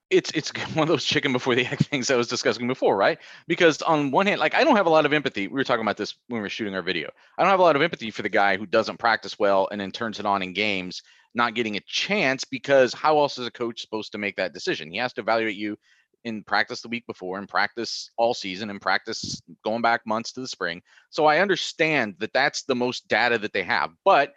it's 0.10 0.32
it's 0.32 0.52
one 0.76 0.84
of 0.84 0.88
those 0.88 1.06
chicken 1.06 1.32
before 1.34 1.56
the 1.56 1.65
egg 1.65 1.80
things 1.80 2.10
I 2.12 2.15
was 2.15 2.28
discussing 2.28 2.68
before, 2.68 2.96
right? 2.96 3.20
Because 3.48 3.82
on 3.82 4.12
one 4.12 4.28
hand, 4.28 4.39
like 4.39 4.56
I 4.56 4.63
don't 4.63 4.76
have 4.76 4.86
a 4.86 4.91
lot 4.91 5.06
of 5.06 5.13
empathy. 5.13 5.48
We 5.48 5.54
were 5.54 5.63
talking 5.63 5.84
about 5.84 5.98
this 5.98 6.15
when 6.28 6.39
we 6.39 6.44
were 6.44 6.50
shooting 6.50 6.76
our 6.76 6.82
video. 6.82 7.10
I 7.38 7.44
don't 7.44 7.52
have 7.52 7.60
a 7.60 7.63
lot 7.63 7.76
of 7.76 7.82
empathy 7.82 8.12
for 8.12 8.22
the 8.22 8.30
guy 8.30 8.58
who 8.58 8.65
doesn't 8.65 8.98
practice 8.98 9.39
well 9.39 9.68
and 9.72 9.80
then 9.80 9.91
turns 9.91 10.20
it 10.20 10.26
on 10.26 10.41
in 10.41 10.54
games, 10.54 11.02
not 11.34 11.56
getting 11.56 11.78
a 11.78 11.82
chance 11.82 12.44
because 12.44 12.94
how 12.94 13.20
else 13.20 13.38
is 13.38 13.48
a 13.48 13.52
coach 13.52 13.82
supposed 13.82 14.12
to 14.13 14.18
make 14.18 14.36
that 14.38 14.54
decision? 14.54 14.91
He 14.91 14.98
has 14.98 15.13
to 15.13 15.22
evaluate 15.22 15.56
you 15.56 15.78
in 16.24 16.44
practice 16.44 16.82
the 16.82 16.88
week 16.88 17.06
before 17.06 17.38
and 17.38 17.48
practice 17.48 18.10
all 18.18 18.34
season 18.34 18.72
and 18.72 18.82
practice 18.82 19.41
going 19.63 19.84
back 19.84 20.02
months 20.08 20.32
to 20.34 20.41
the 20.41 20.48
spring. 20.48 20.82
So 21.12 21.26
I 21.26 21.38
understand 21.38 22.15
that 22.20 22.34
that's 22.34 22.63
the 22.63 22.76
most 22.76 23.08
data 23.08 23.38
that 23.38 23.54
they 23.54 23.63
have, 23.63 23.91
but 24.04 24.34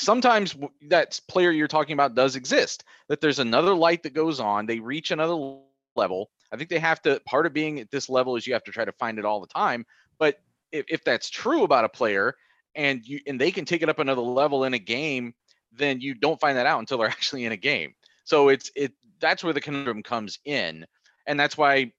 sometimes 0.00 0.56
that 0.88 1.20
player 1.28 1.50
you're 1.50 1.68
talking 1.68 1.94
about 1.94 2.14
does 2.14 2.36
exist 2.36 2.84
that 3.08 3.20
there's 3.20 3.38
another 3.38 3.74
light 3.74 4.02
that 4.02 4.14
goes 4.14 4.40
on 4.40 4.66
they 4.66 4.80
reach 4.80 5.10
another 5.10 5.58
level. 5.96 6.30
I 6.52 6.56
think 6.56 6.70
they 6.70 6.78
have 6.78 7.02
to 7.02 7.20
part 7.26 7.46
of 7.46 7.52
being 7.52 7.80
at 7.80 7.90
this 7.90 8.08
level 8.08 8.36
is 8.36 8.46
you 8.46 8.52
have 8.52 8.64
to 8.64 8.72
try 8.72 8.84
to 8.84 8.92
find 8.92 9.18
it 9.18 9.24
all 9.24 9.40
the 9.40 9.46
time 9.46 9.84
but 10.18 10.36
if, 10.72 10.84
if 10.88 11.04
that's 11.04 11.30
true 11.30 11.64
about 11.64 11.84
a 11.84 11.88
player 11.88 12.34
and 12.74 13.04
you 13.04 13.20
and 13.26 13.40
they 13.40 13.50
can 13.50 13.64
take 13.64 13.82
it 13.82 13.88
up 13.88 13.98
another 13.98 14.20
level 14.20 14.64
in 14.64 14.74
a 14.74 14.78
game 14.78 15.34
then 15.72 16.00
you 16.00 16.14
don't 16.14 16.40
find 16.40 16.56
that 16.56 16.66
out 16.66 16.80
until 16.80 16.98
they're 16.98 17.08
actually 17.18 17.44
in 17.44 17.52
a 17.52 17.56
game. 17.56 17.94
So 18.24 18.48
it's 18.48 18.70
it 18.76 18.92
that's 19.20 19.44
where 19.44 19.52
the 19.52 19.60
conundrum 19.60 20.02
comes 20.02 20.38
in 20.44 20.86
and 21.26 21.38
that's 21.38 21.58
why 21.58 21.92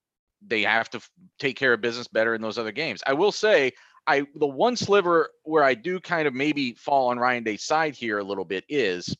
they 0.46 0.64
have 0.64 0.90
to 0.90 1.00
take 1.40 1.56
care 1.56 1.74
of 1.74 1.82
business 1.82 2.08
better 2.08 2.34
in 2.34 2.42
those 2.42 2.58
other 2.58 2.72
games. 2.72 3.04
I 3.06 3.14
will 3.14 3.32
say 3.32 3.72
I 4.08 4.26
the 4.36 4.48
one 4.48 4.76
sliver 4.76 5.30
where 5.44 5.64
I 5.64 5.74
do 5.74 6.00
kind 6.00 6.28
of 6.28 6.34
maybe 6.34 6.74
fall 6.74 7.10
on 7.10 7.20
Ryan 7.20 7.44
Day's 7.44 7.64
side 7.64 7.96
here 7.96 8.20
a 8.20 8.24
little 8.24 8.46
bit 8.46 8.66
is 8.68 9.16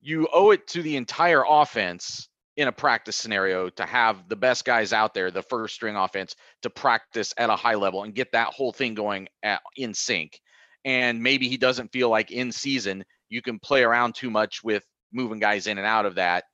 you 0.00 0.28
owe 0.32 0.50
it 0.50 0.66
to 0.68 0.82
the 0.82 0.96
entire 0.96 1.44
offense 1.48 2.28
in 2.56 2.68
a 2.68 2.72
practice 2.72 3.16
scenario 3.16 3.70
to 3.70 3.86
have 3.86 4.28
the 4.28 4.36
best 4.36 4.64
guys 4.64 4.92
out 4.92 5.14
there, 5.14 5.30
the 5.30 5.42
first 5.42 5.74
string 5.74 5.96
offense, 5.96 6.34
to 6.62 6.68
practice 6.68 7.32
at 7.38 7.50
a 7.50 7.56
high 7.56 7.76
level 7.76 8.02
and 8.02 8.14
get 8.14 8.32
that 8.32 8.48
whole 8.48 8.72
thing 8.72 8.94
going 8.94 9.28
at, 9.44 9.60
in 9.76 9.94
sync. 9.94 10.40
And 10.84 11.22
maybe 11.22 11.48
he 11.48 11.56
doesn't 11.56 11.92
feel 11.92 12.08
like 12.08 12.30
in 12.30 12.50
season 12.50 13.04
you 13.28 13.42
can 13.42 13.58
play 13.58 13.84
around 13.84 14.14
too 14.14 14.30
much 14.30 14.64
with 14.64 14.84
moving 15.12 15.38
guys 15.38 15.66
in 15.66 15.78
and 15.78 15.86
out 15.86 16.04
of 16.04 16.16
that. 16.16 16.44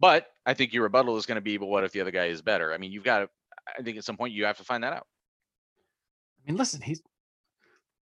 But 0.00 0.28
I 0.46 0.54
think 0.54 0.72
your 0.72 0.84
rebuttal 0.84 1.16
is 1.16 1.26
going 1.26 1.36
to 1.36 1.42
be, 1.42 1.58
but 1.58 1.66
what 1.66 1.84
if 1.84 1.92
the 1.92 2.00
other 2.00 2.10
guy 2.10 2.26
is 2.26 2.42
better? 2.42 2.72
I 2.72 2.78
mean, 2.78 2.90
you've 2.90 3.04
got 3.04 3.20
to, 3.20 3.28
I 3.78 3.82
think 3.82 3.98
at 3.98 4.04
some 4.04 4.16
point 4.16 4.32
you 4.32 4.46
have 4.46 4.58
to 4.58 4.64
find 4.64 4.82
that 4.82 4.94
out. 4.94 5.06
I 6.46 6.50
mean, 6.50 6.58
listen, 6.58 6.80
he's 6.80 7.02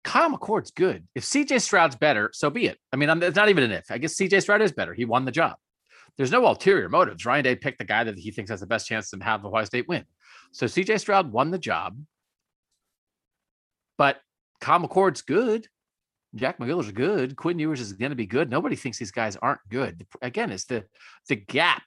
Kyle 0.03 0.31
McCord's 0.31 0.71
good. 0.71 1.07
If 1.15 1.23
CJ 1.23 1.61
Stroud's 1.61 1.95
better, 1.95 2.29
so 2.33 2.49
be 2.49 2.67
it. 2.67 2.77
I 2.93 2.95
mean, 2.95 3.09
I'm, 3.09 3.21
it's 3.21 3.35
not 3.35 3.49
even 3.49 3.63
an 3.63 3.71
if. 3.71 3.91
I 3.91 3.97
guess 3.97 4.15
CJ 4.15 4.41
Stroud 4.41 4.61
is 4.61 4.71
better. 4.71 4.93
He 4.93 5.05
won 5.05 5.25
the 5.25 5.31
job. 5.31 5.57
There's 6.17 6.31
no 6.31 6.45
ulterior 6.45 6.89
motives. 6.89 7.25
Ryan 7.25 7.43
Day 7.43 7.55
picked 7.55 7.77
the 7.77 7.85
guy 7.85 8.03
that 8.03 8.17
he 8.17 8.31
thinks 8.31 8.49
has 8.49 8.61
the 8.61 8.67
best 8.67 8.87
chance 8.87 9.09
to 9.11 9.17
have 9.21 9.41
the 9.41 9.49
Ohio 9.49 9.65
State 9.65 9.87
win. 9.87 10.05
So 10.51 10.65
CJ 10.65 10.99
Stroud 10.99 11.31
won 11.31 11.51
the 11.51 11.59
job. 11.59 11.99
But 13.97 14.21
Kyle 14.61 14.79
McCord's 14.79 15.21
good. 15.21 15.67
Jack 16.35 16.59
Miller's 16.59 16.91
good. 16.91 17.35
Quinn 17.35 17.59
Ewers 17.59 17.81
is 17.81 17.93
going 17.93 18.11
to 18.11 18.15
be 18.15 18.25
good. 18.25 18.49
Nobody 18.49 18.75
thinks 18.75 18.97
these 18.97 19.11
guys 19.11 19.35
aren't 19.35 19.59
good. 19.69 20.05
Again, 20.21 20.51
it's 20.51 20.65
the 20.65 20.85
the 21.27 21.35
gap. 21.35 21.83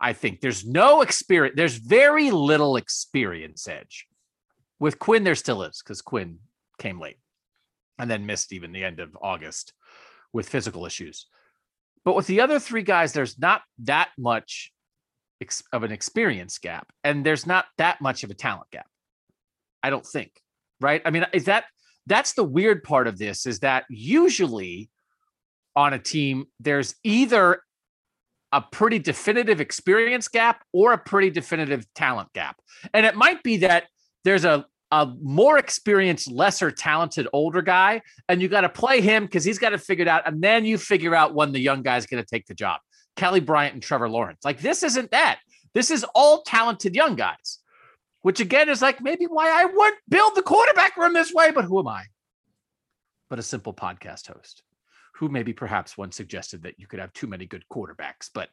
I 0.00 0.12
think 0.12 0.40
there's 0.40 0.64
no 0.64 1.02
experience. 1.02 1.54
There's 1.56 1.76
very 1.76 2.30
little 2.30 2.76
experience 2.76 3.68
edge. 3.68 4.06
With 4.80 4.98
Quinn, 4.98 5.24
there 5.24 5.34
still 5.34 5.62
is 5.62 5.82
because 5.82 6.02
Quinn 6.02 6.38
came 6.78 6.98
late 6.98 7.18
and 7.98 8.10
then 8.10 8.26
missed 8.26 8.52
even 8.52 8.72
the 8.72 8.82
end 8.82 8.98
of 8.98 9.16
August 9.22 9.74
with 10.32 10.48
physical 10.48 10.86
issues. 10.86 11.26
But 12.04 12.16
with 12.16 12.26
the 12.26 12.40
other 12.40 12.58
three 12.58 12.82
guys, 12.82 13.12
there's 13.12 13.38
not 13.38 13.60
that 13.80 14.08
much 14.18 14.72
ex- 15.40 15.62
of 15.72 15.82
an 15.82 15.92
experience 15.92 16.58
gap, 16.58 16.90
and 17.04 17.24
there's 17.24 17.46
not 17.46 17.66
that 17.76 18.00
much 18.00 18.24
of 18.24 18.30
a 18.30 18.34
talent 18.34 18.70
gap. 18.72 18.86
I 19.82 19.90
don't 19.90 20.06
think, 20.06 20.32
right? 20.80 21.02
I 21.04 21.10
mean, 21.10 21.26
is 21.34 21.44
that 21.44 21.64
that's 22.06 22.32
the 22.32 22.44
weird 22.44 22.82
part 22.82 23.06
of 23.06 23.18
this 23.18 23.46
is 23.46 23.60
that 23.60 23.84
usually 23.90 24.90
on 25.76 25.92
a 25.92 25.98
team, 25.98 26.46
there's 26.58 26.94
either 27.04 27.60
a 28.52 28.60
pretty 28.60 28.98
definitive 28.98 29.60
experience 29.60 30.26
gap 30.26 30.64
or 30.72 30.92
a 30.92 30.98
pretty 30.98 31.30
definitive 31.30 31.86
talent 31.94 32.32
gap. 32.32 32.56
And 32.92 33.06
it 33.06 33.14
might 33.14 33.42
be 33.42 33.58
that 33.58 33.84
there's 34.24 34.44
a 34.44 34.66
a 34.92 35.06
more 35.22 35.56
experienced, 35.56 36.30
lesser 36.30 36.70
talented 36.70 37.28
older 37.32 37.62
guy, 37.62 38.02
and 38.28 38.42
you 38.42 38.48
got 38.48 38.62
to 38.62 38.68
play 38.68 39.00
him 39.00 39.24
because 39.24 39.44
he's 39.44 39.58
got 39.58 39.70
to 39.70 39.78
figure 39.78 40.02
it 40.02 40.08
out. 40.08 40.26
And 40.26 40.42
then 40.42 40.64
you 40.64 40.78
figure 40.78 41.14
out 41.14 41.34
when 41.34 41.52
the 41.52 41.60
young 41.60 41.82
guy's 41.82 42.06
going 42.06 42.22
to 42.22 42.28
take 42.28 42.46
the 42.46 42.54
job. 42.54 42.80
Kelly 43.16 43.40
Bryant 43.40 43.74
and 43.74 43.82
Trevor 43.82 44.08
Lawrence. 44.08 44.40
Like 44.44 44.60
this 44.60 44.82
isn't 44.82 45.10
that. 45.12 45.38
This 45.74 45.90
is 45.90 46.04
all 46.14 46.42
talented 46.42 46.96
young 46.96 47.14
guys, 47.14 47.58
which 48.22 48.40
again 48.40 48.68
is 48.68 48.82
like 48.82 49.00
maybe 49.00 49.26
why 49.26 49.50
I 49.50 49.66
wouldn't 49.66 50.00
build 50.08 50.34
the 50.34 50.42
quarterback 50.42 50.96
room 50.96 51.12
this 51.12 51.32
way. 51.32 51.52
But 51.52 51.66
who 51.66 51.78
am 51.78 51.88
I? 51.88 52.04
But 53.28 53.38
a 53.38 53.42
simple 53.42 53.72
podcast 53.72 54.26
host 54.26 54.64
who 55.14 55.28
maybe 55.28 55.52
perhaps 55.52 55.96
once 55.96 56.16
suggested 56.16 56.62
that 56.62 56.80
you 56.80 56.86
could 56.86 56.98
have 56.98 57.12
too 57.12 57.26
many 57.26 57.46
good 57.46 57.64
quarterbacks. 57.70 58.30
But 58.32 58.48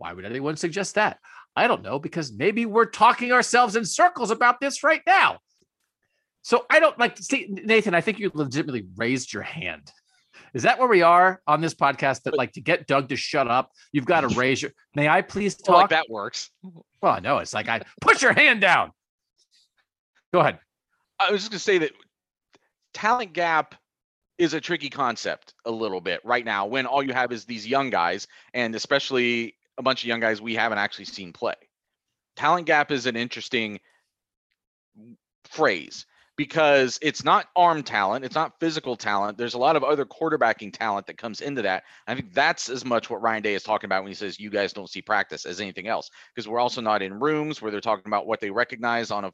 why 0.00 0.14
would 0.14 0.24
anyone 0.24 0.56
suggest 0.56 0.94
that? 0.94 1.18
I 1.54 1.66
don't 1.66 1.82
know, 1.82 1.98
because 1.98 2.32
maybe 2.32 2.64
we're 2.64 2.86
talking 2.86 3.32
ourselves 3.32 3.76
in 3.76 3.84
circles 3.84 4.30
about 4.30 4.60
this 4.60 4.82
right 4.82 5.02
now. 5.06 5.38
So 6.42 6.64
I 6.70 6.80
don't 6.80 6.98
like 6.98 7.18
see 7.18 7.48
Nathan. 7.50 7.94
I 7.94 8.00
think 8.00 8.18
you 8.18 8.30
legitimately 8.32 8.86
raised 8.96 9.32
your 9.32 9.42
hand. 9.42 9.92
Is 10.54 10.62
that 10.62 10.78
where 10.78 10.88
we 10.88 11.02
are 11.02 11.42
on 11.46 11.60
this 11.60 11.74
podcast? 11.74 12.22
That 12.22 12.36
like 12.36 12.52
to 12.52 12.62
get 12.62 12.86
Doug 12.86 13.10
to 13.10 13.16
shut 13.16 13.46
up, 13.46 13.70
you've 13.92 14.06
got 14.06 14.22
to 14.22 14.28
raise 14.38 14.62
your. 14.62 14.72
May 14.94 15.06
I 15.06 15.20
please 15.20 15.54
talk? 15.54 15.68
Well, 15.68 15.78
like 15.82 15.90
that 15.90 16.08
works. 16.08 16.50
Well, 17.02 17.12
I 17.12 17.20
know 17.20 17.38
it's 17.38 17.52
like 17.52 17.68
I 17.68 17.82
push 18.00 18.22
your 18.22 18.32
hand 18.32 18.62
down. 18.62 18.92
Go 20.32 20.40
ahead. 20.40 20.58
I 21.18 21.30
was 21.30 21.42
just 21.42 21.50
gonna 21.50 21.58
say 21.58 21.78
that 21.78 21.92
talent 22.94 23.34
gap 23.34 23.74
is 24.38 24.54
a 24.54 24.60
tricky 24.60 24.88
concept 24.88 25.52
a 25.66 25.70
little 25.70 26.00
bit 26.00 26.20
right 26.24 26.46
now 26.46 26.64
when 26.64 26.86
all 26.86 27.02
you 27.02 27.12
have 27.12 27.30
is 27.30 27.44
these 27.44 27.66
young 27.66 27.90
guys 27.90 28.26
and 28.54 28.74
especially 28.74 29.54
a 29.80 29.82
bunch 29.82 30.02
of 30.04 30.08
young 30.08 30.20
guys 30.20 30.40
we 30.40 30.54
haven't 30.54 30.78
actually 30.78 31.06
seen 31.06 31.32
play. 31.32 31.54
Talent 32.36 32.66
gap 32.66 32.92
is 32.92 33.06
an 33.06 33.16
interesting 33.16 33.80
phrase 35.46 36.06
because 36.36 36.98
it's 37.02 37.24
not 37.24 37.48
arm 37.56 37.82
talent, 37.82 38.24
it's 38.24 38.34
not 38.34 38.60
physical 38.60 38.94
talent. 38.94 39.38
There's 39.38 39.54
a 39.54 39.58
lot 39.58 39.76
of 39.76 39.82
other 39.82 40.04
quarterbacking 40.04 40.72
talent 40.72 41.06
that 41.06 41.16
comes 41.16 41.40
into 41.40 41.62
that. 41.62 41.84
I 42.06 42.14
think 42.14 42.34
that's 42.34 42.68
as 42.68 42.84
much 42.84 43.08
what 43.08 43.22
Ryan 43.22 43.42
Day 43.42 43.54
is 43.54 43.62
talking 43.62 43.88
about 43.88 44.02
when 44.02 44.10
he 44.10 44.14
says 44.14 44.38
you 44.38 44.50
guys 44.50 44.74
don't 44.74 44.88
see 44.88 45.02
practice 45.02 45.46
as 45.46 45.60
anything 45.60 45.88
else 45.88 46.10
because 46.34 46.46
we're 46.46 46.60
also 46.60 46.82
not 46.82 47.02
in 47.02 47.18
rooms 47.18 47.60
where 47.60 47.70
they're 47.70 47.80
talking 47.80 48.04
about 48.06 48.26
what 48.26 48.40
they 48.40 48.50
recognize 48.50 49.10
on 49.10 49.24
a, 49.24 49.32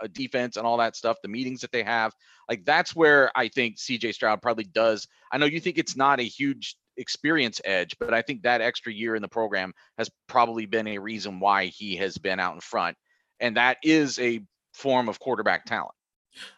a 0.00 0.08
defense 0.08 0.56
and 0.56 0.66
all 0.66 0.76
that 0.76 0.94
stuff, 0.94 1.16
the 1.22 1.28
meetings 1.28 1.62
that 1.62 1.72
they 1.72 1.82
have. 1.82 2.12
Like 2.50 2.66
that's 2.66 2.94
where 2.94 3.30
I 3.34 3.48
think 3.48 3.78
CJ 3.78 4.12
Stroud 4.12 4.42
probably 4.42 4.64
does. 4.64 5.08
I 5.32 5.38
know 5.38 5.46
you 5.46 5.60
think 5.60 5.78
it's 5.78 5.96
not 5.96 6.20
a 6.20 6.24
huge 6.24 6.76
experience 6.96 7.60
edge, 7.64 7.96
but 7.98 8.14
I 8.14 8.22
think 8.22 8.42
that 8.42 8.60
extra 8.60 8.92
year 8.92 9.14
in 9.14 9.22
the 9.22 9.28
program 9.28 9.72
has 9.98 10.10
probably 10.26 10.66
been 10.66 10.86
a 10.88 10.98
reason 10.98 11.40
why 11.40 11.66
he 11.66 11.96
has 11.96 12.18
been 12.18 12.40
out 12.40 12.54
in 12.54 12.60
front. 12.60 12.96
And 13.40 13.56
that 13.56 13.78
is 13.82 14.18
a 14.18 14.40
form 14.74 15.08
of 15.08 15.18
quarterback 15.18 15.64
talent. 15.64 15.92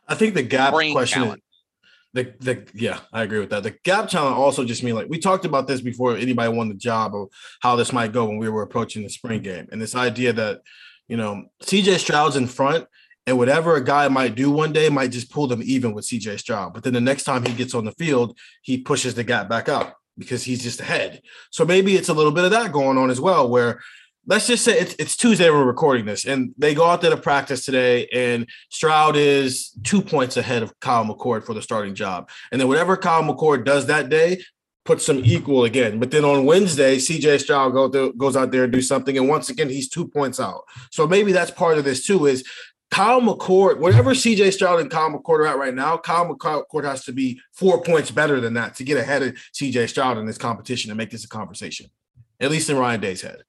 I 0.07 0.14
think 0.14 0.35
the 0.35 0.42
gap 0.42 0.72
Brain 0.72 0.92
question 0.92 1.22
talent. 1.22 1.42
the 2.12 2.35
the 2.40 2.66
yeah, 2.74 3.01
I 3.12 3.22
agree 3.22 3.38
with 3.38 3.51
that. 3.51 3.62
The 3.62 3.77
gap 3.85 4.09
talent 4.09 4.37
also 4.37 4.64
just 4.64 4.83
mean 4.83 4.94
like 4.94 5.09
we 5.09 5.18
talked 5.18 5.44
about 5.44 5.66
this 5.66 5.81
before 5.81 6.16
anybody 6.16 6.53
won 6.53 6.68
the 6.68 6.74
job 6.74 7.14
of 7.14 7.29
how 7.61 7.77
this 7.77 7.92
might 7.92 8.12
go 8.12 8.24
when 8.27 8.38
we 8.38 8.48
were 8.48 8.62
approaching 8.62 9.03
the 9.03 9.11
spring 9.11 9.42
game. 9.42 9.68
And 9.70 9.81
this 9.81 9.94
idea 9.94 10.33
that, 10.33 10.62
you 11.07 11.16
know, 11.16 11.44
CJ 11.62 11.98
Stroud's 11.98 12.37
in 12.37 12.46
front 12.46 12.87
and 13.27 13.38
whatever 13.38 13.77
a 13.77 13.85
guy 13.85 14.09
might 14.09 14.35
do 14.35 14.51
one 14.51 14.72
day 14.72 14.88
might 14.88 15.12
just 15.12 15.31
pull 15.31 15.46
them 15.46 15.61
even 15.62 15.92
with 15.92 16.07
CJ 16.07 16.40
Stroud. 16.40 16.74
But 16.74 16.83
then 16.83 16.94
the 16.94 17.01
next 17.01 17.24
time 17.24 17.44
he 17.44 17.53
gets 17.53 17.74
on 17.74 17.85
the 17.85 17.92
field, 17.92 18.37
he 18.62 18.79
pushes 18.79 19.14
the 19.14 19.24
gap 19.24 19.48
back 19.48 19.68
up 19.68 19.98
because 20.18 20.42
he's 20.42 20.62
just 20.62 20.81
ahead. 20.81 21.22
So 21.50 21.64
maybe 21.64 21.96
it's 21.96 22.09
a 22.09 22.14
little 22.14 22.33
bit 22.33 22.44
of 22.44 22.50
that 22.50 22.72
going 22.72 22.98
on 22.98 23.11
as 23.11 23.20
well, 23.20 23.48
where 23.48 23.81
let's 24.26 24.46
just 24.46 24.64
say 24.64 24.78
it's, 24.78 24.94
it's 24.98 25.16
Tuesday 25.16 25.48
we're 25.50 25.64
recording 25.64 26.04
this, 26.04 26.26
and 26.26 26.54
they 26.59 26.74
go 26.74 26.85
out 26.85 27.00
there 27.00 27.11
to 27.11 27.16
practice 27.16 27.64
today, 27.64 28.07
and 28.12 28.46
Stroud 28.68 29.16
is 29.16 29.70
two 29.85 30.02
points 30.02 30.37
ahead 30.37 30.62
of 30.62 30.78
Kyle 30.81 31.04
McCord 31.04 31.44
for 31.44 31.54
the 31.54 31.62
starting 31.62 31.94
job. 31.94 32.28
And 32.52 32.61
then 32.61 32.68
whatever 32.68 32.96
Kyle 32.96 33.22
McCord 33.22 33.64
does 33.64 33.87
that 33.87 34.11
day 34.11 34.42
puts 34.85 35.07
them 35.07 35.22
equal 35.24 35.64
again. 35.64 35.98
But 35.98 36.11
then 36.11 36.24
on 36.24 36.46
Wednesday, 36.46 36.96
CJ 36.96 37.40
Stroud 37.40 37.72
go 37.72 37.90
to, 37.90 38.12
goes 38.14 38.37
out 38.37 38.50
there 38.50 38.64
and 38.64 38.72
do 38.72 38.83
something, 38.83 39.16
and 39.16 39.28
once 39.28 39.48
again 39.48 39.68
he's 39.68 39.88
two 39.88 40.09
points 40.09 40.40
out. 40.40 40.62
So 40.90 41.07
maybe 41.07 41.33
that's 41.33 41.50
part 41.50 41.78
of 41.78 41.85
this 41.85 42.07
too. 42.07 42.26
Is 42.26 42.44
Kyle 42.90 43.20
McCord, 43.20 43.79
whatever 43.79 44.12
CJ 44.12 44.53
Stroud 44.53 44.81
and 44.81 44.90
Kyle 44.90 45.11
McCord 45.11 45.40
are 45.40 45.46
at 45.46 45.59
right 45.59 45.74
now, 45.74 45.98
Kyle 45.98 46.27
McCord 46.27 46.85
has 46.85 47.05
to 47.05 47.12
be 47.12 47.40
four 47.53 47.83
points 47.83 48.11
better 48.11 48.40
than 48.40 48.55
that 48.55 48.74
to 48.77 48.85
get 48.85 48.96
ahead 48.96 49.22
of 49.22 49.35
CJ 49.55 49.88
Stroud 49.88 50.16
in 50.16 50.27
this 50.27 50.38
competition 50.38 50.90
and 50.90 50.96
make 50.96 51.11
this 51.11 51.24
a 51.24 51.29
conversation, 51.29 51.90
at 52.40 52.51
least 52.51 52.70
in 52.70 52.79
Ryan 52.79 53.01
Day's 53.01 53.20
head. 53.20 53.42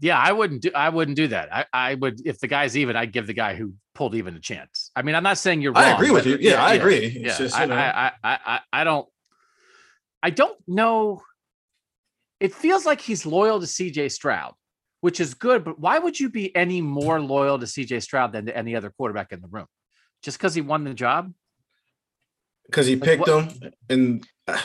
Yeah, 0.00 0.18
I 0.18 0.32
wouldn't 0.32 0.62
do. 0.62 0.70
I 0.74 0.88
wouldn't 0.88 1.16
do 1.16 1.28
that. 1.28 1.52
I, 1.52 1.66
I 1.72 1.94
would 1.94 2.26
if 2.26 2.40
the 2.40 2.46
guy's 2.46 2.76
even. 2.76 2.96
I'd 2.96 3.12
give 3.12 3.26
the 3.26 3.34
guy 3.34 3.54
who 3.54 3.74
pulled 3.94 4.14
even 4.14 4.34
a 4.34 4.40
chance. 4.40 4.90
I 4.96 5.02
mean, 5.02 5.14
I'm 5.14 5.22
not 5.22 5.36
saying 5.36 5.60
you're 5.60 5.72
wrong. 5.72 5.84
I 5.84 5.90
agree 5.90 6.10
with 6.10 6.24
you. 6.24 6.38
Yeah, 6.40 6.64
I 6.64 6.74
agree. 6.74 7.04
It's 7.04 7.14
Yeah, 7.16 7.36
just, 7.36 7.58
you 7.58 7.66
know. 7.66 7.74
I, 7.74 8.12
I, 8.24 8.38
I, 8.46 8.60
I 8.72 8.84
don't. 8.84 9.06
I 10.22 10.30
don't 10.30 10.58
know. 10.66 11.22
It 12.40 12.54
feels 12.54 12.86
like 12.86 13.02
he's 13.02 13.26
loyal 13.26 13.60
to 13.60 13.66
CJ 13.66 14.10
Stroud, 14.10 14.54
which 15.00 15.20
is 15.20 15.34
good. 15.34 15.64
But 15.64 15.78
why 15.78 15.98
would 15.98 16.18
you 16.18 16.28
be 16.28 16.54
any 16.54 16.80
more 16.80 17.20
loyal 17.20 17.58
to 17.58 17.66
CJ 17.66 18.02
Stroud 18.02 18.32
than 18.32 18.46
to 18.46 18.56
any 18.56 18.76
other 18.76 18.90
quarterback 18.90 19.32
in 19.32 19.40
the 19.40 19.48
room? 19.48 19.66
Just 20.22 20.38
because 20.38 20.54
he 20.54 20.60
won 20.60 20.84
the 20.84 20.94
job? 20.94 21.32
because 22.66 22.86
he 22.86 22.94
Like, 22.94 23.02
picked 23.04 23.28
what- 23.28 23.60
them 23.60 23.72
and 23.88 24.26
uh, 24.46 24.60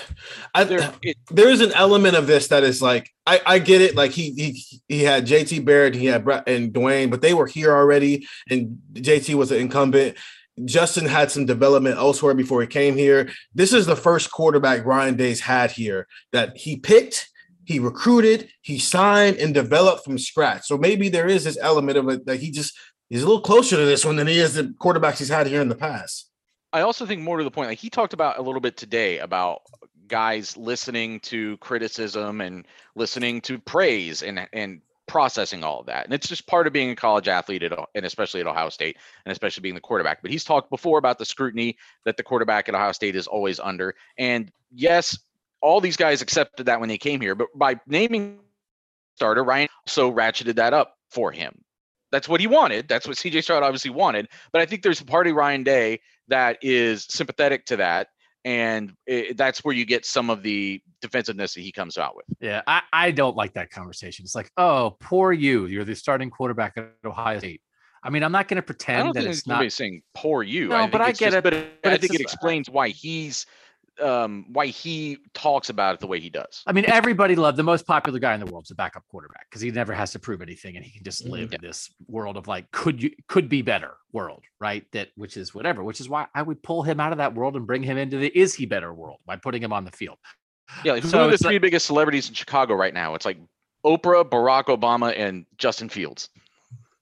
I, 0.53 0.63
There, 0.63 0.79
uh, 0.81 0.91
it, 1.01 1.17
there 1.31 1.49
is 1.49 1.59
an 1.61 1.71
element 1.71 2.15
of 2.15 2.27
this 2.27 2.49
that 2.49 2.63
is 2.63 2.79
like 2.79 3.09
I, 3.25 3.41
I 3.43 3.57
get 3.59 3.81
it 3.81 3.95
like 3.95 4.11
he 4.11 4.29
he 4.31 4.63
he 4.87 5.03
had 5.03 5.25
JT 5.25 5.65
Barrett 5.65 5.95
he 5.95 6.05
had 6.05 6.23
Brett 6.23 6.47
and 6.47 6.71
Dwayne 6.71 7.09
but 7.09 7.21
they 7.23 7.33
were 7.33 7.47
here 7.47 7.71
already 7.71 8.27
and 8.47 8.77
JT 8.93 9.33
was 9.33 9.51
an 9.51 9.57
incumbent 9.59 10.17
Justin 10.65 11.05
had 11.07 11.31
some 11.31 11.47
development 11.47 11.97
elsewhere 11.97 12.35
before 12.35 12.61
he 12.61 12.67
came 12.67 12.95
here 12.95 13.31
this 13.55 13.73
is 13.73 13.87
the 13.87 13.95
first 13.95 14.29
quarterback 14.31 14.85
Ryan 14.85 15.15
Days 15.15 15.39
had 15.41 15.71
here 15.71 16.07
that 16.31 16.55
he 16.57 16.77
picked 16.77 17.29
he 17.65 17.79
recruited 17.79 18.49
he 18.61 18.79
signed 18.79 19.37
and 19.37 19.53
developed 19.53 20.03
from 20.03 20.17
scratch 20.17 20.65
so 20.65 20.77
maybe 20.77 21.09
there 21.09 21.27
is 21.27 21.43
this 21.43 21.57
element 21.61 21.97
of 21.97 22.07
it 22.09 22.25
that 22.25 22.39
he 22.39 22.51
just 22.51 22.77
he's 23.09 23.23
a 23.23 23.25
little 23.25 23.41
closer 23.41 23.75
to 23.75 23.85
this 23.85 24.05
one 24.05 24.15
than 24.15 24.27
he 24.27 24.39
is 24.39 24.53
the 24.53 24.63
quarterbacks 24.79 25.17
he's 25.17 25.29
had 25.29 25.47
here 25.47 25.61
in 25.61 25.69
the 25.69 25.75
past 25.75 26.29
I 26.75 26.81
also 26.81 27.05
think 27.05 27.21
more 27.21 27.37
to 27.37 27.43
the 27.45 27.51
point, 27.51 27.69
like 27.69 27.79
he 27.79 27.89
talked 27.89 28.11
about 28.11 28.37
a 28.37 28.41
little 28.41 28.59
bit 28.59 28.75
today 28.75 29.19
about 29.19 29.61
guys 30.09 30.57
listening 30.57 31.21
to 31.21 31.55
criticism 31.57 32.41
and 32.41 32.67
listening 32.95 33.39
to 33.41 33.57
praise 33.57 34.21
and 34.23 34.45
and 34.51 34.81
processing 35.07 35.63
all 35.63 35.79
of 35.79 35.85
that. 35.85 36.03
And 36.03 36.13
it's 36.13 36.27
just 36.27 36.47
part 36.47 36.67
of 36.67 36.73
being 36.73 36.89
a 36.89 36.95
college 36.95 37.29
athlete 37.29 37.63
at, 37.63 37.71
and 37.95 38.05
especially 38.05 38.41
at 38.41 38.47
Ohio 38.47 38.67
State 38.67 38.97
and 39.25 39.31
especially 39.31 39.61
being 39.61 39.75
the 39.75 39.79
quarterback. 39.79 40.21
But 40.21 40.31
he's 40.31 40.43
talked 40.43 40.69
before 40.69 40.97
about 40.97 41.17
the 41.17 41.25
scrutiny 41.25 41.77
that 42.03 42.17
the 42.17 42.23
quarterback 42.23 42.67
at 42.67 42.75
Ohio 42.75 42.91
State 42.91 43.15
is 43.15 43.27
always 43.27 43.59
under. 43.59 43.95
And 44.17 44.51
yes, 44.73 45.17
all 45.65 45.81
these 45.81 45.97
guys 45.97 46.21
accepted 46.21 46.67
that 46.67 46.79
when 46.79 46.89
they 46.89 46.97
came 46.97 47.19
here, 47.19 47.33
but 47.33 47.47
by 47.55 47.75
naming 47.87 48.37
starter, 49.15 49.43
Ryan 49.43 49.67
also 49.87 50.11
ratcheted 50.11 50.55
that 50.57 50.73
up 50.73 50.93
for 51.09 51.31
him. 51.31 51.59
That's 52.11 52.29
what 52.29 52.39
he 52.39 52.45
wanted. 52.45 52.87
That's 52.87 53.07
what 53.07 53.17
CJ 53.17 53.43
Stroud 53.43 53.63
obviously 53.63 53.89
wanted. 53.89 54.29
But 54.53 54.61
I 54.61 54.67
think 54.67 54.83
there's 54.83 55.01
a 55.01 55.05
party 55.05 55.31
Ryan 55.31 55.63
Day 55.63 56.01
that 56.27 56.59
is 56.61 57.05
sympathetic 57.09 57.65
to 57.65 57.77
that. 57.77 58.09
And 58.45 58.93
it, 59.07 59.37
that's 59.37 59.65
where 59.65 59.73
you 59.73 59.85
get 59.85 60.05
some 60.05 60.29
of 60.29 60.43
the 60.43 60.79
defensiveness 61.01 61.55
that 61.55 61.61
he 61.61 61.71
comes 61.71 61.97
out 61.97 62.15
with. 62.15 62.25
Yeah, 62.39 62.61
I, 62.67 62.83
I 62.93 63.09
don't 63.09 63.35
like 63.35 63.53
that 63.55 63.71
conversation. 63.71 64.23
It's 64.23 64.35
like, 64.35 64.51
oh, 64.57 64.97
poor 64.99 65.33
you. 65.33 65.65
You're 65.65 65.83
the 65.83 65.95
starting 65.95 66.29
quarterback 66.29 66.73
at 66.77 66.91
Ohio 67.03 67.39
State. 67.39 67.61
I 68.03 68.11
mean, 68.11 68.21
I'm 68.21 68.31
not 68.31 68.47
going 68.47 68.57
to 68.57 68.61
pretend 68.61 69.15
that 69.15 69.25
it's 69.25 69.47
not. 69.47 69.71
saying 69.71 70.03
poor 70.13 70.43
you. 70.43 70.67
No, 70.67 70.75
I 70.75 70.81
think 70.81 70.91
but 70.91 71.01
I 71.01 71.07
get 71.07 71.17
just- 71.17 71.37
it, 71.37 71.43
But, 71.43 71.81
but 71.81 71.93
I 71.93 71.97
think 71.97 72.13
it 72.13 72.21
uh, 72.21 72.23
explains 72.23 72.69
why 72.69 72.89
he's 72.89 73.47
um 74.01 74.45
why 74.51 74.67
he 74.67 75.17
talks 75.33 75.69
about 75.69 75.95
it 75.95 75.99
the 76.01 76.07
way 76.07 76.19
he 76.19 76.29
does. 76.29 76.63
I 76.67 76.71
mean, 76.73 76.85
everybody 76.87 77.35
loved 77.35 77.57
the 77.57 77.63
most 77.63 77.85
popular 77.87 78.19
guy 78.19 78.33
in 78.33 78.39
the 78.39 78.45
world 78.45 78.65
is 78.65 78.71
a 78.71 78.75
backup 78.75 79.03
quarterback 79.09 79.47
because 79.49 79.61
he 79.61 79.71
never 79.71 79.93
has 79.93 80.11
to 80.11 80.19
prove 80.19 80.41
anything 80.41 80.75
and 80.75 80.83
he 80.85 80.91
can 80.91 81.03
just 81.03 81.25
live 81.25 81.53
in 81.53 81.61
this 81.61 81.89
world 82.07 82.37
of 82.37 82.47
like, 82.47 82.69
could 82.71 83.01
you 83.01 83.11
could 83.27 83.47
be 83.49 83.61
better 83.61 83.93
world, 84.11 84.43
right? 84.59 84.85
That 84.91 85.09
which 85.15 85.37
is 85.37 85.55
whatever, 85.55 85.83
which 85.83 85.99
is 86.01 86.09
why 86.09 86.27
I 86.35 86.41
would 86.41 86.61
pull 86.63 86.83
him 86.83 86.99
out 86.99 87.11
of 87.11 87.17
that 87.19 87.33
world 87.35 87.55
and 87.55 87.65
bring 87.67 87.83
him 87.83 87.97
into 87.97 88.17
the 88.17 88.27
is 88.37 88.53
he 88.53 88.65
better 88.65 88.93
world 88.93 89.19
by 89.25 89.35
putting 89.37 89.61
him 89.63 89.71
on 89.73 89.85
the 89.85 89.91
field. 89.91 90.17
Yeah, 90.83 90.93
like, 90.93 91.03
who 91.03 91.09
So 91.09 91.21
are 91.23 91.27
the 91.27 91.33
it's 91.33 91.43
like- 91.43 91.51
three 91.51 91.59
biggest 91.59 91.85
celebrities 91.85 92.27
in 92.27 92.33
Chicago 92.33 92.73
right 92.73 92.93
now? 92.93 93.15
It's 93.15 93.25
like 93.25 93.37
Oprah, 93.85 94.23
Barack 94.27 94.65
Obama, 94.65 95.13
and 95.15 95.45
Justin 95.57 95.89
Fields. 95.89 96.29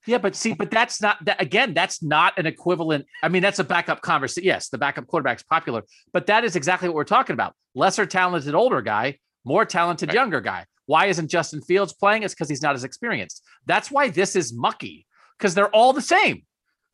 Yeah, 0.06 0.18
but 0.18 0.34
see, 0.36 0.52
but 0.52 0.70
that's 0.70 1.00
not 1.00 1.24
that 1.24 1.40
again, 1.40 1.72
that's 1.74 2.02
not 2.02 2.38
an 2.38 2.46
equivalent. 2.46 3.06
I 3.22 3.28
mean, 3.28 3.42
that's 3.42 3.58
a 3.58 3.64
backup 3.64 4.02
conversation. 4.02 4.46
Yes, 4.46 4.68
the 4.68 4.78
backup 4.78 5.06
quarterback's 5.06 5.42
popular, 5.42 5.82
but 6.12 6.26
that 6.26 6.44
is 6.44 6.56
exactly 6.56 6.88
what 6.88 6.94
we're 6.96 7.04
talking 7.04 7.34
about. 7.34 7.54
Lesser 7.74 8.04
talented 8.06 8.54
older 8.54 8.82
guy, 8.82 9.18
more 9.44 9.64
talented 9.64 10.08
Right. 10.10 10.14
younger 10.14 10.40
guy. 10.40 10.66
Why 10.86 11.06
isn't 11.06 11.28
Justin 11.30 11.62
Fields 11.62 11.94
playing? 11.94 12.22
It's 12.22 12.34
because 12.34 12.50
he's 12.50 12.60
not 12.62 12.74
as 12.74 12.84
experienced. 12.84 13.42
That's 13.66 13.90
why 13.90 14.10
this 14.10 14.36
is 14.36 14.52
mucky, 14.54 15.06
because 15.38 15.54
they're 15.54 15.74
all 15.74 15.94
the 15.94 16.02
same. 16.02 16.42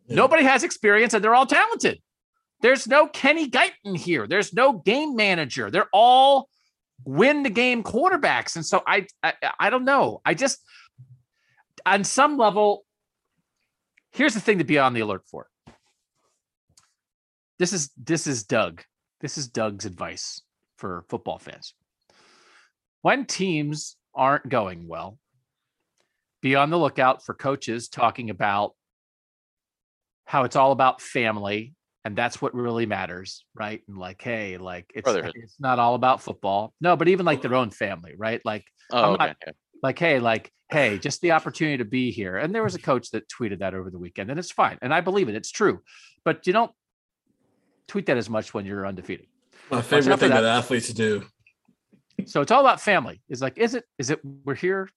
Yeah. 0.07 0.17
Nobody 0.17 0.45
has 0.45 0.63
experience 0.63 1.13
and 1.13 1.25
they're 1.25 1.35
all 1.35 1.47
talented. 1.47 2.01
There's 2.63 2.87
no 2.87 3.09
Kenny 3.09 3.49
Guiton 3.51 3.97
here. 3.97 4.27
There's 4.29 4.53
no 4.53 4.75
game 4.75 5.17
manager. 5.17 5.71
They're 5.71 5.89
all 5.93 6.49
win 7.05 7.43
the 7.43 7.51
game 7.51 7.83
quarterbacks. 7.83 8.55
And 8.55 8.65
so 8.65 8.83
I, 8.87 9.07
I 9.23 9.33
I 9.59 9.71
don't 9.71 9.85
know. 9.85 10.21
I 10.25 10.35
just 10.35 10.59
on 11.87 12.05
some 12.05 12.37
level, 12.37 12.85
here's 14.13 14.35
the 14.35 14.41
thing 14.41 14.59
to 14.59 14.65
be 14.65 14.79
on 14.79 14.95
the 14.95 15.01
alert 15.01 15.23
for. 15.31 15.47
This 17.59 17.73
is 17.73 17.91
this 17.97 18.27
is 18.27 18.45
Doug. 18.45 18.83
This 19.21 19.37
is 19.37 19.49
Doug's 19.49 19.85
advice 19.85 20.41
for 20.79 21.05
football 21.09 21.39
fans. 21.39 21.75
When 23.03 23.27
teams 23.27 23.97
aren't 24.15 24.49
going 24.49 24.89
well, 24.89 25.19
be 26.43 26.55
on 26.55 26.71
the 26.71 26.79
lookout 26.79 27.25
for 27.25 27.35
coaches 27.35 27.89
talking 27.89 28.31
about 28.31 28.73
how 30.25 30.45
it's 30.45 30.57
all 30.57 30.73
about 30.73 31.01
family 31.01 31.75
and 32.05 32.17
that's 32.17 32.41
what 32.41 32.55
really 32.55 32.87
matters, 32.87 33.45
right? 33.55 33.83
And 33.87 33.99
like, 33.99 34.23
hey, 34.23 34.57
like 34.57 34.91
it's 34.95 35.11
it's 35.35 35.61
not 35.61 35.79
all 35.79 35.95
about 35.95 36.23
football. 36.23 36.73
No, 36.81 36.97
but 36.97 37.09
even 37.09 37.27
like 37.27 37.43
their 37.43 37.55
own 37.55 37.71
family, 37.71 38.15
right? 38.17 38.41
Like 38.43 38.65
Oh, 38.93 39.03
I'm 39.03 39.13
okay. 39.15 39.35
okay. 39.43 39.53
Like 39.83 39.99
hey 39.99 40.21
like 40.21 40.51
hey 40.71 40.99
just 40.99 41.21
the 41.21 41.33
opportunity 41.33 41.79
to 41.79 41.85
be 41.85 42.11
here. 42.11 42.37
And 42.37 42.55
there 42.55 42.63
was 42.63 42.75
a 42.75 42.81
coach 42.81 43.11
that 43.11 43.29
tweeted 43.29 43.59
that 43.61 43.75
over 43.75 43.91
the 43.91 43.99
weekend 43.99 44.31
and 44.31 44.39
it's 44.39 44.53
fine 44.53 44.79
and 44.83 44.95
i 44.95 45.01
believe 45.01 45.29
it 45.29 45.35
it's 45.35 45.51
true. 45.51 45.81
But 46.25 46.47
you 46.47 46.53
don't 46.53 46.73
tweet 47.89 48.07
that 48.07 48.17
as 48.17 48.31
much 48.31 48.55
when 48.55 48.67
you're 48.67 48.87
undefeated. 48.87 49.27
My 49.71 49.83
favorite 49.83 50.19
thing 50.19 50.31
that. 50.31 50.43
that 50.43 50.59
athletes 50.59 50.93
do. 50.93 51.25
so 52.27 52.41
it's 52.41 52.51
all 52.51 52.61
about 52.61 52.81
family. 52.81 53.21
Is 53.29 53.41
like 53.41 53.59
is 53.59 53.75
it 53.75 53.85
is 53.99 54.11
it 54.11 54.21
we're 54.45 54.55
here 54.55 54.89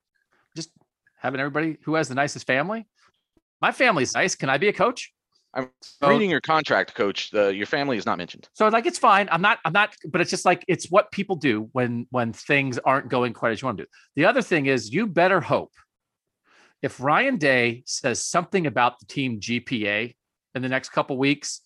just 0.55 0.69
having 1.17 1.39
everybody 1.39 1.77
who 1.83 1.95
has 1.95 2.07
the 2.07 2.15
nicest 2.15 2.45
family? 2.45 2.87
My 3.61 3.71
family's 3.71 4.13
nice. 4.13 4.35
Can 4.35 4.49
i 4.49 4.57
be 4.57 4.67
a 4.67 4.73
coach 4.73 5.13
I'm 5.55 5.69
So- 5.81 6.09
reading 6.09 6.29
your 6.31 6.41
contract, 6.41 6.95
coach. 6.95 7.29
The, 7.31 7.53
your 7.53 7.67
family 7.67 7.97
is 7.97 8.05
not 8.05 8.17
mentioned. 8.17 8.49
so 8.53 8.67
like 8.69 8.85
it's 8.85 8.97
fine 8.99 9.27
i'm 9.31 9.41
not 9.41 9.59
i'm 9.65 9.73
not 9.73 9.95
but 10.11 10.19
it's 10.21 10.29
just 10.31 10.45
like 10.45 10.63
it's 10.67 10.87
what 10.89 11.11
people 11.11 11.35
do 11.35 11.69
when 11.73 12.07
when 12.11 12.33
things 12.33 12.79
aren't 12.79 13.09
going 13.09 13.33
quite 13.33 13.51
as 13.51 13.61
you 13.61 13.65
want 13.67 13.77
to 13.77 13.83
do 13.83 13.89
the 14.15 14.25
other 14.25 14.41
thing 14.41 14.65
is 14.65 14.91
you 14.91 15.05
better 15.07 15.39
hope 15.41 15.71
if 16.81 16.99
ryan 16.99 17.37
day 17.37 17.83
says 17.85 18.21
something 18.21 18.65
about 18.67 18.99
the 18.99 19.05
team 19.05 19.39
gpa 19.39 20.13
in 20.55 20.61
the 20.61 20.69
next 20.69 20.89
couple 20.89 21.17
weeks 21.17 21.61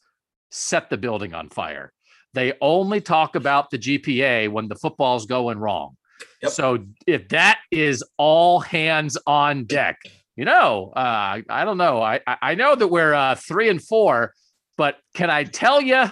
set 0.51 0.89
the 0.89 0.97
building 0.97 1.33
on 1.33 1.49
fire 1.49 1.91
they 2.33 2.53
only 2.61 3.01
talk 3.01 3.35
about 3.35 3.69
the 3.71 3.77
gpa 3.79 4.49
when 4.49 4.67
the 4.67 4.75
football's 4.75 5.25
going 5.25 5.57
wrong 5.57 5.95
Yep. 6.41 6.51
so 6.51 6.79
if 7.05 7.29
that 7.29 7.59
is 7.71 8.03
all 8.17 8.59
hands 8.59 9.17
on 9.27 9.65
deck 9.65 9.97
you 10.37 10.45
know 10.45 10.93
uh, 10.95 11.41
i 11.49 11.65
don't 11.65 11.77
know 11.77 12.01
I, 12.01 12.21
I 12.41 12.55
know 12.55 12.75
that 12.75 12.87
we're 12.87 13.13
uh 13.13 13.35
three 13.35 13.67
and 13.69 13.81
four 13.83 14.33
but 14.77 14.97
can 15.15 15.29
I 15.31 15.43
tell 15.43 15.81
you, 15.81 16.05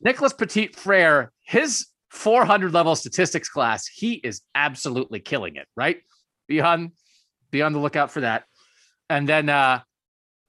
Nicholas 0.00 0.32
Petit 0.32 0.68
Frere, 0.74 1.32
his 1.44 1.86
400 2.10 2.72
level 2.72 2.96
statistics 2.96 3.48
class, 3.48 3.86
he 3.86 4.14
is 4.14 4.42
absolutely 4.54 5.20
killing 5.20 5.54
it. 5.56 5.66
Right? 5.76 5.98
Be 6.48 6.60
on, 6.60 6.90
be 7.52 7.62
on 7.62 7.72
the 7.72 7.78
lookout 7.78 8.10
for 8.10 8.20
that. 8.22 8.44
And 9.08 9.28
then, 9.28 9.48
uh, 9.48 9.80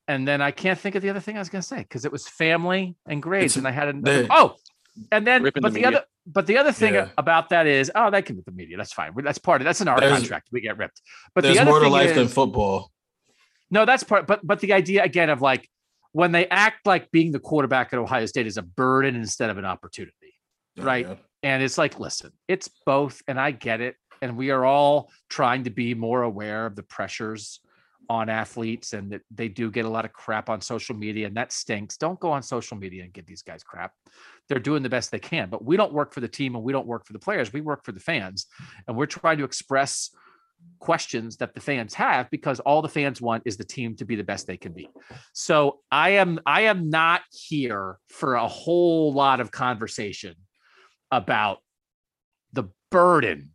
and 0.07 0.27
then 0.27 0.41
I 0.41 0.49
can't 0.49 0.79
think 0.79 0.95
of 0.95 1.03
the 1.03 1.09
other 1.11 1.19
thing 1.19 1.35
I 1.35 1.39
was 1.39 1.49
going 1.49 1.61
to 1.61 1.67
say 1.67 1.77
because 1.77 2.03
it 2.03 2.11
was 2.11 2.27
family 2.27 2.95
and 3.05 3.21
grades, 3.21 3.53
It's- 3.53 3.57
and 3.57 3.67
I 3.67 3.71
had 3.71 3.87
an, 3.89 4.01
they- 4.01 4.27
oh, 4.29 4.55
and 5.11 5.25
then 5.25 5.43
but 5.43 5.53
the 5.53 5.69
the, 5.69 5.85
other 5.85 6.03
but 6.31 6.45
the 6.47 6.57
other 6.57 6.71
thing 6.71 6.93
Yeah. 6.93 7.09
about 7.17 7.49
that 7.49 7.65
is 7.67 7.91
oh 7.95 8.09
they 8.11 8.21
can 8.21 8.35
rip 8.37 8.45
the 8.45 8.51
media 8.51 8.77
that's 8.77 8.93
fine 8.93 9.11
that's 9.23 9.39
part 9.39 9.61
of 9.61 9.65
that's 9.65 9.81
in 9.81 9.87
our 9.87 9.99
There's- 9.99 10.17
contract 10.19 10.49
we 10.51 10.61
get 10.61 10.77
ripped 10.77 11.01
but 11.33 11.41
There's 11.41 11.55
the 11.55 11.61
other 11.63 11.71
more 11.71 11.79
to 11.81 11.89
life 11.89 12.11
is, 12.11 12.15
than 12.17 12.27
football. 12.27 12.91
no, 13.71 13.85
that's 13.85 14.03
part. 14.03 14.27
But 14.27 14.39
but 14.45 14.59
the 14.59 14.73
idea 14.73 15.03
again 15.03 15.29
of 15.29 15.41
like 15.41 15.67
when 16.11 16.31
they 16.31 16.47
act 16.47 16.85
like 16.87 17.11
being 17.11 17.31
the 17.31 17.39
quarterback 17.39 17.93
at 17.93 17.99
Ohio 17.99 18.25
State 18.25 18.47
is 18.47 18.57
a 18.57 18.63
burden 18.63 19.15
instead 19.15 19.49
of 19.51 19.57
an 19.59 19.65
opportunity, 19.65 20.33
right? 20.77 21.07
Yeah. 21.07 21.15
And 21.43 21.61
it's 21.63 21.77
like, 21.77 21.99
listen, 21.99 22.31
it's 22.47 22.67
both, 22.85 23.21
and 23.27 23.39
I 23.39 23.51
get 23.51 23.79
it. 23.79 23.95
And 24.21 24.35
we 24.35 24.49
are 24.49 24.65
all 24.65 25.11
trying 25.29 25.65
to 25.65 25.69
be 25.69 25.93
more 25.93 26.23
aware 26.23 26.65
of 26.65 26.75
the 26.75 26.83
pressures 26.83 27.59
on 28.09 28.27
athletes, 28.29 28.93
and 28.93 29.11
that 29.11 29.21
they 29.29 29.47
do 29.47 29.69
get 29.69 29.85
a 29.85 29.89
lot 29.89 30.05
of 30.05 30.13
crap 30.13 30.49
on 30.49 30.61
social 30.61 30.95
media, 30.95 31.27
and 31.27 31.37
that 31.37 31.51
stinks. 31.51 31.97
Don't 31.97 32.19
go 32.19 32.31
on 32.31 32.41
social 32.41 32.75
media 32.75 33.03
and 33.03 33.13
give 33.13 33.25
these 33.25 33.43
guys 33.43 33.63
crap. 33.63 33.93
They're 34.47 34.59
doing 34.59 34.83
the 34.83 34.89
best 34.89 35.11
they 35.11 35.19
can, 35.19 35.49
but 35.49 35.63
we 35.63 35.77
don't 35.77 35.93
work 35.93 36.13
for 36.13 36.19
the 36.19 36.27
team 36.27 36.55
and 36.55 36.63
we 36.63 36.73
don't 36.73 36.87
work 36.87 37.05
for 37.05 37.13
the 37.13 37.19
players. 37.19 37.53
We 37.53 37.61
work 37.61 37.85
for 37.85 37.91
the 37.91 37.99
fans, 37.99 38.47
and 38.87 38.97
we're 38.97 39.05
trying 39.05 39.37
to 39.37 39.43
express 39.43 40.09
questions 40.79 41.37
that 41.37 41.53
the 41.53 41.61
fans 41.61 41.93
have 41.93 42.29
because 42.29 42.59
all 42.61 42.81
the 42.81 42.89
fans 42.89 43.21
want 43.21 43.43
is 43.45 43.57
the 43.57 43.63
team 43.63 43.95
to 43.95 44.05
be 44.05 44.15
the 44.15 44.23
best 44.23 44.47
they 44.47 44.57
can 44.57 44.73
be. 44.73 44.89
So 45.33 45.79
I 45.91 46.11
am 46.11 46.39
I 46.45 46.61
am 46.61 46.89
not 46.89 47.21
here 47.31 47.97
for 48.07 48.35
a 48.35 48.47
whole 48.47 49.13
lot 49.13 49.39
of 49.39 49.51
conversation 49.51 50.35
about 51.11 51.59
the 52.53 52.65
burden 52.91 53.51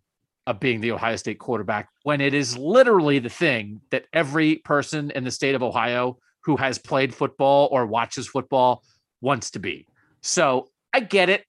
of 0.47 0.61
being 0.61 0.81
the 0.81 0.93
Ohio 0.93 1.17
State 1.17 1.39
quarterback 1.39 1.89
when 2.03 2.21
it 2.21 2.35
is 2.35 2.57
literally 2.59 3.19
the 3.19 3.29
thing 3.29 3.81
that 3.91 4.05
every 4.13 4.57
person 4.57 5.11
in 5.13 5.25
the 5.25 5.31
state 5.31 5.55
of 5.55 5.63
Ohio 5.63 6.19
who 6.41 6.57
has 6.57 6.79
played 6.79 7.15
football 7.15 7.69
or 7.73 7.87
watches 7.87 8.29
football 8.29 8.83
wants 9.21 9.51
to 9.53 9.59
be. 9.59 9.87
So 10.21 10.69
I 10.93 11.01
get 11.01 11.31
it. 11.31 11.45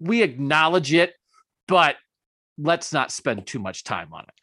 We 0.00 0.22
acknowledge 0.22 0.92
it, 0.92 1.14
but 1.68 1.96
let's 2.58 2.92
not 2.92 3.12
spend 3.12 3.46
too 3.46 3.60
much 3.60 3.84
time 3.84 4.12
on 4.12 4.24
it. 4.24 4.34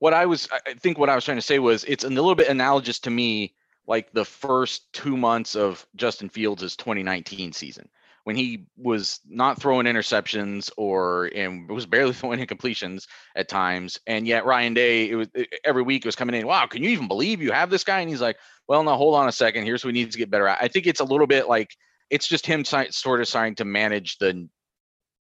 What 0.00 0.14
I 0.14 0.26
was, 0.26 0.48
I 0.66 0.74
think 0.74 0.98
what 0.98 1.08
I 1.08 1.14
was 1.14 1.24
trying 1.24 1.36
to 1.36 1.42
say 1.42 1.58
was 1.58 1.84
it's 1.84 2.04
a 2.04 2.08
little 2.08 2.34
bit 2.34 2.48
analogous 2.48 2.98
to 3.00 3.10
me, 3.10 3.54
like 3.86 4.12
the 4.12 4.24
first 4.24 4.92
two 4.92 5.16
months 5.16 5.54
of 5.54 5.86
Justin 5.94 6.28
Fields' 6.28 6.74
2019 6.74 7.52
season 7.52 7.88
when 8.24 8.36
he 8.36 8.66
was 8.76 9.20
not 9.28 9.60
throwing 9.60 9.86
interceptions 9.86 10.70
or 10.76 11.30
and 11.34 11.68
was 11.68 11.86
barely 11.86 12.12
throwing 12.14 12.38
incompletions 12.38 13.06
at 13.36 13.48
times. 13.48 13.98
And 14.06 14.26
yet 14.26 14.44
Ryan 14.44 14.74
Day, 14.74 15.10
it 15.10 15.14
was 15.14 15.28
every 15.64 15.82
week 15.82 16.04
was 16.04 16.16
coming 16.16 16.34
in. 16.34 16.46
Wow, 16.46 16.66
can 16.66 16.82
you 16.82 16.90
even 16.90 17.08
believe 17.08 17.42
you 17.42 17.52
have 17.52 17.70
this 17.70 17.84
guy? 17.84 18.00
And 18.00 18.10
he's 18.10 18.20
like, 18.20 18.36
well, 18.68 18.84
now 18.84 18.96
hold 18.96 19.14
on 19.14 19.28
a 19.28 19.32
second. 19.32 19.64
Here's 19.64 19.84
what 19.84 19.94
he 19.94 20.00
needs 20.00 20.14
to 20.14 20.18
get 20.18 20.30
better 20.30 20.46
at. 20.46 20.62
I 20.62 20.68
think 20.68 20.86
it's 20.86 21.00
a 21.00 21.04
little 21.04 21.26
bit 21.26 21.48
like 21.48 21.74
it's 22.10 22.26
just 22.26 22.46
him 22.46 22.64
sort 22.64 23.20
of 23.20 23.28
trying 23.28 23.54
to 23.56 23.64
manage 23.64 24.18
the 24.18 24.48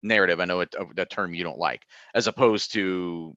narrative. 0.02 0.39
I 0.39 0.46
know 0.46 0.62
it, 0.62 0.74
the 0.96 1.06
term 1.06 1.34
you 1.34 1.43
don't 1.43 1.58
like, 1.58 1.84
as 2.14 2.28
opposed 2.28 2.74
to 2.74 3.36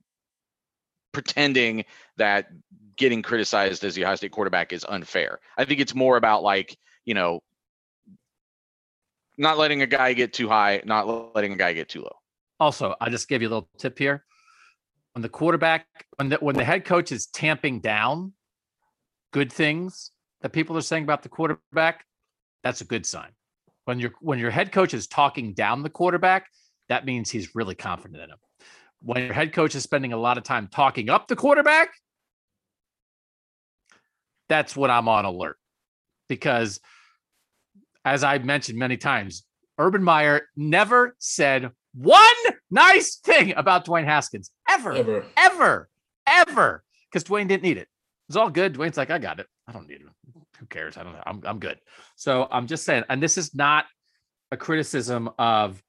pretending 1.12 1.84
that 2.16 2.48
getting 2.96 3.22
criticized 3.22 3.84
as 3.84 3.94
the 3.94 4.04
Ohio 4.04 4.16
State 4.16 4.32
quarterback 4.32 4.72
is 4.72 4.84
unfair. 4.88 5.40
I 5.56 5.64
think 5.64 5.80
it's 5.80 5.94
more 5.94 6.16
about 6.16 6.42
like, 6.42 6.76
you 7.04 7.14
know, 7.14 7.40
not 9.38 9.56
letting 9.56 9.82
a 9.82 9.86
guy 9.86 10.12
get 10.12 10.32
too 10.32 10.48
high, 10.48 10.82
not 10.84 11.34
letting 11.34 11.52
a 11.52 11.56
guy 11.56 11.72
get 11.72 11.88
too 11.88 12.02
low. 12.02 12.16
Also, 12.60 12.94
I 13.00 13.08
just 13.08 13.28
give 13.28 13.40
you 13.40 13.48
a 13.48 13.50
little 13.50 13.68
tip 13.78 13.98
here. 13.98 14.24
when 15.14 15.22
the 15.22 15.28
quarterback 15.28 15.86
when 16.16 16.28
the 16.28 16.36
when 16.36 16.56
the 16.56 16.64
head 16.64 16.84
coach 16.84 17.10
is 17.12 17.26
tamping 17.26 17.80
down 17.80 18.32
good 19.32 19.52
things 19.52 20.10
that 20.42 20.52
people 20.52 20.76
are 20.76 20.82
saying 20.82 21.02
about 21.04 21.22
the 21.22 21.28
quarterback, 21.28 22.04
that's 22.62 22.80
a 22.80 22.84
good 22.84 23.04
sign. 23.04 23.30
When 23.84 23.98
your 23.98 24.12
when 24.20 24.38
your 24.38 24.50
head 24.50 24.70
coach 24.70 24.94
is 24.94 25.06
talking 25.06 25.54
down 25.54 25.82
the 25.82 25.90
quarterback, 25.90 26.46
that 26.88 27.04
means 27.04 27.30
he's 27.30 27.54
really 27.54 27.74
confident 27.74 28.22
in 28.22 28.30
him. 28.30 28.38
When 29.02 29.24
your 29.24 29.32
head 29.32 29.52
coach 29.52 29.74
is 29.74 29.82
spending 29.82 30.12
a 30.12 30.16
lot 30.16 30.38
of 30.38 30.44
time 30.44 30.68
talking 30.68 31.08
up 31.10 31.28
the 31.28 31.36
quarterback, 31.36 31.90
that's 34.48 34.76
when 34.76 34.90
I'm 34.90 35.08
on 35.08 35.24
alert. 35.24 35.56
Because 36.28 36.80
as 38.04 38.24
I've 38.24 38.44
mentioned 38.44 38.78
many 38.78 38.96
times, 38.96 39.44
Urban 39.78 40.02
Meyer 40.02 40.48
never 40.56 41.14
said 41.18 41.70
one 41.94 42.22
nice 42.70 43.16
thing 43.16 43.54
about 43.56 43.84
Dwayne 43.86 44.04
Haskins 44.04 44.50
ever, 44.68 44.92
Ever. 44.92 45.24
ever, 45.36 45.88
ever, 46.26 46.84
because 47.10 47.24
Dwayne 47.24 47.48
didn't 47.48 47.62
need 47.62 47.78
it. 47.78 47.88
It's 48.28 48.36
all 48.36 48.50
good. 48.50 48.74
Dwayne's 48.74 48.96
like, 48.96 49.10
I 49.10 49.18
got 49.18 49.40
it. 49.40 49.46
I 49.66 49.72
don't 49.72 49.88
need 49.88 50.00
it. 50.00 50.06
Who 50.58 50.66
cares? 50.66 50.96
I 50.96 51.02
don't 51.02 51.12
know. 51.12 51.22
I'm, 51.24 51.40
I'm 51.44 51.58
good. 51.58 51.78
So 52.16 52.48
I'm 52.50 52.66
just 52.66 52.84
saying, 52.84 53.04
and 53.08 53.22
this 53.22 53.38
is 53.38 53.54
not 53.54 53.86
a 54.50 54.56
criticism 54.56 55.30
of 55.38 55.82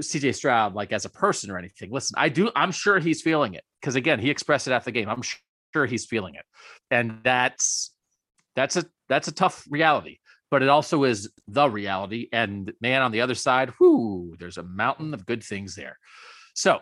CJ 0.00 0.34
Stroud, 0.34 0.74
like 0.74 0.92
as 0.92 1.04
a 1.04 1.08
person 1.10 1.50
or 1.50 1.58
anything. 1.58 1.90
Listen, 1.90 2.16
I 2.18 2.28
do, 2.28 2.50
I'm 2.56 2.72
sure 2.72 2.98
he's 2.98 3.22
feeling 3.22 3.54
it 3.54 3.64
because 3.80 3.94
again, 3.94 4.18
he 4.18 4.30
expressed 4.30 4.66
it 4.66 4.72
after 4.72 4.86
the 4.86 4.92
game. 4.92 5.08
I'm 5.08 5.22
sure 5.72 5.86
he's 5.86 6.06
feeling 6.06 6.34
it. 6.34 6.44
And 6.90 7.20
that's, 7.22 7.92
that's 8.56 8.76
a, 8.76 8.84
that's 9.08 9.28
a 9.28 9.32
tough 9.32 9.64
reality, 9.70 10.18
but 10.50 10.62
it 10.62 10.68
also 10.68 11.04
is 11.04 11.30
the 11.48 11.68
reality. 11.68 12.28
And 12.32 12.72
man, 12.80 13.02
on 13.02 13.12
the 13.12 13.20
other 13.20 13.34
side, 13.34 13.72
whoo, 13.80 14.36
there's 14.38 14.58
a 14.58 14.62
mountain 14.62 15.14
of 15.14 15.26
good 15.26 15.42
things 15.42 15.74
there. 15.74 15.98
So 16.54 16.80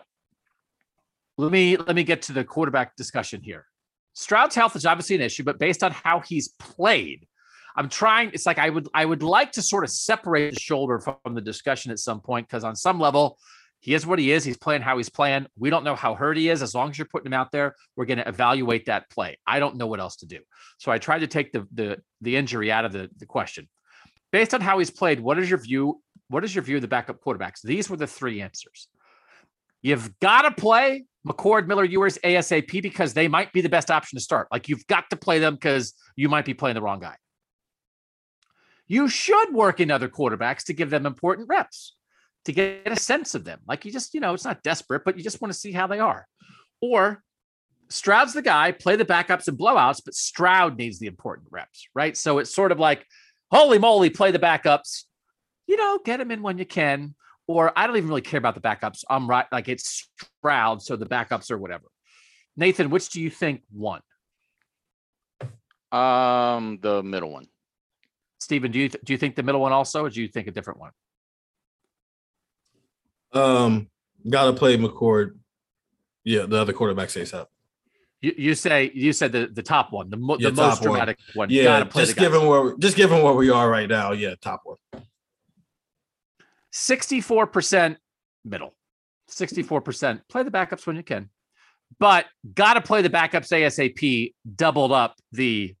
let 1.37 1.51
me, 1.51 1.77
let 1.77 1.95
me 1.95 2.03
get 2.03 2.23
to 2.23 2.33
the 2.33 2.43
quarterback 2.43 2.95
discussion 2.95 3.41
here. 3.43 3.65
Stroud's 4.13 4.55
health 4.55 4.75
is 4.75 4.85
obviously 4.85 5.15
an 5.15 5.21
issue, 5.21 5.43
but 5.43 5.59
based 5.59 5.83
on 5.83 5.91
how 5.91 6.21
he's 6.21 6.49
played, 6.59 7.27
I'm 7.75 7.89
trying. 7.89 8.31
It's 8.33 8.45
like 8.45 8.57
I 8.57 8.69
would 8.69 8.87
I 8.93 9.05
would 9.05 9.21
like 9.21 9.51
to 9.53 9.61
sort 9.61 9.83
of 9.83 9.89
separate 9.89 10.53
the 10.53 10.59
shoulder 10.59 10.99
from 10.99 11.35
the 11.35 11.41
discussion 11.41 11.91
at 11.91 11.99
some 11.99 12.21
point 12.21 12.47
because 12.47 12.63
on 12.63 12.75
some 12.75 12.99
level, 12.99 13.37
he 13.79 13.93
is 13.93 14.05
what 14.05 14.17
he 14.17 14.31
is. 14.31 14.43
He's 14.43 14.57
playing 14.57 14.81
how 14.81 14.97
he's 14.97 15.09
playing. 15.09 15.47
We 15.57 15.69
don't 15.69 15.83
know 15.83 15.95
how 15.95 16.15
hurt 16.15 16.37
he 16.37 16.49
is. 16.49 16.61
As 16.61 16.73
long 16.73 16.89
as 16.89 16.97
you're 16.97 17.07
putting 17.07 17.27
him 17.27 17.33
out 17.33 17.51
there, 17.51 17.75
we're 17.95 18.05
going 18.05 18.17
to 18.17 18.27
evaluate 18.27 18.87
that 18.87 19.09
play. 19.09 19.37
I 19.45 19.59
don't 19.59 19.77
know 19.77 19.87
what 19.87 19.99
else 19.99 20.15
to 20.17 20.25
do. 20.25 20.39
So 20.79 20.91
I 20.91 20.97
tried 20.97 21.19
to 21.19 21.27
take 21.27 21.51
the 21.51 21.67
the 21.73 22.01
the 22.21 22.35
injury 22.35 22.71
out 22.71 22.85
of 22.85 22.91
the, 22.91 23.09
the 23.17 23.25
question. 23.25 23.69
Based 24.31 24.53
on 24.53 24.61
how 24.61 24.79
he's 24.79 24.89
played, 24.89 25.19
what 25.19 25.37
is 25.39 25.49
your 25.49 25.59
view? 25.59 26.01
What 26.29 26.43
is 26.43 26.55
your 26.55 26.63
view 26.63 26.77
of 26.77 26.81
the 26.81 26.87
backup 26.87 27.21
quarterbacks? 27.23 27.61
These 27.63 27.89
were 27.89 27.97
the 27.97 28.07
three 28.07 28.41
answers. 28.41 28.87
You've 29.81 30.17
got 30.19 30.41
to 30.41 30.51
play 30.51 31.05
McCord, 31.27 31.67
Miller, 31.67 31.85
Ewers, 31.85 32.17
ASAP 32.23 32.81
because 32.81 33.13
they 33.13 33.27
might 33.27 33.53
be 33.53 33.61
the 33.61 33.69
best 33.69 33.91
option 33.91 34.17
to 34.17 34.23
start. 34.23 34.47
Like 34.51 34.67
you've 34.67 34.87
got 34.87 35.09
to 35.11 35.15
play 35.15 35.37
them 35.37 35.53
because 35.53 35.93
you 36.15 36.27
might 36.27 36.45
be 36.45 36.55
playing 36.55 36.73
the 36.75 36.81
wrong 36.81 36.99
guy. 36.99 37.15
You 38.87 39.07
should 39.07 39.53
work 39.53 39.79
in 39.79 39.89
other 39.91 40.09
quarterbacks 40.09 40.65
to 40.65 40.73
give 40.73 40.89
them 40.89 41.05
important 41.05 41.49
reps, 41.49 41.95
to 42.45 42.53
get 42.53 42.83
a 42.85 42.95
sense 42.95 43.35
of 43.35 43.43
them. 43.43 43.59
Like 43.67 43.85
you 43.85 43.91
just, 43.91 44.13
you 44.13 44.19
know, 44.19 44.33
it's 44.33 44.45
not 44.45 44.63
desperate, 44.63 45.03
but 45.03 45.17
you 45.17 45.23
just 45.23 45.41
want 45.41 45.51
to 45.51 45.59
see 45.59 45.71
how 45.71 45.87
they 45.87 45.99
are. 45.99 46.27
Or 46.81 47.23
Stroud's 47.89 48.33
the 48.33 48.41
guy, 48.41 48.71
play 48.71 48.95
the 48.95 49.05
backups 49.05 49.47
and 49.47 49.57
blowouts, 49.57 50.01
but 50.03 50.13
Stroud 50.13 50.77
needs 50.77 50.99
the 50.99 51.07
important 51.07 51.47
reps, 51.51 51.87
right? 51.93 52.15
So 52.15 52.39
it's 52.39 52.53
sort 52.53 52.71
of 52.71 52.79
like, 52.79 53.05
holy 53.51 53.79
moly, 53.79 54.09
play 54.09 54.31
the 54.31 54.39
backups. 54.39 55.03
You 55.67 55.77
know, 55.77 55.99
get 56.03 56.17
them 56.17 56.31
in 56.31 56.41
when 56.41 56.57
you 56.57 56.65
can. 56.65 57.15
Or 57.47 57.71
I 57.77 57.85
don't 57.85 57.97
even 57.97 58.09
really 58.09 58.21
care 58.21 58.37
about 58.37 58.55
the 58.55 58.61
backups. 58.61 59.03
I'm 59.09 59.27
right, 59.27 59.45
like 59.51 59.67
it's 59.67 60.09
Stroud, 60.39 60.81
so 60.81 60.95
the 60.95 61.05
backups 61.05 61.51
or 61.51 61.57
whatever. 61.57 61.85
Nathan, 62.57 62.89
which 62.89 63.09
do 63.09 63.21
you 63.21 63.29
think 63.29 63.61
won? 63.71 64.01
Um, 65.91 66.79
the 66.81 67.03
middle 67.03 67.31
one. 67.31 67.47
Stephen, 68.39 68.71
do 68.71 68.79
you 68.79 68.89
th- 68.89 69.03
do 69.03 69.13
you 69.13 69.17
think 69.17 69.35
the 69.35 69.43
middle 69.43 69.61
one 69.61 69.71
also, 69.71 70.05
or 70.05 70.09
do 70.09 70.21
you 70.21 70.27
think 70.27 70.47
a 70.47 70.51
different 70.51 70.79
one? 70.79 70.91
Um, 73.35 73.87
gotta 74.29 74.53
play 74.53 74.77
McCord. 74.77 75.31
Yeah, 76.23 76.45
the 76.47 76.57
other 76.57 76.73
quarterback 76.73 77.09
stays 77.09 77.33
up. 77.33 77.51
You, 78.21 78.33
you 78.37 78.55
say 78.55 78.91
you 78.95 79.13
said 79.13 79.31
the, 79.31 79.47
the 79.51 79.61
top 79.61 79.91
one, 79.91 80.09
the, 80.09 80.17
mo- 80.17 80.37
Yeah, 80.39 80.49
the 80.49 80.55
most 80.55 80.81
one. 80.81 80.91
dramatic 80.91 81.17
one. 81.35 81.49
Yeah, 81.49 81.63
Gotta 81.65 81.85
play 81.85 82.05
just 82.05 82.17
given 82.17 82.47
where 82.47 82.75
just 82.77 82.95
given 82.95 83.21
where 83.21 83.33
we 83.33 83.49
are 83.49 83.69
right 83.69 83.89
now. 83.89 84.13
Yeah, 84.13 84.35
top 84.41 84.61
one. 84.63 84.77
64% 86.73 87.95
middle, 88.43 88.73
64%. 89.29 90.21
Play 90.27 90.43
the 90.43 90.51
backups 90.51 90.85
when 90.87 90.95
you 90.95 91.03
can, 91.03 91.29
but 91.99 92.25
got 92.53 92.73
to 92.73 92.81
play 92.81 93.01
the 93.01 93.09
backups 93.09 93.51
ASAP, 93.51 94.33
doubled 94.55 94.91
up 94.91 95.15
the 95.31 95.75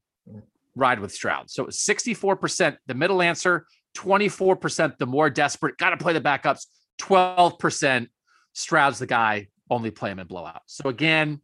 ride 0.75 0.99
with 0.99 1.11
Stroud. 1.11 1.49
So 1.49 1.65
64% 1.65 2.77
the 2.87 2.93
middle 2.93 3.21
answer, 3.21 3.65
24% 3.97 4.97
the 4.97 5.05
more 5.05 5.29
desperate, 5.29 5.77
got 5.77 5.89
to 5.91 5.97
play 5.97 6.13
the 6.13 6.21
backups, 6.21 6.65
12% 6.99 8.07
Stroud's 8.53 8.99
the 8.99 9.07
guy, 9.07 9.47
only 9.69 9.91
play 9.91 10.11
him 10.11 10.19
in 10.19 10.27
blowout. 10.27 10.61
So 10.67 10.89
again, 10.89 11.41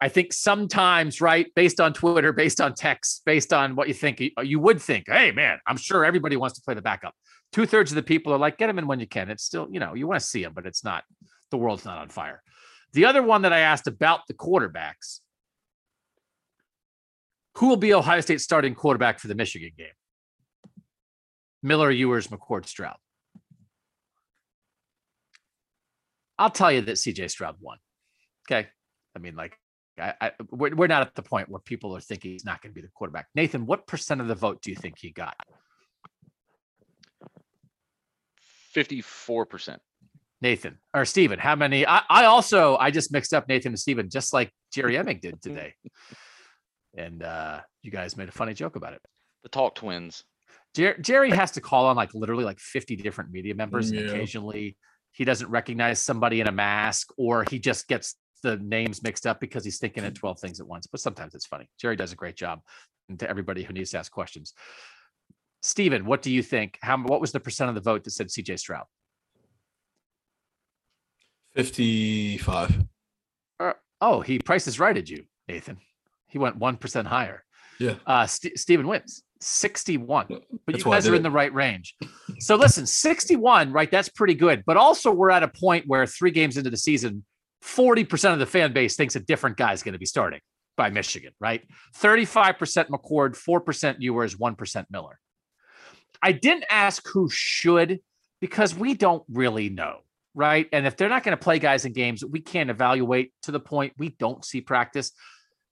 I 0.00 0.08
think 0.08 0.32
sometimes, 0.32 1.20
right, 1.20 1.46
based 1.54 1.80
on 1.80 1.92
Twitter, 1.92 2.32
based 2.32 2.60
on 2.60 2.74
text, 2.74 3.22
based 3.26 3.52
on 3.52 3.76
what 3.76 3.86
you 3.86 3.94
think, 3.94 4.22
you 4.42 4.58
would 4.58 4.80
think, 4.80 5.04
hey, 5.08 5.30
man, 5.30 5.58
I'm 5.66 5.76
sure 5.76 6.04
everybody 6.04 6.36
wants 6.36 6.58
to 6.58 6.62
play 6.62 6.74
the 6.74 6.82
backup 6.82 7.14
two 7.52 7.66
thirds 7.66 7.90
of 7.90 7.96
the 7.96 8.02
people 8.02 8.32
are 8.32 8.38
like, 8.38 8.58
get 8.58 8.70
him 8.70 8.78
in 8.78 8.86
when 8.86 9.00
you 9.00 9.06
can. 9.06 9.30
It's 9.30 9.44
still, 9.44 9.68
you 9.70 9.80
know, 9.80 9.94
you 9.94 10.06
want 10.06 10.20
to 10.20 10.26
see 10.26 10.42
him, 10.42 10.52
but 10.54 10.66
it's 10.66 10.84
not, 10.84 11.04
the 11.50 11.56
world's 11.56 11.84
not 11.84 11.98
on 11.98 12.08
fire. 12.08 12.42
The 12.92 13.04
other 13.04 13.22
one 13.22 13.42
that 13.42 13.52
I 13.52 13.60
asked 13.60 13.86
about 13.86 14.26
the 14.26 14.34
quarterbacks 14.34 15.20
who 17.56 17.68
will 17.68 17.76
be 17.76 17.92
Ohio 17.92 18.20
State 18.20 18.40
starting 18.40 18.74
quarterback 18.74 19.18
for 19.18 19.28
the 19.28 19.34
Michigan 19.34 19.70
game? 19.76 19.88
Miller, 21.62 21.90
Ewers, 21.90 22.28
McCord, 22.28 22.66
Stroud. 22.66 22.96
I'll 26.40 26.50
tell 26.50 26.72
you 26.72 26.80
that 26.80 26.92
CJ 26.92 27.30
Stroud 27.30 27.56
won. 27.60 27.76
Okay. 28.50 28.66
I 29.14 29.18
mean, 29.18 29.36
like, 29.36 29.56
I, 29.98 30.14
I, 30.20 30.32
we're, 30.50 30.74
we're 30.74 30.86
not 30.86 31.02
at 31.02 31.14
the 31.14 31.22
point 31.22 31.50
where 31.50 31.60
people 31.60 31.94
are 31.94 32.00
thinking 32.00 32.32
he's 32.32 32.46
not 32.46 32.62
going 32.62 32.72
to 32.72 32.74
be 32.74 32.80
the 32.80 32.90
quarterback. 32.94 33.26
Nathan, 33.34 33.66
what 33.66 33.86
percent 33.86 34.22
of 34.22 34.26
the 34.26 34.34
vote 34.34 34.62
do 34.62 34.70
you 34.70 34.76
think 34.76 34.96
he 34.98 35.10
got? 35.10 35.36
Fifty-four 38.72 39.46
percent. 39.46 39.82
Nathan 40.40 40.78
or 40.94 41.04
Stephen, 41.04 41.38
how 41.38 41.54
many? 41.54 41.86
I, 41.86 42.02
I 42.08 42.24
also 42.24 42.76
I 42.76 42.90
just 42.90 43.12
mixed 43.12 43.34
up 43.34 43.46
Nathan 43.46 43.72
and 43.72 43.78
Stephen 43.78 44.08
just 44.08 44.32
like 44.32 44.50
Jerry 44.72 44.94
Emig 44.94 45.20
did 45.20 45.42
today. 45.42 45.74
And 46.96 47.22
uh 47.22 47.60
you 47.82 47.92
guys 47.92 48.16
made 48.16 48.28
a 48.28 48.32
funny 48.32 48.52
joke 48.52 48.74
about 48.74 48.94
it. 48.94 49.00
The 49.44 49.48
Talk 49.48 49.76
Twins. 49.76 50.24
Jer- 50.74 50.98
Jerry 50.98 51.30
has 51.30 51.52
to 51.52 51.60
call 51.60 51.86
on 51.86 51.94
like 51.94 52.14
literally 52.14 52.42
like 52.42 52.58
50 52.58 52.96
different 52.96 53.30
media 53.30 53.54
members, 53.54 53.92
and 53.92 54.00
occasionally 54.00 54.76
he 55.12 55.24
doesn't 55.24 55.50
recognize 55.50 56.00
somebody 56.00 56.40
in 56.40 56.46
a 56.46 56.52
mask, 56.52 57.12
or 57.16 57.44
he 57.48 57.58
just 57.58 57.88
gets 57.88 58.16
the 58.42 58.56
names 58.56 59.02
mixed 59.02 59.26
up 59.26 59.40
because 59.40 59.64
he's 59.64 59.78
thinking 59.78 60.04
of 60.04 60.14
12 60.14 60.40
things 60.40 60.60
at 60.60 60.66
once. 60.66 60.86
But 60.86 61.00
sometimes 61.00 61.34
it's 61.34 61.46
funny. 61.46 61.68
Jerry 61.78 61.96
does 61.96 62.12
a 62.12 62.16
great 62.16 62.36
job. 62.36 62.60
And 63.08 63.18
to 63.18 63.28
everybody 63.28 63.62
who 63.62 63.72
needs 63.72 63.90
to 63.90 63.98
ask 63.98 64.10
questions. 64.10 64.54
Stephen, 65.62 66.06
what 66.06 66.22
do 66.22 66.30
you 66.30 66.42
think? 66.42 66.78
How 66.80 66.96
what 66.96 67.20
was 67.20 67.32
the 67.32 67.40
percent 67.40 67.68
of 67.68 67.74
the 67.74 67.80
vote 67.80 68.04
that 68.04 68.12
said 68.12 68.28
CJ 68.28 68.58
Stroud? 68.58 68.86
55. 71.54 72.84
Oh, 74.00 74.20
he 74.20 74.38
prices 74.38 74.80
righted 74.80 75.08
you, 75.08 75.24
Nathan. 75.48 75.78
He 76.28 76.38
went 76.38 76.56
one 76.56 76.76
percent 76.76 77.08
higher. 77.08 77.44
Yeah. 77.78 77.96
Uh, 78.06 78.26
St- 78.26 78.58
Stephen 78.58 78.86
wins 78.86 79.22
sixty-one, 79.40 80.26
but 80.28 80.42
That's 80.66 80.84
you 80.84 80.90
guys 80.90 81.08
are 81.08 81.14
in 81.14 81.22
the 81.22 81.30
right 81.30 81.52
range. 81.52 81.96
So 82.38 82.56
listen, 82.56 82.86
sixty-one, 82.86 83.72
right? 83.72 83.90
That's 83.90 84.08
pretty 84.08 84.34
good. 84.34 84.62
But 84.66 84.76
also, 84.76 85.12
we're 85.12 85.30
at 85.30 85.42
a 85.42 85.48
point 85.48 85.84
where 85.86 86.06
three 86.06 86.30
games 86.30 86.56
into 86.56 86.70
the 86.70 86.76
season, 86.76 87.24
forty 87.62 88.04
percent 88.04 88.34
of 88.34 88.38
the 88.38 88.46
fan 88.46 88.72
base 88.72 88.96
thinks 88.96 89.16
a 89.16 89.20
different 89.20 89.56
guy 89.56 89.72
is 89.72 89.82
going 89.82 89.94
to 89.94 89.98
be 89.98 90.06
starting 90.06 90.40
by 90.76 90.90
Michigan, 90.90 91.32
right? 91.40 91.62
Thirty-five 91.94 92.58
percent 92.58 92.90
McCord, 92.90 93.36
four 93.36 93.60
percent 93.60 94.00
Ewers, 94.00 94.38
one 94.38 94.54
percent 94.54 94.88
Miller. 94.90 95.18
I 96.22 96.32
didn't 96.32 96.64
ask 96.70 97.06
who 97.08 97.28
should 97.30 98.00
because 98.40 98.74
we 98.74 98.94
don't 98.94 99.22
really 99.32 99.70
know, 99.70 100.00
right? 100.34 100.68
And 100.72 100.86
if 100.86 100.96
they're 100.96 101.08
not 101.08 101.22
going 101.22 101.36
to 101.36 101.42
play 101.42 101.58
guys 101.58 101.86
in 101.86 101.92
games, 101.92 102.24
we 102.24 102.40
can't 102.40 102.68
evaluate 102.68 103.32
to 103.42 103.52
the 103.52 103.60
point 103.60 103.94
we 103.96 104.10
don't 104.18 104.44
see 104.44 104.60
practice. 104.60 105.12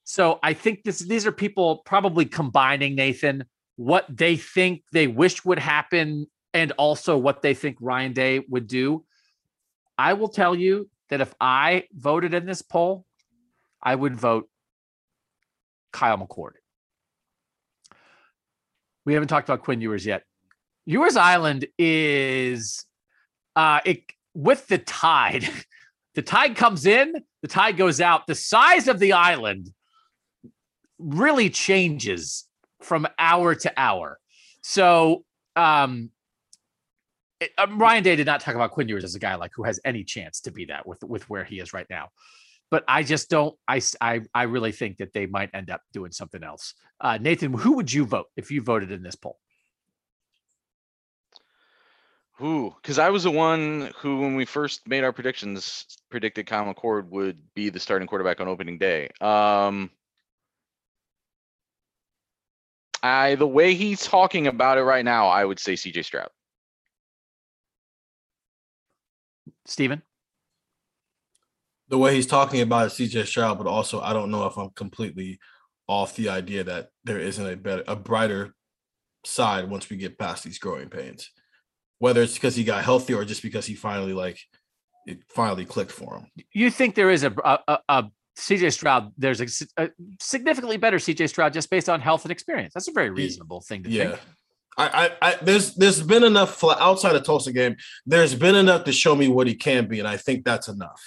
So 0.05 0.39
I 0.43 0.55
think 0.55 0.85
this 0.85 1.01
these 1.01 1.27
are 1.27 1.33
people 1.33 1.83
probably 1.85 2.25
combining 2.25 2.95
Nathan 2.95 3.45
what 3.79 4.05
they 4.09 4.35
think 4.35 4.83
they 4.91 5.07
wish 5.07 5.45
would 5.45 5.61
happen 5.61 6.26
and 6.53 6.72
also 6.72 7.16
what 7.16 7.43
they 7.43 7.55
think 7.55 7.76
Ryan 7.81 8.12
Day 8.12 8.41
would 8.49 8.66
do. 8.66 9.05
I 9.97 10.14
will 10.14 10.29
tell 10.29 10.53
you 10.53 10.91
that 11.11 11.20
if 11.20 11.33
I 11.41 11.85
voted 11.93 12.35
in 12.35 12.45
this 12.45 12.61
poll, 12.61 13.07
I 13.81 13.95
would 13.95 14.16
vote 14.16 14.51
Kyle 15.93 16.18
McCord. 16.18 16.55
We 19.05 19.14
haven't 19.14 19.29
talked 19.29 19.49
about 19.49 19.62
Quinn 19.62 19.81
Ewers 19.81 20.05
yet. 20.05 20.24
Ewers 20.85 21.16
Island 21.16 21.68
is 21.79 22.85
uh 23.55 23.79
it 23.85 24.03
with 24.35 24.66
the 24.66 24.79
tide. 24.79 25.49
The 26.14 26.22
tide 26.22 26.57
comes 26.57 26.85
in, 26.85 27.14
the 27.43 27.49
tide 27.49 27.76
goes 27.76 28.01
out. 28.01 28.26
The 28.26 28.35
size 28.35 28.89
of 28.89 28.99
the 28.99 29.12
island 29.12 29.70
really 30.99 31.49
changes 31.49 32.47
from 32.81 33.07
hour 33.18 33.55
to 33.55 33.72
hour. 33.76 34.18
So, 34.62 35.24
um, 35.57 36.11
it- 37.41 37.53
um, 37.59 37.79
Ryan 37.79 38.03
Day 38.03 38.16
did 38.16 38.26
not 38.26 38.41
talk 38.41 38.55
about 38.55 38.72
Quinn 38.72 38.89
Ewers 38.89 39.05
as 39.05 39.14
a 39.14 39.18
guy 39.18 39.35
like 39.37 39.53
who 39.55 39.62
has 39.64 39.81
any 39.85 40.05
chance 40.05 40.41
to 40.43 40.51
be 40.51 40.66
that 40.66 40.87
with 40.87 41.03
with 41.05 41.29
where 41.31 41.45
he 41.45 41.61
is 41.61 41.72
right 41.72 41.87
now. 41.89 42.09
But 42.70 42.85
I 42.87 43.03
just 43.03 43.31
don't. 43.31 43.57
I 43.66 43.81
I, 44.01 44.20
I 44.35 44.43
really 44.43 44.72
think 44.72 44.99
that 44.99 45.12
they 45.12 45.26
might 45.26 45.51
end 45.55 45.70
up 45.70 45.83
doing 45.93 46.12
something 46.12 46.43
else. 46.43 46.74
Uh, 47.01 47.18
Nathan, 47.18 47.53
who 47.53 47.76
would 47.76 47.93
you 47.93 48.05
vote 48.05 48.26
if 48.37 48.51
you 48.51 48.61
voted 48.61 48.91
in 48.91 49.03
this 49.03 49.14
poll? 49.14 49.39
Who? 52.39 52.72
Because 52.81 53.01
I 53.01 53.11
was 53.11 53.24
the 53.24 53.33
one 53.33 53.91
who, 53.97 54.20
when 54.20 54.37
we 54.37 54.45
first 54.45 54.87
made 54.87 55.03
our 55.03 55.12
predictions, 55.12 55.87
predicted 56.09 56.47
Kyle 56.47 56.72
McCord 56.72 57.09
would 57.09 57.39
be 57.55 57.68
the 57.68 57.81
starting 57.81 58.07
quarterback 58.07 58.41
on 58.41 58.47
opening 58.47 58.79
day. 58.79 59.09
Um, 59.20 59.91
I 63.03 63.34
the 63.36 63.46
way 63.46 63.74
he's 63.74 64.05
talking 64.05 64.46
about 64.46 64.78
it 64.78 64.82
right 64.82 65.05
now, 65.05 65.28
I 65.28 65.44
would 65.44 65.59
say 65.59 65.74
CJ 65.74 66.05
Stroud. 66.05 66.30
Stephen? 69.66 70.03
the 71.88 71.99
way 71.99 72.14
he's 72.14 72.26
talking 72.26 72.61
about 72.61 72.86
it, 72.86 72.90
CJ 72.90 73.26
Stroud, 73.26 73.59
but 73.59 73.66
also 73.66 74.01
I 74.01 74.12
don't 74.12 74.30
know 74.30 74.46
if 74.46 74.57
I'm 74.57 74.70
completely 74.70 75.38
off 75.86 76.16
the 76.16 76.28
idea 76.28 76.64
that 76.64 76.90
there 77.05 77.18
isn't 77.18 77.46
a 77.46 77.57
better, 77.57 77.84
a 77.88 77.96
brighter 77.96 78.55
side 79.24 79.70
once 79.70 79.88
we 79.88 79.96
get 79.96 80.18
past 80.18 80.44
these 80.44 80.59
growing 80.59 80.88
pains. 80.88 81.30
Whether 81.99 82.22
it's 82.22 82.34
because 82.34 82.55
he 82.55 82.64
got 82.64 82.84
healthy 82.84 83.14
or 83.14 83.24
just 83.24 83.42
because 83.42 83.66
he 83.66 83.74
finally 83.74 84.12
like 84.12 84.38
it 85.07 85.20
finally 85.28 85.64
clicked 85.64 85.90
for 85.90 86.16
him. 86.16 86.26
You 86.53 86.70
think 86.70 86.94
there 86.94 87.11
is 87.11 87.24
a 87.24 87.34
a, 87.44 87.59
a, 87.66 87.78
a 87.88 88.11
CJ 88.39 88.72
Stroud? 88.72 89.12
There's 89.18 89.41
a 89.41 89.91
significantly 90.20 90.76
better 90.76 90.99
CJ 90.99 91.28
Stroud 91.28 91.53
just 91.53 91.68
based 91.70 91.89
on 91.89 92.01
health 92.01 92.24
and 92.24 92.32
experience. 92.32 92.72
That's 92.74 92.89
a 92.89 92.93
very 92.93 93.11
reasonable 93.11 93.61
thing 93.61 93.82
to 93.82 93.91
Yeah. 93.91 94.11
think. 94.11 94.20
I, 94.76 94.86
I, 95.22 95.30
I 95.30 95.34
there's 95.43 95.74
there's 95.74 96.01
been 96.01 96.22
enough 96.22 96.55
fla- 96.55 96.76
outside 96.78 97.16
of 97.16 97.24
Tulsa 97.24 97.53
game. 97.53 97.76
There's 98.07 98.34
been 98.36 98.55
enough 98.55 98.84
to 98.84 98.93
show 98.93 99.16
me 99.16 99.26
what 99.26 99.49
he 99.49 99.57
can 99.57 99.89
be, 99.89 99.99
and 99.99 100.07
I 100.07 100.16
think 100.16 100.45
that's 100.45 100.68
enough. 100.68 101.03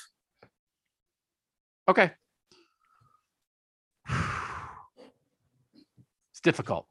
Okay. 1.87 2.11
It's 6.31 6.39
difficult. 6.41 6.87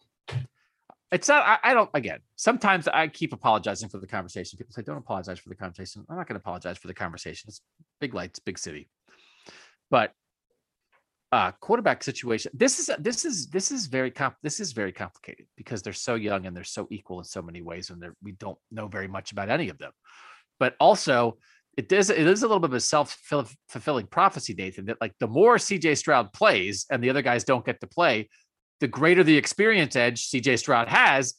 It's 1.13 1.27
not, 1.29 1.45
I, 1.45 1.71
I 1.71 1.75
don't, 1.75 1.91
again, 1.95 2.21
sometimes 2.37 2.87
I 2.87 3.09
keep 3.09 3.33
apologizing 3.33 3.89
for 3.89 3.99
the 3.99 4.07
conversation. 4.07 4.57
People 4.59 4.73
say, 4.73 4.83
don't 4.83 4.97
apologize 4.99 5.41
for 5.41 5.49
the 5.49 5.57
conversation. 5.57 6.05
I'm 6.09 6.17
not 6.17 6.29
going 6.29 6.35
to 6.39 6.41
apologize 6.41 6.79
for 6.79 6.87
the 6.87 6.95
conversation. 6.95 7.49
It's 7.49 7.61
big 8.01 8.15
lights, 8.15 8.39
big 8.39 8.59
city. 8.59 8.89
But 9.91 10.13
uh 11.33 11.53
quarterback 11.61 12.03
situation 12.03 12.51
this 12.55 12.79
is 12.79 12.91
this 12.99 13.25
is 13.25 13.47
this 13.49 13.71
is 13.71 13.87
very 13.87 14.11
comp 14.11 14.35
this 14.43 14.59
is 14.59 14.73
very 14.73 14.93
complicated 14.93 15.47
because 15.57 15.81
they're 15.83 15.93
so 15.93 16.17
young 16.17 16.47
and 16.47 16.57
they're 16.57 16.65
so 16.65 16.89
equal 16.91 17.19
in 17.19 17.25
so 17.25 17.41
many 17.41 17.63
ways 17.63 17.91
and 17.91 18.03
we 18.23 18.33
don't 18.33 18.59
know 18.71 18.89
very 18.89 19.07
much 19.07 19.33
about 19.33 19.49
any 19.49 19.69
of 19.69 19.79
them. 19.79 19.93
But 20.59 20.75
also 20.81 21.39
it 21.77 21.89
does 21.89 22.11
it 22.11 22.27
is 22.27 22.43
a 22.43 22.47
little 22.47 22.61
bit 22.61 22.71
of 22.71 22.75
a 22.75 22.81
self-fulfilling 22.81 24.07
prophecy 24.09 24.55
nathan 24.55 24.87
that 24.87 25.01
like 25.01 25.15
the 25.21 25.27
more 25.29 25.57
cj 25.57 25.97
stroud 25.97 26.33
plays 26.33 26.85
and 26.91 27.03
the 27.03 27.11
other 27.11 27.23
guys 27.23 27.45
don't 27.45 27.65
get 27.65 27.81
to 27.81 27.87
play 27.87 28.29
the 28.81 28.89
greater 28.89 29.23
the 29.23 29.37
experience 29.37 29.95
edge 29.95 30.29
cj 30.31 30.59
stroud 30.59 30.89
has 30.89 31.35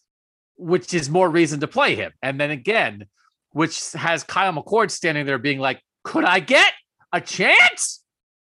which 0.55 0.93
is 0.93 1.09
more 1.09 1.29
reason 1.29 1.59
to 1.59 1.67
play 1.67 1.95
him. 1.95 2.11
And 2.21 2.39
then 2.39 2.51
again 2.51 3.05
which 3.51 3.91
has 3.93 4.23
kyle 4.23 4.53
mccord 4.53 4.89
standing 4.89 5.25
there 5.25 5.37
being 5.37 5.59
like 5.59 5.81
could 6.03 6.23
i 6.23 6.39
get 6.39 6.71
a 7.11 7.19
chance 7.19 8.00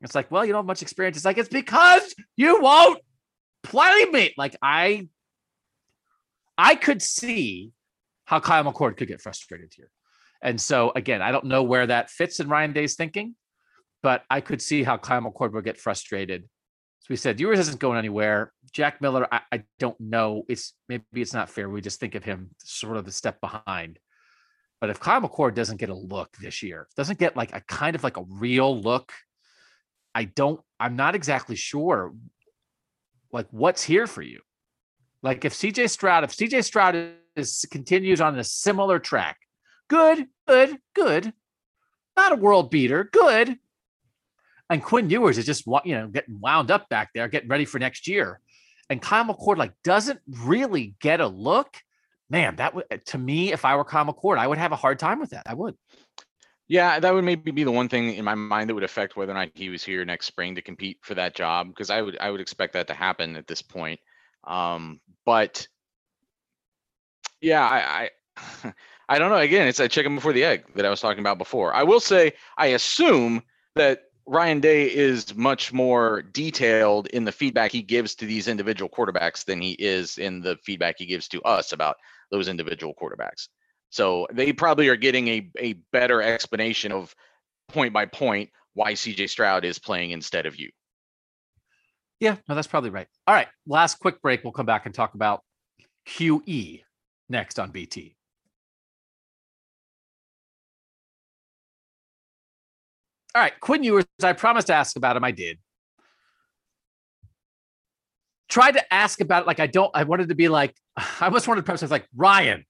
it's 0.03 0.15
like 0.15 0.31
well 0.31 0.45
you 0.45 0.53
don't 0.53 0.61
have 0.61 0.67
much 0.67 0.83
experience 0.83 1.17
it's 1.17 1.27
like 1.27 1.39
it's 1.39 1.49
because 1.49 2.15
you 2.37 2.61
won't 2.61 3.01
play 3.63 4.07
me 4.07 4.33
like 4.37 4.57
i 4.63 5.07
i 6.57 6.75
could 6.75 7.03
see 7.03 7.73
how 8.25 8.41
kyle 8.41 8.65
mccord 8.65 8.97
could 8.97 9.09
get 9.09 9.21
frustrated 9.21 9.73
here 9.77 9.91
and 10.43 10.61
so 10.61 10.93
again, 10.95 11.23
I 11.23 11.33
don't 11.33 11.47
know 11.47 11.63
where 11.63 11.87
that 11.87 12.11
fits 12.11 12.41
in 12.41 12.49
Ryan 12.49 12.73
Day's 12.73 12.95
thinking, 12.95 13.35
but 14.03 14.25
I 14.31 14.41
could 14.41 14.63
see 14.63 14.83
how 14.83 14.97
Kyle 14.97 15.21
McCord 15.21 15.53
would 15.53 15.65
get 15.65 15.79
frustrated. 15.79 16.45
So 17.01 17.07
we 17.11 17.17
said 17.17 17.41
Ewers 17.41 17.59
isn't 17.59 17.81
going 17.81 17.99
anywhere. 17.99 18.53
Jack 18.73 19.01
Miller, 19.01 19.27
I, 19.33 19.41
I 19.53 19.63
don't 19.79 19.99
know. 20.01 20.45
It's 20.49 20.75
maybe 20.89 21.05
it's 21.15 21.35
not 21.35 21.51
fair. 21.51 21.69
We 21.69 21.81
just 21.81 22.01
think 22.01 22.15
of 22.15 22.25
him 22.25 22.51
sort 22.59 22.97
of 22.97 23.05
the 23.05 23.13
step 23.13 23.41
behind. 23.41 23.99
But 24.81 24.91
if 24.91 25.01
Kyle 25.01 25.21
McCord 25.21 25.55
doesn't 25.55 25.77
get 25.77 25.91
a 25.91 25.95
look 25.95 26.35
this 26.41 26.63
year, 26.63 26.89
doesn't 26.97 27.19
get 27.19 27.37
like 27.37 27.55
a 27.55 27.61
kind 27.61 27.95
of 27.95 28.03
like 28.03 28.17
a 28.17 28.25
real 28.29 28.81
look, 28.81 29.13
I 30.15 30.25
don't, 30.25 30.61
I'm 30.79 30.97
not 30.97 31.15
exactly 31.15 31.57
sure 31.57 32.13
like 33.33 33.47
what's 33.51 33.83
here 33.83 34.07
for 34.07 34.23
you. 34.23 34.41
Like 35.23 35.45
if 35.45 35.55
CJ 35.55 35.91
Stroud, 35.91 36.25
if 36.25 36.37
CJ 36.37 36.65
Stroud 36.65 37.13
is 37.37 37.67
continues 37.71 38.21
on 38.21 38.39
a 38.39 38.45
similar 38.45 38.99
track, 38.99 39.39
good, 39.89 40.27
good, 40.47 40.79
good. 40.95 41.33
Not 42.17 42.33
a 42.33 42.37
world 42.37 42.71
beater, 42.71 43.05
good. 43.05 43.59
And 44.69 44.83
Quinn 44.83 45.11
Ewers 45.11 45.37
is 45.37 45.47
just 45.47 45.67
you 45.85 45.95
know 45.95 46.09
getting 46.09 46.41
wound 46.41 46.71
up 46.71 46.89
back 46.89 47.11
there, 47.15 47.29
getting 47.29 47.49
ready 47.49 47.65
for 47.65 47.79
next 47.79 48.07
year. 48.07 48.41
And 48.89 49.03
Kyle 49.03 49.25
McCord 49.25 49.57
like 49.57 49.73
doesn't 49.85 50.21
really 50.27 50.95
get 51.01 51.21
a 51.21 51.27
look. 51.27 51.77
Man, 52.29 52.57
that 52.57 52.75
would 52.75 52.85
to 53.07 53.19
me, 53.19 53.53
if 53.53 53.65
I 53.65 53.77
were 53.77 53.85
Kyle 53.85 54.07
McCord, 54.07 54.39
I 54.39 54.47
would 54.47 54.59
have 54.59 54.73
a 54.73 54.77
hard 54.77 54.99
time 54.99 55.21
with 55.21 55.31
that. 55.31 55.43
I 55.47 55.55
would. 55.55 55.77
Yeah, 56.71 57.01
that 57.01 57.13
would 57.13 57.25
maybe 57.25 57.51
be 57.51 57.65
the 57.65 57.73
one 57.73 57.89
thing 57.89 58.15
in 58.15 58.25
my 58.25 58.37
mind 58.37 58.71
that 58.71 58.75
would 58.77 58.85
affect 58.85 59.17
whether 59.17 59.33
or 59.33 59.35
not 59.35 59.51
he 59.55 59.71
was 59.71 59.83
here 59.83 60.05
next 60.05 60.27
spring 60.27 60.55
to 60.55 60.63
compete 60.63 60.99
for 61.03 61.15
that 61.15 61.35
job 61.35 61.67
because 61.67 61.91
I 61.91 62.01
would 62.01 62.17
I 62.21 62.31
would 62.31 62.41
expect 62.41 62.75
that 62.75 62.87
to 62.87 62.95
happen 62.95 63.35
at 63.35 63.49
this 63.49 63.61
point. 63.61 63.99
Um, 64.45 65.01
but 65.27 65.67
yeah, 67.41 67.67
I, 67.67 68.11
I 68.63 68.73
I 69.09 69.19
don't 69.19 69.31
know. 69.31 69.39
Again, 69.39 69.67
it's 69.67 69.79
that 69.79 69.91
chicken 69.91 70.15
before 70.15 70.33
the 70.33 70.45
egg 70.45 70.65
that 70.77 70.87
I 70.87 70.91
was 70.91 71.01
talking 71.01 71.19
about 71.19 71.39
before. 71.39 71.75
I 71.75 71.83
will 71.83 71.99
say 71.99 72.35
I 72.57 72.67
assume 72.67 73.43
that 73.75 74.03
Ryan 74.27 74.61
Day 74.61 74.85
is 74.95 75.35
much 75.35 75.73
more 75.73 76.23
detailed 76.23 77.09
in 77.09 77.25
the 77.25 77.33
feedback 77.33 77.73
he 77.73 77.83
gives 77.83 78.15
to 78.15 78.27
these 78.27 78.47
individual 78.47 78.89
quarterbacks 78.89 79.45
than 79.45 79.61
he 79.61 79.73
is 79.73 80.19
in 80.19 80.41
the 80.41 80.57
feedback 80.63 80.99
he 80.99 81.07
gives 81.07 81.27
to 81.31 81.43
us 81.43 81.73
about 81.73 81.97
those 82.31 82.47
individual 82.47 82.95
quarterbacks. 82.95 83.49
So 83.91 84.29
they 84.33 84.53
probably 84.53 84.89
are 84.89 84.97
getting 84.97 85.29
a, 85.29 85.51
a 85.59 85.73
better 85.93 86.23
explanation 86.23 86.93
of 86.93 87.15
point 87.69 87.93
by 87.93 88.07
point 88.07 88.51
why 88.75 88.93
CJ 88.93 89.29
Stroud 89.29 89.65
is 89.65 89.79
playing 89.79 90.13
instead 90.13 90.47
of 90.47 90.57
you. 90.57 90.71
Yeah, 92.21 92.37
no, 92.49 92.55
that's 92.55 92.69
probably 92.69 92.91
right. 92.91 93.09
All 93.27 93.35
right, 93.35 93.49
last 93.67 93.99
quick 93.99 94.23
break. 94.23 94.45
We'll 94.45 94.53
come 94.53 94.67
back 94.67 94.87
and 94.87 94.95
talk 94.95 95.15
about 95.15 95.43
QE 96.07 96.83
next 97.29 97.59
on 97.59 97.71
BT. 97.71 98.15
All 103.35 103.43
right, 103.43 103.59
Quinn 103.61 103.83
Ewers. 103.83 104.05
I 104.23 104.33
promised 104.33 104.69
to 104.69 104.75
ask 104.75 104.97
about 104.97 105.17
him. 105.17 105.25
I 105.25 105.31
did. 105.31 105.59
Tried 108.49 108.73
to 108.73 108.93
ask 108.95 109.21
about 109.21 109.45
it. 109.45 109.47
Like 109.47 109.61
I 109.61 109.67
don't. 109.67 109.91
I 109.95 110.03
wanted 110.05 110.29
to 110.29 110.35
be 110.35 110.49
like. 110.49 110.75
I 110.97 111.27
almost 111.27 111.49
wanted 111.49 111.65
to 111.65 111.73
with 111.73 111.91
like 111.91 112.07
Ryan. 112.15 112.65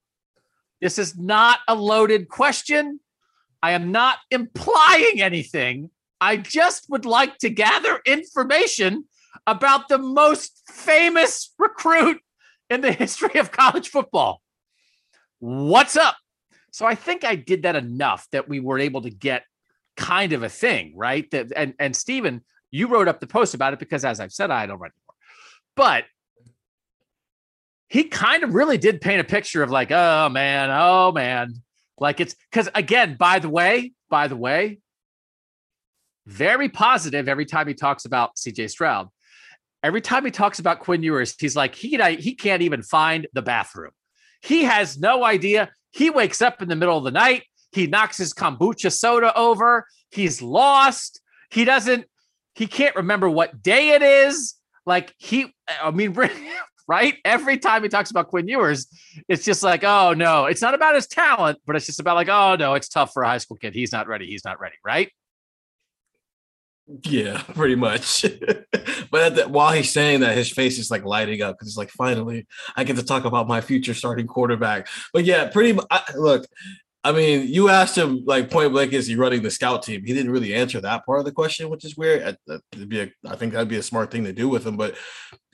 This 0.81 0.99
is 0.99 1.17
not 1.17 1.61
a 1.69 1.75
loaded 1.75 2.29
question. 2.29 3.01
I 3.63 3.73
am 3.73 3.93
not 3.93 4.19
implying 4.31 5.21
anything. 5.21 5.91
I 6.21 6.37
just 6.37 6.89
would 6.91 7.05
like 7.05 7.39
to 7.39 7.51
gather 7.51 8.01
information 8.07 9.05
about 9.47 9.89
the 9.89 9.99
most 9.99 10.63
famous 10.69 11.53
recruit 11.59 12.21
in 12.69 12.81
the 12.81 12.93
history 13.05 13.39
of 13.39 13.51
college 13.51 13.89
football. 13.89 14.41
What's 15.39 15.97
up? 15.97 16.17
So 16.73 16.87
I 16.87 16.95
think 16.95 17.25
I 17.25 17.35
did 17.35 17.63
that 17.65 17.77
enough 17.77 18.27
that 18.33 18.49
we 18.49 18.61
were 18.61 18.79
able 18.79 19.03
to 19.03 19.11
get 19.11 19.45
kind 19.97 20.33
of 20.33 20.43
a 20.43 20.49
thing, 20.49 20.93
right? 20.97 21.29
That 21.31 21.53
and 21.57 21.75
and 21.79 21.95
Stephen, 21.97 22.43
you 22.71 22.87
wrote 22.87 23.09
up 23.09 23.21
the 23.21 23.27
post 23.27 23.55
about 23.55 23.73
it 23.73 23.79
because 23.79 24.05
as 24.05 24.21
I've 24.21 24.33
said, 24.33 24.51
I 24.51 24.67
don't 24.67 24.79
write 24.79 24.93
anymore. 24.93 25.17
But 25.77 26.05
he 27.91 28.05
kind 28.05 28.45
of 28.45 28.55
really 28.55 28.79
did 28.79 29.01
paint 29.01 29.21
a 29.21 29.25
picture 29.25 29.63
of 29.63 29.71
like, 29.71 29.91
oh 29.91 30.29
man, 30.29 30.71
oh 30.71 31.11
man. 31.13 31.55
Like 31.99 32.21
it's 32.21 32.35
because 32.51 32.69
again, 32.75 33.17
by 33.19 33.41
the 33.41 33.49
way, 33.49 33.93
by 34.09 34.29
the 34.29 34.37
way, 34.37 34.79
very 36.25 36.69
positive 36.69 37.29
every 37.29 37.47
time 37.47 37.67
he 37.67 37.75
talks 37.75 38.05
about 38.05 38.37
CJ 38.37 38.71
Stroud. 38.71 39.09
Every 39.83 40.01
time 40.01 40.25
he 40.25 40.31
talks 40.31 40.61
about 40.61 40.81
Quinn 40.81 41.03
Ewers, 41.03 41.35
he's 41.39 41.57
like, 41.57 41.75
he, 41.75 41.99
he 42.17 42.35
can't 42.35 42.63
even 42.63 42.83
find 42.83 43.27
the 43.33 43.43
bathroom. 43.43 43.93
He 44.41 44.65
has 44.65 44.99
no 44.99 45.25
idea. 45.25 45.71
He 45.91 46.11
wakes 46.11 46.41
up 46.41 46.63
in 46.63 46.69
the 46.69 46.77
middle 46.77 46.97
of 46.97 47.05
the 47.05 47.11
night. 47.11 47.45
He 47.73 47.87
knocks 47.87 48.19
his 48.19 48.33
kombucha 48.35 48.93
soda 48.93 49.37
over. 49.37 49.87
He's 50.11 50.43
lost. 50.43 51.21
He 51.51 51.65
doesn't, 51.65 52.05
he 52.55 52.67
can't 52.67 52.95
remember 52.95 53.29
what 53.29 53.63
day 53.63 53.91
it 53.91 54.03
is. 54.03 54.55
Like 54.87 55.15
he, 55.19 55.55
I 55.83 55.91
mean, 55.91 56.15
right? 56.91 57.19
Every 57.25 57.57
time 57.57 57.85
he 57.85 57.89
talks 57.89 58.11
about 58.11 58.27
Quinn 58.27 58.49
Ewers, 58.49 58.89
it's 59.29 59.45
just 59.45 59.63
like, 59.63 59.85
oh 59.85 60.13
no, 60.13 60.47
it's 60.47 60.61
not 60.61 60.75
about 60.75 60.97
his 60.97 61.07
talent, 61.07 61.61
but 61.65 61.77
it's 61.77 61.87
just 61.87 62.01
about 62.01 62.17
like, 62.17 62.29
oh 62.29 62.57
no, 62.57 62.75
it's 62.75 62.89
tough 62.89 63.13
for 63.13 63.23
a 63.23 63.29
high 63.29 63.39
school 63.39 63.57
kid. 63.57 63.75
He's 63.75 63.93
not 63.93 64.09
ready. 64.09 64.27
He's 64.27 64.45
not 64.45 64.59
ready, 64.59 64.75
right? 64.85 65.09
Yeah, 67.05 67.43
pretty 67.55 67.77
much. 67.77 68.23
but 69.13 69.37
the, 69.37 69.47
while 69.49 69.73
he's 69.73 69.93
saying 69.93 70.21
that, 70.21 70.37
his 70.37 70.51
face 70.51 70.81
is 70.81 70.91
like 70.91 71.05
lighting 71.05 71.43
up 71.43 71.55
because 71.55 71.69
it's 71.69 71.79
like, 71.79 71.91
finally, 71.91 72.49
I 72.75 72.83
get 72.83 72.97
to 72.97 73.05
talk 73.05 73.25
about 73.25 73.47
my 73.47 73.61
future 73.61 73.95
starting 73.95 74.27
quarterback. 74.27 74.89
But 75.15 75.25
yeah, 75.25 75.49
pretty 75.49 75.75
much. 75.75 75.87
Look, 76.17 76.45
I 77.03 77.13
mean, 77.13 77.49
you 77.49 77.71
asked 77.71 77.97
him 77.97 78.25
like 78.27 78.51
point 78.51 78.73
blank, 78.73 78.93
is 78.93 79.07
he 79.07 79.17
running 79.17 79.43
the 79.43 79.51
scout 79.51 79.83
team? 79.83 80.05
He 80.05 80.13
didn't 80.13 80.33
really 80.33 80.55
answer 80.55 80.81
that 80.83 81.07
part 81.07 81.21
of 81.21 81.25
the 81.25 81.33
question, 81.33 81.71
which 81.71 81.85
is 81.85 81.97
weird. 81.97 82.37
I 82.47 83.37
think 83.37 83.53
that'd 83.55 83.69
be 83.69 83.77
a 83.77 83.83
smart 83.83 84.11
thing 84.11 84.25
to 84.25 84.35
do 84.35 84.49
with 84.49 84.67
him. 84.67 84.77
But 84.77 84.97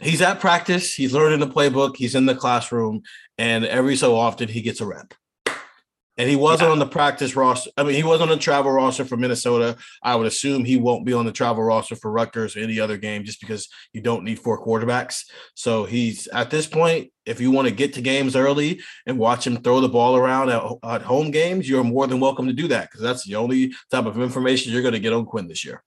he's 0.01 0.22
at 0.22 0.40
practice, 0.40 0.94
he's 0.94 1.12
learning 1.12 1.38
the 1.38 1.47
playbook, 1.47 1.97
he's 1.97 2.16
in 2.16 2.26
the 2.26 2.34
classroom, 2.34 3.03
and 3.38 3.64
every 3.64 3.94
so 3.94 4.16
often 4.16 4.49
he 4.49 4.61
gets 4.61 4.80
a 4.80 4.86
rep 4.86 5.14
and 6.19 6.29
he 6.29 6.37
wasn't 6.37 6.69
yeah. 6.69 6.73
on 6.73 6.79
the 6.79 6.87
practice 6.87 7.37
roster. 7.37 7.71
I 7.77 7.83
mean, 7.83 7.95
he 7.95 8.03
wasn't 8.03 8.31
on 8.31 8.39
the 8.39 8.43
travel 8.43 8.73
roster 8.73 9.05
for 9.05 9.17
Minnesota. 9.17 9.77
I 10.03 10.14
would 10.14 10.27
assume 10.27 10.64
he 10.64 10.77
won't 10.77 11.05
be 11.05 11.12
on 11.12 11.27
the 11.27 11.33
travel 11.33 11.62
roster 11.62 11.97
for 11.97 12.11
Rutgers 12.11 12.57
or 12.57 12.61
any 12.61 12.81
other 12.81 12.97
game 12.97 13.25
just 13.25 13.41
because 13.41 13.69
you 13.93 14.01
don't 14.01 14.25
need 14.25 14.39
four 14.39 14.64
quarterbacks. 14.64 15.25
So 15.55 15.85
he's 15.85 16.27
at 16.29 16.51
this 16.51 16.67
point, 16.67 17.12
if 17.27 17.41
you 17.41 17.51
want 17.51 17.69
to 17.69 17.75
get 17.75 17.95
to 17.95 18.01
games 18.01 18.37
early 18.37 18.81
and 19.05 19.19
watch 19.19 19.47
him 19.47 19.57
throw 19.57 19.81
the 19.81 19.89
ball 19.89 20.17
around 20.17 20.51
at, 20.51 20.62
at 20.85 21.03
home 21.03 21.31
games, 21.31 21.69
you're 21.69 21.85
more 21.85 22.07
than 22.07 22.21
welcome 22.21 22.47
to 22.47 22.53
do 22.53 22.69
that 22.69 22.89
because 22.91 23.03
that's 23.03 23.25
the 23.25 23.35
only 23.35 23.73
type 23.91 24.07
of 24.07 24.21
information 24.21 24.73
you're 24.73 24.83
going 24.83 24.95
to 24.95 25.01
get 25.01 25.12
on 25.12 25.27
Quinn 25.27 25.49
this 25.49 25.64
year. 25.64 25.83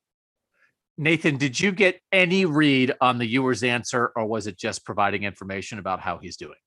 Nathan, 0.97 1.37
did 1.37 1.57
you 1.57 1.71
get 1.71 2.01
any 2.11 2.43
read 2.43 2.93
on 2.99 3.19
the 3.19 3.25
Ewers 3.25 3.63
answer, 3.63 4.11
or 4.17 4.25
was 4.25 4.47
it 4.47 4.57
just 4.57 4.83
providing 4.83 5.23
information 5.23 5.79
about 5.79 6.01
how 6.01 6.17
he's 6.17 6.35
doing? 6.35 6.57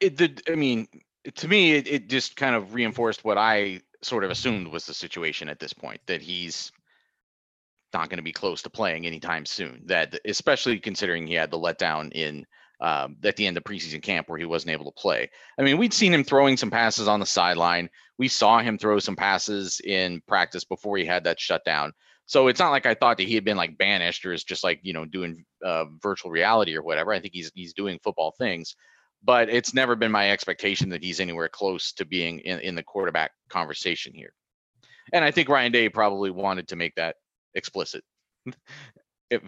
It 0.00 0.16
did. 0.16 0.42
I 0.50 0.54
mean, 0.54 0.88
to 1.34 1.48
me, 1.48 1.72
it, 1.72 1.86
it 1.86 2.08
just 2.08 2.36
kind 2.36 2.54
of 2.54 2.74
reinforced 2.74 3.24
what 3.24 3.38
I 3.38 3.80
sort 4.02 4.24
of 4.24 4.30
assumed 4.30 4.68
was 4.68 4.86
the 4.86 4.94
situation 4.94 5.48
at 5.48 5.58
this 5.58 5.72
point 5.72 6.00
that 6.06 6.20
he's 6.20 6.72
not 7.92 8.10
going 8.10 8.18
to 8.18 8.22
be 8.22 8.32
close 8.32 8.62
to 8.62 8.70
playing 8.70 9.06
anytime 9.06 9.46
soon. 9.46 9.82
That 9.86 10.18
especially 10.24 10.78
considering 10.78 11.26
he 11.26 11.34
had 11.34 11.50
the 11.50 11.58
letdown 11.58 12.12
in 12.12 12.46
um, 12.80 13.16
at 13.24 13.36
the 13.36 13.46
end 13.46 13.56
of 13.56 13.64
preseason 13.64 14.02
camp 14.02 14.28
where 14.28 14.38
he 14.38 14.44
wasn't 14.44 14.72
able 14.72 14.84
to 14.86 15.00
play. 15.00 15.30
I 15.58 15.62
mean, 15.62 15.78
we'd 15.78 15.94
seen 15.94 16.12
him 16.12 16.24
throwing 16.24 16.56
some 16.56 16.70
passes 16.70 17.08
on 17.08 17.20
the 17.20 17.26
sideline. 17.26 17.88
We 18.18 18.28
saw 18.28 18.58
him 18.58 18.78
throw 18.78 18.98
some 18.98 19.16
passes 19.16 19.80
in 19.80 20.20
practice 20.26 20.64
before 20.64 20.96
he 20.98 21.06
had 21.06 21.24
that 21.24 21.40
shutdown. 21.40 21.92
So 22.26 22.48
it's 22.48 22.60
not 22.60 22.70
like 22.70 22.86
I 22.86 22.94
thought 22.94 23.18
that 23.18 23.28
he 23.28 23.34
had 23.34 23.44
been 23.44 23.56
like 23.56 23.78
banished 23.78 24.24
or 24.24 24.32
is 24.32 24.44
just 24.44 24.64
like 24.64 24.80
you 24.82 24.92
know 24.92 25.04
doing 25.04 25.44
uh, 25.64 25.84
virtual 26.02 26.30
reality 26.30 26.76
or 26.76 26.82
whatever. 26.82 27.12
I 27.12 27.20
think 27.20 27.34
he's 27.34 27.50
he's 27.54 27.74
doing 27.74 27.98
football 28.02 28.34
things 28.36 28.74
but 29.24 29.48
it's 29.48 29.74
never 29.74 29.96
been 29.96 30.12
my 30.12 30.30
expectation 30.30 30.90
that 30.90 31.02
he's 31.02 31.20
anywhere 31.20 31.48
close 31.48 31.92
to 31.92 32.04
being 32.04 32.40
in, 32.40 32.60
in 32.60 32.74
the 32.74 32.82
quarterback 32.82 33.32
conversation 33.48 34.12
here. 34.14 34.32
And 35.12 35.24
I 35.24 35.30
think 35.30 35.48
Ryan 35.48 35.72
Day 35.72 35.88
probably 35.88 36.30
wanted 36.30 36.68
to 36.68 36.76
make 36.76 36.94
that 36.96 37.16
explicit 37.54 38.04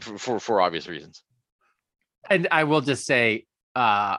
for, 0.01 0.39
for, 0.39 0.61
obvious 0.61 0.89
reasons. 0.89 1.23
And 2.31 2.49
I 2.51 2.65
will 2.65 2.81
just 2.81 3.05
say, 3.05 3.45
uh, 3.75 4.17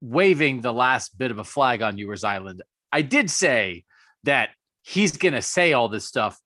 waving 0.00 0.60
the 0.60 0.72
last 0.72 1.16
bit 1.16 1.30
of 1.30 1.38
a 1.38 1.44
flag 1.44 1.82
on 1.82 1.96
Ewers 1.96 2.24
Island, 2.24 2.62
I 2.90 3.02
did 3.02 3.30
say 3.30 3.84
that 4.24 4.50
he's 4.82 5.16
going 5.16 5.34
to 5.34 5.42
say 5.42 5.72
all 5.72 5.88
this 5.88 6.06
stuff 6.06 6.38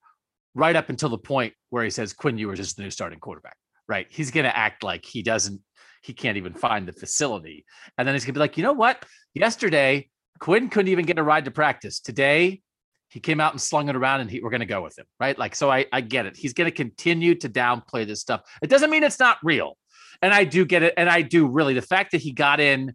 right 0.55 0.76
up 0.76 0.88
until 0.88 1.09
the 1.09 1.18
point 1.18 1.55
where 1.70 1.84
he 1.84 1.90
says 1.90 2.12
Quinn 2.12 2.38
Ewers 2.38 2.61
is 2.61 2.74
the 2.74 2.82
new 2.82 2.90
starting 2.90 3.18
quarterback. 3.18 3.57
Right? 3.88 4.07
He's 4.11 4.30
going 4.30 4.44
to 4.44 4.57
act 4.57 4.82
like 4.82 5.05
he 5.05 5.22
doesn't 5.22 5.61
he 6.07 6.14
can't 6.14 6.36
even 6.36 6.54
find 6.54 6.86
the 6.86 6.92
facility. 6.92 7.64
And 7.98 8.07
then 8.07 8.14
he's 8.14 8.24
gonna 8.24 8.34
be 8.34 8.40
like, 8.40 8.57
you 8.57 8.62
know 8.62 8.72
what? 8.72 9.04
Yesterday, 9.34 10.09
Quinn 10.38 10.68
couldn't 10.68 10.90
even 10.90 11.04
get 11.04 11.18
a 11.18 11.22
ride 11.22 11.44
to 11.46 11.50
practice. 11.50 12.00
Today, 12.00 12.62
he 13.09 13.20
came 13.20 13.40
out 13.40 13.52
and 13.52 13.61
slung 13.61 13.88
it 13.88 13.96
around 13.96 14.20
and 14.20 14.30
he, 14.30 14.40
we're 14.40 14.50
going 14.50 14.61
to 14.61 14.66
go 14.66 14.82
with 14.82 14.98
him. 14.98 15.07
Right. 15.18 15.38
Like, 15.38 15.54
so 15.54 15.70
I, 15.70 15.86
I 15.92 16.00
get 16.00 16.26
it. 16.26 16.36
He's 16.36 16.52
going 16.52 16.68
to 16.68 16.74
continue 16.74 17.34
to 17.36 17.48
downplay 17.48 18.07
this 18.07 18.20
stuff. 18.20 18.42
It 18.62 18.68
doesn't 18.68 18.90
mean 18.90 19.04
it's 19.04 19.20
not 19.20 19.38
real. 19.42 19.76
And 20.22 20.34
I 20.34 20.44
do 20.44 20.64
get 20.64 20.82
it. 20.82 20.94
And 20.96 21.09
I 21.09 21.22
do 21.22 21.46
really, 21.46 21.74
the 21.74 21.82
fact 21.82 22.12
that 22.12 22.20
he 22.20 22.32
got 22.32 22.61
in, 22.61 22.94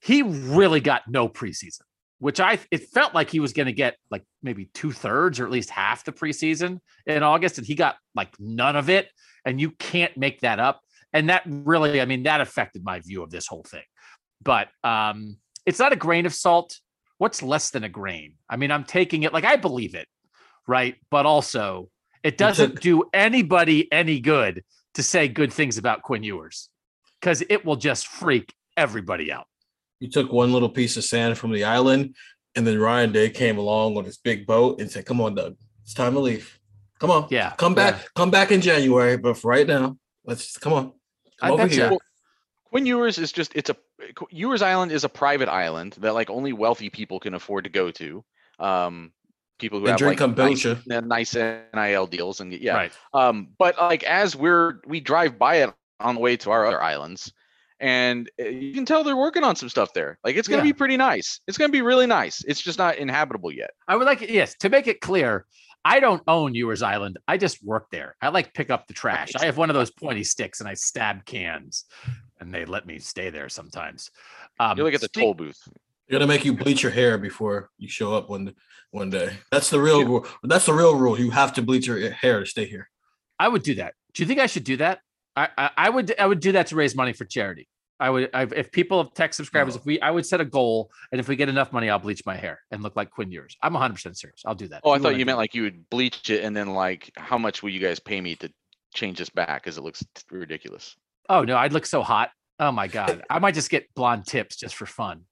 he 0.00 0.22
really 0.22 0.80
got 0.80 1.02
no 1.08 1.28
preseason, 1.28 1.82
which 2.20 2.40
I, 2.40 2.58
it 2.70 2.88
felt 2.88 3.14
like 3.14 3.30
he 3.30 3.40
was 3.40 3.52
going 3.52 3.66
to 3.66 3.72
get 3.72 3.96
like 4.10 4.24
maybe 4.42 4.70
two 4.72 4.92
thirds 4.92 5.40
or 5.40 5.44
at 5.44 5.50
least 5.50 5.70
half 5.70 6.04
the 6.04 6.12
preseason 6.12 6.80
in 7.06 7.22
August. 7.22 7.58
And 7.58 7.66
he 7.66 7.74
got 7.74 7.96
like 8.14 8.30
none 8.38 8.76
of 8.76 8.88
it. 8.88 9.08
And 9.44 9.60
you 9.60 9.72
can't 9.72 10.16
make 10.16 10.40
that 10.40 10.58
up 10.58 10.80
and 11.12 11.28
that 11.30 11.42
really, 11.46 12.00
I 12.00 12.04
mean, 12.04 12.24
that 12.24 12.40
affected 12.40 12.84
my 12.84 13.00
view 13.00 13.22
of 13.22 13.30
this 13.30 13.46
whole 13.46 13.64
thing. 13.64 13.82
But 14.42 14.68
um, 14.84 15.38
it's 15.66 15.78
not 15.78 15.92
a 15.92 15.96
grain 15.96 16.26
of 16.26 16.34
salt. 16.34 16.78
What's 17.18 17.42
less 17.42 17.70
than 17.70 17.84
a 17.84 17.88
grain? 17.88 18.34
I 18.48 18.56
mean, 18.56 18.70
I'm 18.70 18.84
taking 18.84 19.24
it 19.24 19.32
like 19.32 19.44
I 19.44 19.56
believe 19.56 19.94
it, 19.94 20.06
right? 20.66 20.96
But 21.10 21.26
also, 21.26 21.88
it 22.22 22.38
doesn't 22.38 22.80
do 22.80 23.04
anybody 23.12 23.90
any 23.92 24.20
good 24.20 24.62
to 24.94 25.02
say 25.02 25.28
good 25.28 25.52
things 25.52 25.78
about 25.78 26.02
Quinn 26.02 26.22
Ewers 26.22 26.68
because 27.20 27.42
it 27.48 27.64
will 27.64 27.76
just 27.76 28.06
freak 28.06 28.52
everybody 28.76 29.32
out. 29.32 29.46
You 30.00 30.08
took 30.08 30.30
one 30.30 30.52
little 30.52 30.68
piece 30.68 30.96
of 30.96 31.04
sand 31.04 31.38
from 31.38 31.52
the 31.52 31.64
island, 31.64 32.14
and 32.54 32.66
then 32.66 32.78
Ryan 32.78 33.12
Day 33.12 33.30
came 33.30 33.58
along 33.58 33.96
on 33.96 34.04
his 34.04 34.16
big 34.16 34.46
boat 34.46 34.80
and 34.80 34.90
said, 34.90 35.06
Come 35.06 35.20
on, 35.20 35.34
Doug, 35.34 35.56
it's 35.82 35.94
time 35.94 36.14
to 36.14 36.20
leave. 36.20 36.58
Come 36.98 37.10
on. 37.10 37.26
Yeah. 37.30 37.54
Come 37.56 37.74
back. 37.74 37.94
Yeah. 37.94 38.08
Come 38.16 38.30
back 38.30 38.50
in 38.50 38.60
January. 38.60 39.16
But 39.16 39.38
for 39.38 39.48
right 39.48 39.66
now, 39.66 39.96
let's 40.24 40.44
just, 40.44 40.60
come 40.60 40.72
on. 40.72 40.92
I 41.40 41.56
bet 41.56 41.72
you. 41.72 41.98
Quinn 42.64 42.84
Ewers 42.86 43.18
is 43.18 43.32
just 43.32 43.52
it's 43.54 43.70
a 43.70 43.76
Ewers 44.30 44.62
Island 44.62 44.92
is 44.92 45.04
a 45.04 45.08
private 45.08 45.48
island 45.48 45.94
that 46.00 46.14
like 46.14 46.28
only 46.30 46.52
wealthy 46.52 46.90
people 46.90 47.18
can 47.18 47.34
afford 47.34 47.64
to 47.64 47.70
go 47.70 47.90
to. 47.92 48.24
Um, 48.58 49.12
people 49.58 49.78
who 49.78 49.86
and 49.86 49.90
have 49.92 49.98
drink 49.98 50.20
like 50.20 50.30
kombucha. 50.30 50.86
nice, 50.86 51.34
nice 51.34 51.62
NIL 51.74 52.06
deals 52.06 52.40
and 52.40 52.52
yeah. 52.52 52.74
Right. 52.74 52.92
Um, 53.14 53.48
but 53.58 53.76
like 53.78 54.02
as 54.04 54.36
we're 54.36 54.80
we 54.86 55.00
drive 55.00 55.38
by 55.38 55.56
it 55.56 55.72
on 56.00 56.14
the 56.14 56.20
way 56.20 56.36
to 56.36 56.50
our 56.50 56.66
other 56.66 56.82
islands, 56.82 57.32
and 57.80 58.30
uh, 58.40 58.44
you 58.44 58.74
can 58.74 58.84
tell 58.84 59.02
they're 59.02 59.16
working 59.16 59.44
on 59.44 59.56
some 59.56 59.68
stuff 59.68 59.92
there. 59.94 60.18
Like 60.22 60.36
it's 60.36 60.46
gonna 60.48 60.62
Yeah. 60.62 60.70
be 60.70 60.72
pretty 60.74 60.96
nice. 60.96 61.40
It's 61.46 61.56
gonna 61.58 61.72
be 61.72 61.82
really 61.82 62.06
nice. 62.06 62.44
It's 62.46 62.60
just 62.60 62.78
not 62.78 62.96
inhabitable 62.96 63.52
yet. 63.52 63.70
I 63.88 63.96
would 63.96 64.06
like, 64.06 64.20
yes, 64.20 64.54
to 64.56 64.68
make 64.68 64.86
it 64.86 65.00
clear, 65.00 65.46
I 65.84 66.00
don't 66.00 66.22
own 66.26 66.54
Ewers 66.54 66.82
Island. 66.82 67.18
I 67.26 67.36
just 67.36 67.62
work 67.64 67.86
there. 67.90 68.16
I 68.20 68.28
like 68.28 68.52
pick 68.52 68.70
up 68.70 68.86
the 68.88 68.94
trash. 68.94 69.30
I 69.38 69.46
have 69.46 69.56
one 69.56 69.70
of 69.70 69.74
those 69.74 69.90
pointy 69.90 70.24
sticks 70.24 70.60
and 70.60 70.68
I 70.68 70.74
stab 70.74 71.24
cans, 71.24 71.84
and 72.40 72.52
they 72.52 72.64
let 72.64 72.86
me 72.86 72.98
stay 72.98 73.30
there 73.30 73.48
sometimes. 73.48 74.10
Um, 74.60 74.76
You 74.76 74.84
look 74.84 74.94
at 74.94 75.00
the 75.00 75.06
speak- 75.06 75.22
toll 75.22 75.34
booth. 75.34 75.60
They're 76.08 76.18
gonna 76.18 76.28
make 76.28 76.44
you 76.44 76.54
bleach 76.54 76.82
your 76.82 76.92
hair 76.92 77.18
before 77.18 77.68
you 77.78 77.86
show 77.88 78.14
up 78.14 78.30
one 78.30 78.54
one 78.92 79.10
day. 79.10 79.36
That's 79.52 79.68
the 79.70 79.78
real 79.80 80.04
rule. 80.06 80.26
That's 80.42 80.64
the 80.66 80.72
real 80.72 80.96
rule. 80.96 81.18
You 81.18 81.30
have 81.30 81.52
to 81.54 81.62
bleach 81.62 81.86
your 81.86 82.10
hair 82.10 82.40
to 82.40 82.46
stay 82.46 82.64
here. 82.64 82.88
I 83.38 83.48
would 83.48 83.62
do 83.62 83.74
that. 83.74 83.92
Do 84.14 84.22
you 84.22 84.26
think 84.26 84.40
I 84.40 84.46
should 84.46 84.64
do 84.64 84.78
that? 84.78 85.00
I, 85.36 85.48
I, 85.58 85.70
I 85.76 85.90
would 85.90 86.14
I 86.18 86.26
would 86.26 86.40
do 86.40 86.52
that 86.52 86.68
to 86.68 86.76
raise 86.76 86.94
money 86.96 87.12
for 87.12 87.24
charity. 87.26 87.68
I 88.00 88.10
would 88.10 88.30
I, 88.32 88.42
if 88.54 88.70
people 88.70 89.02
have 89.02 89.12
tech 89.14 89.34
subscribers, 89.34 89.74
No. 89.74 89.80
if 89.80 89.86
we 89.86 90.00
I 90.00 90.10
would 90.10 90.24
set 90.24 90.40
a 90.40 90.44
goal, 90.44 90.90
and 91.12 91.18
if 91.20 91.26
we 91.28 91.36
get 91.36 91.48
enough 91.48 91.72
money, 91.72 91.90
I'll 91.90 91.98
bleach 91.98 92.22
my 92.26 92.36
hair 92.36 92.60
and 92.70 92.82
look 92.82 92.94
like 92.96 93.10
Quinn 93.10 93.30
Ewers. 93.30 93.56
I'm 93.62 93.72
100 93.72 93.94
percent 93.94 94.16
serious. 94.18 94.42
I'll 94.46 94.54
do 94.54 94.68
that. 94.68 94.82
Oh, 94.84 94.90
I 94.92 94.96
If 94.96 95.02
thought 95.02 95.16
you 95.16 95.26
meant 95.26 95.36
it. 95.36 95.38
like 95.38 95.54
you 95.54 95.62
would 95.62 95.88
bleach 95.90 96.30
it 96.30 96.44
and 96.44 96.56
then 96.56 96.68
like 96.74 97.10
how 97.16 97.38
much 97.38 97.62
will 97.62 97.70
you 97.70 97.80
guys 97.80 97.98
pay 97.98 98.20
me 98.20 98.36
to 98.36 98.50
change 98.94 99.18
this 99.18 99.30
back 99.30 99.62
because 99.62 99.78
it 99.78 99.82
looks 99.82 100.04
ridiculous. 100.30 100.94
Oh 101.28 101.42
no, 101.44 101.56
I'd 101.56 101.72
look 101.72 101.86
so 101.86 102.02
hot. 102.02 102.30
Oh 102.60 102.72
my 102.72 102.86
god, 102.88 103.22
I 103.30 103.38
might 103.38 103.54
just 103.54 103.70
get 103.70 103.92
blonde 103.94 104.26
tips 104.26 104.56
just 104.56 104.74
for 104.76 104.86
fun. 104.86 105.22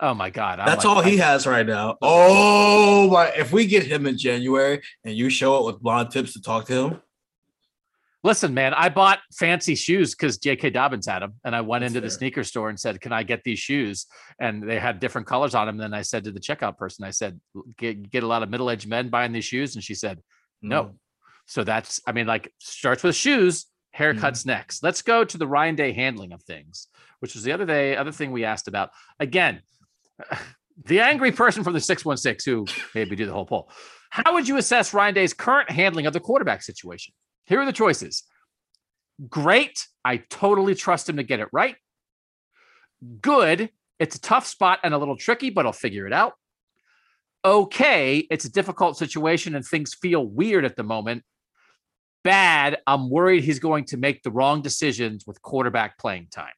Oh 0.00 0.14
my 0.14 0.30
god, 0.30 0.58
I'm 0.58 0.66
That's 0.66 0.84
like- 0.84 0.96
all 0.96 1.02
he 1.02 1.20
I- 1.20 1.24
has 1.26 1.46
right 1.46 1.66
now. 1.66 1.96
Oh 2.02 3.08
my! 3.10 3.28
If 3.36 3.52
we 3.52 3.66
get 3.66 3.84
him 3.86 4.06
in 4.06 4.18
January 4.18 4.80
and 5.04 5.14
you 5.16 5.30
show 5.30 5.58
up 5.58 5.64
with 5.64 5.80
blonde 5.80 6.10
tips 6.10 6.32
to 6.34 6.42
talk 6.42 6.66
to 6.66 6.72
him, 6.88 7.00
Listen, 8.24 8.54
man, 8.54 8.72
I 8.74 8.88
bought 8.88 9.18
fancy 9.36 9.74
shoes 9.74 10.14
because 10.14 10.38
J.K. 10.38 10.70
Dobbins 10.70 11.06
had 11.06 11.22
them, 11.22 11.34
and 11.44 11.56
I 11.56 11.60
went 11.60 11.82
That's 11.82 11.90
into 11.90 12.00
the 12.00 12.10
sneaker 12.10 12.44
store 12.44 12.68
and 12.68 12.78
said, 12.78 13.00
"Can 13.00 13.12
I 13.12 13.24
get 13.24 13.42
these 13.42 13.58
shoes?" 13.58 14.06
And 14.40 14.62
they 14.62 14.78
had 14.78 15.00
different 15.00 15.26
colors 15.26 15.56
on 15.56 15.66
them. 15.66 15.76
Then 15.76 15.92
I 15.92 16.02
said 16.02 16.24
to 16.24 16.30
the 16.30 16.38
checkout 16.38 16.78
person, 16.78 17.04
"I 17.04 17.10
said, 17.10 17.40
get, 17.76 18.10
get 18.10 18.22
a 18.22 18.26
lot 18.26 18.44
of 18.44 18.50
middle-aged 18.50 18.88
men 18.88 19.08
buying 19.08 19.32
these 19.32 19.44
shoes," 19.44 19.74
and 19.74 19.82
she 19.82 19.94
said, 19.94 20.20
"No." 20.60 20.84
Mm. 20.84 20.94
So 21.46 21.64
that's, 21.64 22.00
I 22.06 22.12
mean, 22.12 22.26
like 22.26 22.52
starts 22.60 23.02
with 23.02 23.16
shoes, 23.16 23.66
haircuts 23.96 24.46
next. 24.46 24.82
Let's 24.82 25.02
go 25.02 25.24
to 25.24 25.38
the 25.38 25.46
Ryan 25.46 25.74
Day 25.74 25.92
handling 25.92 26.32
of 26.32 26.42
things, 26.42 26.88
which 27.20 27.34
was 27.34 27.42
the 27.42 27.52
other 27.52 27.66
day, 27.66 27.96
other 27.96 28.12
thing 28.12 28.32
we 28.32 28.44
asked 28.44 28.68
about. 28.68 28.90
Again, 29.18 29.62
the 30.84 31.00
angry 31.00 31.32
person 31.32 31.64
from 31.64 31.72
the 31.72 31.80
616 31.80 32.52
who 32.52 32.66
maybe 32.94 33.16
do 33.16 33.26
the 33.26 33.32
whole 33.32 33.46
poll. 33.46 33.70
How 34.10 34.34
would 34.34 34.46
you 34.46 34.58
assess 34.58 34.94
Ryan 34.94 35.14
Day's 35.14 35.34
current 35.34 35.70
handling 35.70 36.06
of 36.06 36.12
the 36.12 36.20
quarterback 36.20 36.62
situation? 36.62 37.14
Here 37.52 37.60
are 37.60 37.66
the 37.66 37.72
choices. 37.74 38.22
Great. 39.28 39.86
I 40.06 40.16
totally 40.30 40.74
trust 40.74 41.06
him 41.06 41.18
to 41.18 41.22
get 41.22 41.38
it 41.38 41.48
right. 41.52 41.76
Good. 43.20 43.68
It's 43.98 44.16
a 44.16 44.20
tough 44.22 44.46
spot 44.46 44.78
and 44.82 44.94
a 44.94 44.96
little 44.96 45.18
tricky, 45.18 45.50
but 45.50 45.66
I'll 45.66 45.72
figure 45.74 46.06
it 46.06 46.14
out. 46.14 46.32
Okay. 47.44 48.26
It's 48.30 48.46
a 48.46 48.50
difficult 48.50 48.96
situation 48.96 49.54
and 49.54 49.66
things 49.66 49.92
feel 49.92 50.24
weird 50.24 50.64
at 50.64 50.76
the 50.76 50.82
moment. 50.82 51.24
Bad. 52.24 52.78
I'm 52.86 53.10
worried 53.10 53.44
he's 53.44 53.58
going 53.58 53.84
to 53.88 53.98
make 53.98 54.22
the 54.22 54.30
wrong 54.30 54.62
decisions 54.62 55.26
with 55.26 55.42
quarterback 55.42 55.98
playing 55.98 56.28
time. 56.30 56.54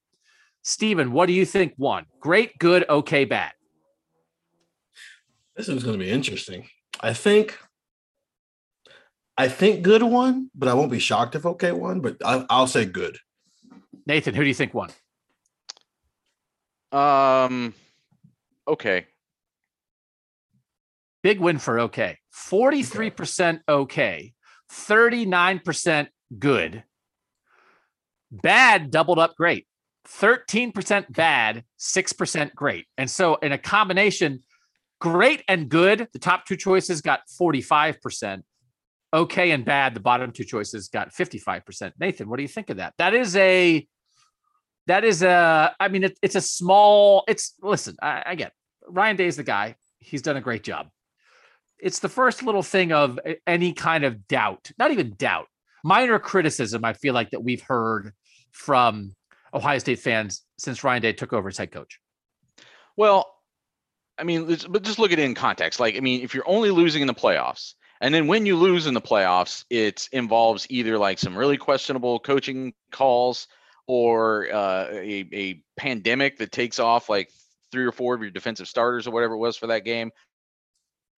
Stephen, 0.62 1.10
what 1.10 1.26
do 1.26 1.32
you 1.32 1.44
think 1.44 1.74
won? 1.76 2.06
Great, 2.20 2.56
good, 2.60 2.88
okay, 2.88 3.24
bad. 3.24 3.50
This 5.56 5.68
is 5.68 5.82
going 5.82 5.98
to 5.98 6.04
be 6.04 6.12
interesting. 6.12 6.68
I 7.00 7.14
think 7.14 7.58
I 9.36 9.48
think 9.48 9.82
good 9.82 10.02
one, 10.02 10.50
but 10.54 10.68
I 10.68 10.74
won't 10.74 10.92
be 10.92 10.98
shocked 10.98 11.34
if 11.34 11.44
okay 11.44 11.72
one, 11.72 12.00
But 12.00 12.18
I, 12.24 12.46
I'll 12.48 12.66
say 12.66 12.84
good. 12.84 13.18
Nathan, 14.06 14.34
who 14.34 14.42
do 14.42 14.48
you 14.48 14.54
think 14.54 14.74
won? 14.74 14.90
Um, 16.92 17.74
okay. 18.68 19.06
Big 21.22 21.40
win 21.40 21.58
for 21.58 21.80
OK. 21.80 22.18
43% 22.34 23.60
OK, 23.66 24.32
39% 24.70 26.08
good. 26.38 26.84
Bad 28.30 28.90
doubled 28.90 29.18
up 29.18 29.34
great. 29.36 29.66
13% 30.06 31.10
bad, 31.10 31.64
6% 31.80 32.54
great. 32.54 32.86
And 32.98 33.10
so 33.10 33.36
in 33.36 33.52
a 33.52 33.58
combination, 33.58 34.40
great 35.00 35.42
and 35.48 35.68
good, 35.68 36.08
the 36.12 36.18
top 36.18 36.44
two 36.44 36.56
choices 36.56 37.00
got 37.00 37.20
45%. 37.40 38.42
Okay 39.14 39.52
and 39.52 39.64
bad, 39.64 39.94
the 39.94 40.00
bottom 40.00 40.32
two 40.32 40.42
choices 40.42 40.88
got 40.88 41.14
55%. 41.14 41.92
Nathan, 42.00 42.28
what 42.28 42.36
do 42.36 42.42
you 42.42 42.48
think 42.48 42.68
of 42.68 42.78
that? 42.78 42.94
That 42.98 43.14
is 43.14 43.36
a 43.36 43.86
that 44.88 45.04
is 45.04 45.22
a 45.22 45.74
I 45.78 45.86
mean 45.88 46.02
it, 46.02 46.18
it's 46.20 46.34
a 46.34 46.40
small 46.40 47.22
it's 47.28 47.54
listen, 47.62 47.96
I, 48.02 48.24
I 48.26 48.34
get 48.34 48.48
it. 48.48 48.54
Ryan 48.88 49.16
Day 49.16 49.26
is 49.26 49.36
the 49.36 49.44
guy. 49.44 49.76
He's 50.00 50.20
done 50.20 50.36
a 50.36 50.40
great 50.40 50.64
job. 50.64 50.88
It's 51.78 52.00
the 52.00 52.08
first 52.08 52.42
little 52.42 52.62
thing 52.62 52.92
of 52.92 53.20
any 53.46 53.72
kind 53.72 54.04
of 54.04 54.26
doubt, 54.26 54.72
not 54.78 54.90
even 54.90 55.14
doubt, 55.16 55.46
minor 55.84 56.18
criticism 56.18 56.84
I 56.84 56.92
feel 56.92 57.14
like 57.14 57.30
that 57.30 57.44
we've 57.44 57.62
heard 57.62 58.12
from 58.50 59.14
Ohio 59.54 59.78
State 59.78 60.00
fans 60.00 60.42
since 60.58 60.82
Ryan 60.82 61.02
Day 61.02 61.12
took 61.12 61.32
over 61.32 61.48
as 61.48 61.56
head 61.56 61.70
coach. 61.70 62.00
Well, 62.96 63.32
I 64.18 64.24
mean, 64.24 64.46
but 64.68 64.82
just 64.82 64.98
look 64.98 65.12
at 65.12 65.20
it 65.20 65.24
in 65.24 65.34
context. 65.34 65.78
Like, 65.78 65.96
I 65.96 66.00
mean, 66.00 66.22
if 66.22 66.34
you're 66.34 66.48
only 66.48 66.70
losing 66.70 67.00
in 67.00 67.06
the 67.06 67.14
playoffs, 67.14 67.74
and 68.04 68.12
then 68.12 68.26
when 68.26 68.44
you 68.44 68.56
lose 68.56 68.86
in 68.86 68.92
the 68.92 69.00
playoffs, 69.00 69.64
it 69.70 70.10
involves 70.12 70.66
either 70.68 70.98
like 70.98 71.18
some 71.18 71.34
really 71.34 71.56
questionable 71.56 72.18
coaching 72.18 72.74
calls 72.92 73.48
or 73.86 74.52
uh, 74.52 74.88
a, 74.90 75.26
a 75.32 75.62
pandemic 75.78 76.36
that 76.36 76.52
takes 76.52 76.78
off 76.78 77.08
like 77.08 77.30
three 77.72 77.86
or 77.86 77.92
four 77.92 78.14
of 78.14 78.20
your 78.20 78.30
defensive 78.30 78.68
starters 78.68 79.06
or 79.06 79.10
whatever 79.10 79.32
it 79.32 79.38
was 79.38 79.56
for 79.56 79.68
that 79.68 79.86
game. 79.86 80.10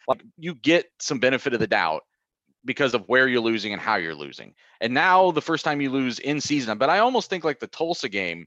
Like, 0.08 0.22
you 0.38 0.54
get 0.54 0.86
some 1.00 1.18
benefit 1.18 1.56
of 1.56 1.60
the 1.60 1.66
doubt 1.66 2.04
because 2.64 2.94
of 2.94 3.10
where 3.10 3.28
you're 3.28 3.42
losing 3.42 3.74
and 3.74 3.82
how 3.82 3.96
you're 3.96 4.14
losing. 4.14 4.54
And 4.80 4.94
now 4.94 5.32
the 5.32 5.42
first 5.42 5.66
time 5.66 5.82
you 5.82 5.90
lose 5.90 6.20
in 6.20 6.40
season, 6.40 6.78
but 6.78 6.92
I 6.92 7.00
almost 7.00 7.32
think 7.32 7.44
like 7.44 7.60
the 7.60 7.66
Tulsa 7.66 8.10
game, 8.10 8.46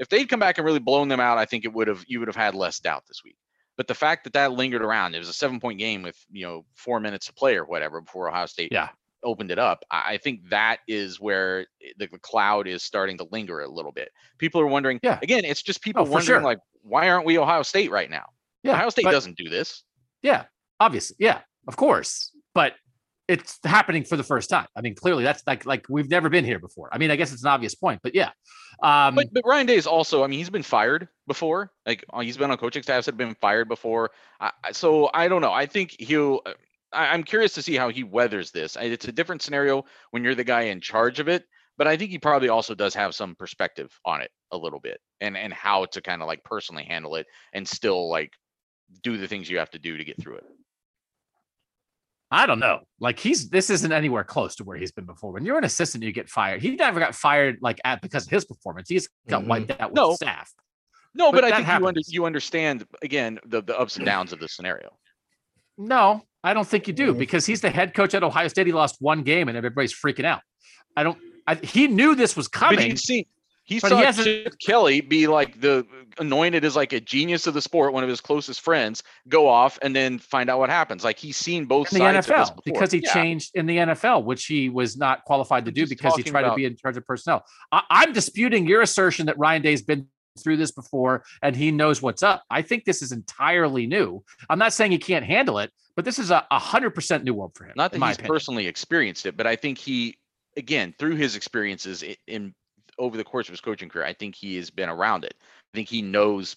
if 0.00 0.08
they'd 0.08 0.28
come 0.28 0.40
back 0.40 0.58
and 0.58 0.64
really 0.64 0.80
blown 0.80 1.06
them 1.06 1.20
out, 1.20 1.38
I 1.38 1.44
think 1.44 1.64
it 1.64 1.72
would 1.72 1.86
have 1.86 2.02
you 2.08 2.18
would 2.18 2.26
have 2.26 2.34
had 2.34 2.56
less 2.56 2.80
doubt 2.80 3.04
this 3.06 3.22
week. 3.24 3.36
But 3.80 3.86
the 3.86 3.94
fact 3.94 4.24
that 4.24 4.34
that 4.34 4.52
lingered 4.52 4.82
around, 4.82 5.14
it 5.14 5.20
was 5.20 5.30
a 5.30 5.32
seven 5.32 5.58
point 5.58 5.78
game 5.78 6.02
with 6.02 6.22
you 6.30 6.46
know 6.46 6.66
four 6.74 7.00
minutes 7.00 7.24
to 7.28 7.32
play 7.32 7.56
or 7.56 7.64
whatever 7.64 8.02
before 8.02 8.28
Ohio 8.28 8.44
State 8.44 8.68
Yeah. 8.70 8.90
opened 9.22 9.50
it 9.50 9.58
up. 9.58 9.82
I 9.90 10.18
think 10.18 10.50
that 10.50 10.80
is 10.86 11.18
where 11.18 11.64
the, 11.96 12.06
the 12.08 12.18
cloud 12.18 12.66
is 12.66 12.82
starting 12.82 13.16
to 13.16 13.26
linger 13.32 13.60
a 13.62 13.68
little 13.70 13.90
bit. 13.90 14.10
People 14.36 14.60
are 14.60 14.66
wondering. 14.66 15.00
Yeah. 15.02 15.18
Again, 15.22 15.46
it's 15.46 15.62
just 15.62 15.80
people 15.80 16.02
Oh, 16.02 16.10
wondering 16.10 16.40
sure. 16.40 16.42
like, 16.42 16.58
why 16.82 17.08
aren't 17.08 17.24
we 17.24 17.38
Ohio 17.38 17.62
State 17.62 17.90
right 17.90 18.10
now? 18.10 18.26
Yeah. 18.64 18.72
Ohio 18.74 18.90
State 18.90 19.06
but- 19.06 19.12
doesn't 19.12 19.38
do 19.38 19.48
this. 19.48 19.82
Yeah, 20.20 20.44
obviously. 20.78 21.16
Yeah, 21.18 21.40
of 21.66 21.76
course. 21.78 22.32
But 22.54 22.74
it's 23.30 23.58
happening 23.64 24.04
for 24.04 24.16
the 24.16 24.22
first 24.22 24.50
time. 24.50 24.66
I 24.76 24.80
mean, 24.80 24.94
clearly 24.94 25.24
that's 25.24 25.42
like 25.46 25.64
like 25.66 25.86
we've 25.88 26.10
never 26.10 26.28
been 26.28 26.44
here 26.44 26.58
before. 26.58 26.88
I 26.92 26.98
mean, 26.98 27.10
I 27.10 27.16
guess 27.16 27.32
it's 27.32 27.44
an 27.44 27.50
obvious 27.50 27.74
point, 27.74 28.00
but 28.02 28.14
yeah. 28.14 28.30
Um 28.82 29.14
But 29.14 29.28
but 29.32 29.44
Ryan 29.46 29.66
Day 29.66 29.76
is 29.76 29.86
also, 29.86 30.24
I 30.24 30.26
mean, 30.26 30.38
he's 30.38 30.50
been 30.50 30.62
fired 30.62 31.08
before. 31.26 31.72
Like 31.86 32.04
uh, 32.12 32.20
he's 32.20 32.36
been 32.36 32.50
on 32.50 32.56
coaching 32.58 32.82
staffs 32.82 33.06
that 33.06 33.12
have 33.12 33.18
been 33.18 33.36
fired 33.40 33.68
before. 33.68 34.10
I, 34.40 34.50
so 34.72 35.10
I 35.14 35.28
don't 35.28 35.42
know. 35.42 35.52
I 35.52 35.66
think 35.66 35.96
he'll. 35.98 36.40
uh, 36.46 36.52
I, 36.92 37.14
I'm 37.14 37.22
curious 37.22 37.54
to 37.54 37.62
see 37.62 37.76
how 37.76 37.88
he 37.90 38.02
weathers 38.04 38.50
this. 38.50 38.76
It's 38.80 39.06
a 39.08 39.12
different 39.12 39.42
scenario 39.42 39.84
when 40.10 40.24
you're 40.24 40.34
the 40.34 40.44
guy 40.44 40.62
in 40.62 40.80
charge 40.80 41.20
of 41.20 41.28
it, 41.28 41.44
but 41.78 41.86
I 41.86 41.96
think 41.96 42.10
he 42.10 42.18
probably 42.18 42.48
also 42.48 42.74
does 42.74 42.94
have 42.94 43.14
some 43.14 43.34
perspective 43.36 43.90
on 44.04 44.20
it 44.22 44.30
a 44.50 44.58
little 44.58 44.80
bit 44.80 45.00
and 45.20 45.36
and 45.36 45.52
how 45.52 45.84
to 45.86 46.00
kind 46.00 46.22
of 46.22 46.28
like 46.28 46.42
personally 46.44 46.84
handle 46.84 47.14
it 47.16 47.26
and 47.52 47.66
still 47.66 48.08
like 48.10 48.32
do 49.02 49.16
the 49.18 49.28
things 49.28 49.48
you 49.48 49.58
have 49.58 49.70
to 49.70 49.78
do 49.78 49.96
to 49.96 50.04
get 50.04 50.20
through 50.20 50.36
it. 50.36 50.44
I 52.30 52.46
don't 52.46 52.60
know. 52.60 52.80
Like 53.00 53.18
he's 53.18 53.48
this 53.50 53.70
isn't 53.70 53.90
anywhere 53.92 54.22
close 54.24 54.54
to 54.56 54.64
where 54.64 54.76
he's 54.76 54.92
been 54.92 55.04
before. 55.06 55.32
When 55.32 55.44
you're 55.44 55.58
an 55.58 55.64
assistant, 55.64 56.04
you 56.04 56.12
get 56.12 56.28
fired. 56.28 56.62
He 56.62 56.76
never 56.76 57.00
got 57.00 57.14
fired 57.14 57.58
like 57.60 57.80
at 57.84 58.00
because 58.02 58.24
of 58.26 58.30
his 58.30 58.44
performance. 58.44 58.88
He's 58.88 59.08
got 59.28 59.42
Mhm. 59.42 59.46
wiped 59.48 59.70
out 59.80 59.90
with 59.90 59.96
No. 59.96 60.14
staff. 60.14 60.52
No, 61.12 61.32
But 61.32 61.38
but, 61.38 61.44
I 61.44 61.50
that 61.50 61.66
think 61.66 61.80
you 61.80 61.86
under, 61.88 62.00
you 62.06 62.24
understand 62.26 62.86
again 63.02 63.40
the 63.46 63.62
the 63.62 63.76
ups 63.78 63.96
and 63.96 64.06
downs 64.06 64.32
of 64.32 64.38
the 64.38 64.46
scenario. 64.48 64.90
No, 65.76 66.24
I 66.44 66.54
don't 66.54 66.66
think 66.66 66.86
you 66.86 66.92
do 66.94 67.14
Mhm. 67.14 67.18
because 67.18 67.46
he's 67.46 67.60
the 67.62 67.70
head 67.70 67.94
coach 67.94 68.14
at 68.14 68.22
Ohio 68.22 68.48
State. 68.48 68.66
He 68.66 68.72
lost 68.72 68.96
one 69.00 69.22
game 69.22 69.48
and 69.48 69.56
everybody's 69.56 69.92
freaking 69.94 70.24
out. 70.24 70.42
I 70.96 71.02
don't. 71.02 71.18
I, 71.48 71.56
he 71.56 71.88
knew 71.88 72.14
this 72.14 72.36
was 72.36 72.46
But 72.48 72.58
coming. 72.58 72.90
he's 72.90 73.02
seen 73.02 73.24
he 73.64 73.80
but 73.80 73.88
saw 73.90 73.96
he 73.98 74.04
hasn't- 74.04 74.24
Chip 74.26 74.54
Kelly 74.64 75.00
be 75.00 75.26
like 75.26 75.60
the 75.60 75.84
anointed 76.20 76.64
as 76.64 76.76
like 76.76 76.92
a 76.92 77.00
genius 77.00 77.46
of 77.46 77.54
the 77.54 77.62
sport, 77.62 77.92
one 77.92 78.04
of 78.04 78.08
his 78.08 78.20
closest 78.20 78.60
friends, 78.60 79.02
go 79.28 79.48
off 79.48 79.78
and 79.82 79.96
then 79.96 80.18
find 80.18 80.48
out 80.48 80.58
what 80.58 80.70
happens. 80.70 81.02
Like 81.02 81.18
he's 81.18 81.36
seen 81.36 81.64
both 81.64 81.92
in 81.92 81.98
the 81.98 82.04
sides 82.04 82.28
of 82.28 82.36
this 82.36 82.50
NFL 82.50 82.64
because 82.64 82.92
he 82.92 83.00
Yeah. 83.02 83.12
changed 83.12 83.50
in 83.54 83.66
the 83.66 83.78
NFL, 83.78 84.24
which 84.24 84.44
he 84.46 84.68
was 84.68 84.96
not 84.96 85.24
qualified 85.24 85.64
to 85.64 85.72
do 85.72 85.82
just 85.82 85.90
because 85.90 86.14
he 86.16 86.22
tried 86.22 86.42
to 86.42 86.54
be 86.54 86.66
in 86.66 86.76
charge 86.76 86.96
of 86.96 87.04
personnel. 87.06 87.44
I, 87.72 87.82
I'm 87.90 88.12
disputing 88.12 88.66
your 88.66 88.82
assertion 88.82 89.26
that 89.26 89.38
Ryan 89.38 89.62
Day's 89.62 89.82
been 89.82 90.06
through 90.38 90.58
this 90.58 90.70
before 90.70 91.24
and 91.42 91.56
he 91.56 91.72
knows 91.72 92.00
what's 92.00 92.22
up. 92.22 92.44
I 92.50 92.62
think 92.62 92.84
this 92.84 93.02
is 93.02 93.10
entirely 93.12 93.86
new. 93.86 94.22
I'm 94.48 94.58
not 94.58 94.72
saying 94.72 94.92
he 94.92 94.98
can't 94.98 95.24
handle 95.24 95.58
it, 95.58 95.72
but 95.96 96.04
this 96.04 96.18
is 96.18 96.30
a 96.30 96.44
hundred 96.52 96.90
percent 96.90 97.24
new 97.24 97.34
world 97.34 97.52
for 97.54 97.64
him. 97.64 97.72
Not 97.76 97.92
that 97.92 97.98
he's 98.00 98.14
opinion. 98.16 98.32
personally 98.32 98.66
experienced 98.66 99.26
it, 99.26 99.36
but 99.36 99.46
I 99.46 99.56
think 99.56 99.76
he, 99.78 100.18
again, 100.56 100.94
through 100.98 101.16
his 101.16 101.34
experiences 101.34 102.04
in 102.26 102.54
over 102.98 103.16
the 103.16 103.24
course 103.24 103.48
of 103.48 103.52
his 103.52 103.60
coaching 103.60 103.88
career, 103.88 104.04
I 104.04 104.12
think 104.12 104.34
he 104.34 104.56
has 104.56 104.70
been 104.70 104.88
around 104.88 105.24
it. 105.24 105.34
I 105.72 105.76
think 105.76 105.88
he 105.88 106.02
knows 106.02 106.56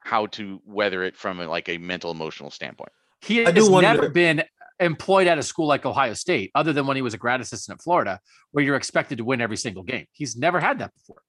how 0.00 0.26
to 0.26 0.60
weather 0.64 1.02
it 1.02 1.16
from 1.16 1.40
a, 1.40 1.46
like 1.46 1.68
a 1.68 1.78
mental 1.78 2.10
emotional 2.10 2.50
standpoint. 2.50 2.90
He 3.20 3.44
I 3.44 3.50
has 3.52 3.68
wonder- 3.68 3.88
never 3.88 4.08
been 4.08 4.42
employed 4.78 5.26
at 5.26 5.38
a 5.38 5.42
school 5.42 5.66
like 5.66 5.84
Ohio 5.86 6.14
State, 6.14 6.50
other 6.54 6.72
than 6.72 6.86
when 6.86 6.96
he 6.96 7.02
was 7.02 7.14
a 7.14 7.18
grad 7.18 7.40
assistant 7.40 7.78
at 7.78 7.82
Florida, 7.82 8.20
where 8.52 8.64
you're 8.64 8.76
expected 8.76 9.18
to 9.18 9.24
win 9.24 9.40
every 9.40 9.56
single 9.56 9.82
game. 9.82 10.06
He's 10.12 10.36
never 10.36 10.60
had 10.60 10.78
that 10.78 10.92
before. 10.94 11.22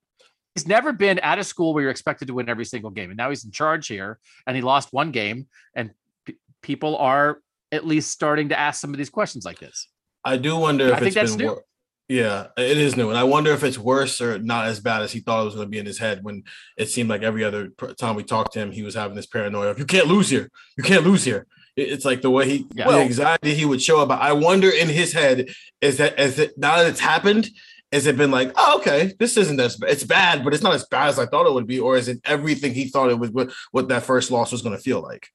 He's 0.54 0.68
never 0.68 0.92
been 0.92 1.20
at 1.20 1.40
a 1.40 1.44
school 1.44 1.74
where 1.74 1.82
you're 1.84 1.92
expected 1.92 2.28
to 2.30 2.34
win 2.34 2.50
every 2.50 2.66
single 2.66 2.90
game. 2.90 3.10
And 3.10 3.18
now 3.18 3.30
he's 3.30 3.46
in 3.46 3.52
charge 3.52 3.88
here 3.88 4.20
and 4.48 4.56
he 4.56 4.62
lost 4.62 4.90
one 4.92 5.12
game. 5.12 5.48
And 5.76 5.92
p- 6.26 6.38
people 6.62 6.98
are 6.98 7.40
at 7.72 7.86
least 7.86 8.12
starting 8.12 8.50
to 8.50 8.60
ask 8.60 8.82
some 8.82 8.90
of 8.92 8.98
these 8.98 9.10
questions 9.10 9.46
like 9.46 9.60
this. 9.60 9.88
I 10.26 10.38
do 10.38 10.58
wonder 10.58 10.86
I 10.86 10.90
if 10.94 10.94
think 11.00 11.06
it's 11.08 11.16
that's 11.16 11.36
been 11.36 11.46
new. 11.46 11.52
wor- 11.54 11.64
Yeah, 12.10 12.48
it 12.58 12.78
is 12.78 12.96
new, 12.96 13.10
and 13.10 13.18
I 13.18 13.26
wonder 13.26 13.52
if 13.52 13.66
it's 13.66 13.78
worse 13.78 14.22
or 14.22 14.40
not 14.40 14.66
as 14.68 14.80
bad 14.80 15.02
as 15.02 15.12
he 15.12 15.20
thought 15.20 15.42
it 15.42 15.46
was 15.46 15.56
going 15.56 15.68
to 15.68 15.70
be 15.70 15.78
in 15.80 15.86
his 15.86 16.00
head. 16.00 16.24
When 16.24 16.44
it 16.78 16.88
seemed 16.88 17.10
like 17.10 17.22
every 17.22 17.44
other 17.44 17.68
time 17.98 18.16
we 18.16 18.24
talked 18.24 18.54
to 18.54 18.60
him, 18.60 18.72
he 18.72 18.82
was 18.82 18.96
having 18.96 19.16
this 19.16 19.26
paranoia 19.26 19.72
of 19.72 19.80
"you 19.80 19.86
can't 19.86 20.08
lose 20.08 20.30
here, 20.30 20.50
you 20.78 20.84
can't 20.84 21.04
lose 21.06 21.26
here." 21.26 21.48
It's 21.76 22.06
like 22.06 22.22
the 22.22 22.32
way 22.32 22.48
he, 22.48 22.66
Yeah. 22.74 22.90
the 22.90 22.98
anxiety 22.98 23.54
he 23.54 23.66
would 23.66 23.82
show 23.82 24.00
about. 24.00 24.22
I 24.22 24.32
wonder 24.32 24.70
in 24.70 24.88
his 24.88 25.12
head 25.12 25.50
is 25.82 25.98
that 25.98 26.18
is 26.18 26.40
it 26.40 26.58
now 26.58 26.78
that 26.78 26.88
it's 26.88 27.02
happened, 27.02 27.50
has 27.92 28.08
it 28.08 28.18
been 28.18 28.32
like, 28.32 28.54
oh, 28.56 28.80
okay, 28.80 29.14
this 29.20 29.36
isn't 29.36 29.60
as 29.60 29.78
it's 29.82 30.06
bad, 30.06 30.46
but 30.46 30.54
it's 30.54 30.64
not 30.64 30.74
as 30.74 30.86
bad 30.86 31.10
as 31.10 31.20
I 31.20 31.26
thought 31.26 31.46
it 31.46 31.54
would 31.54 31.68
be, 31.68 31.80
or 31.80 31.98
is 31.98 32.08
it 32.08 32.22
everything 32.24 32.74
he 32.74 32.88
thought 32.88 33.10
it 33.10 33.20
was 33.20 33.32
what, 33.32 33.52
what 33.72 33.90
that 33.90 34.04
first 34.04 34.32
loss 34.32 34.54
was 34.54 34.62
going 34.62 34.76
to 34.76 34.82
feel 34.82 35.02
like? 35.02 35.28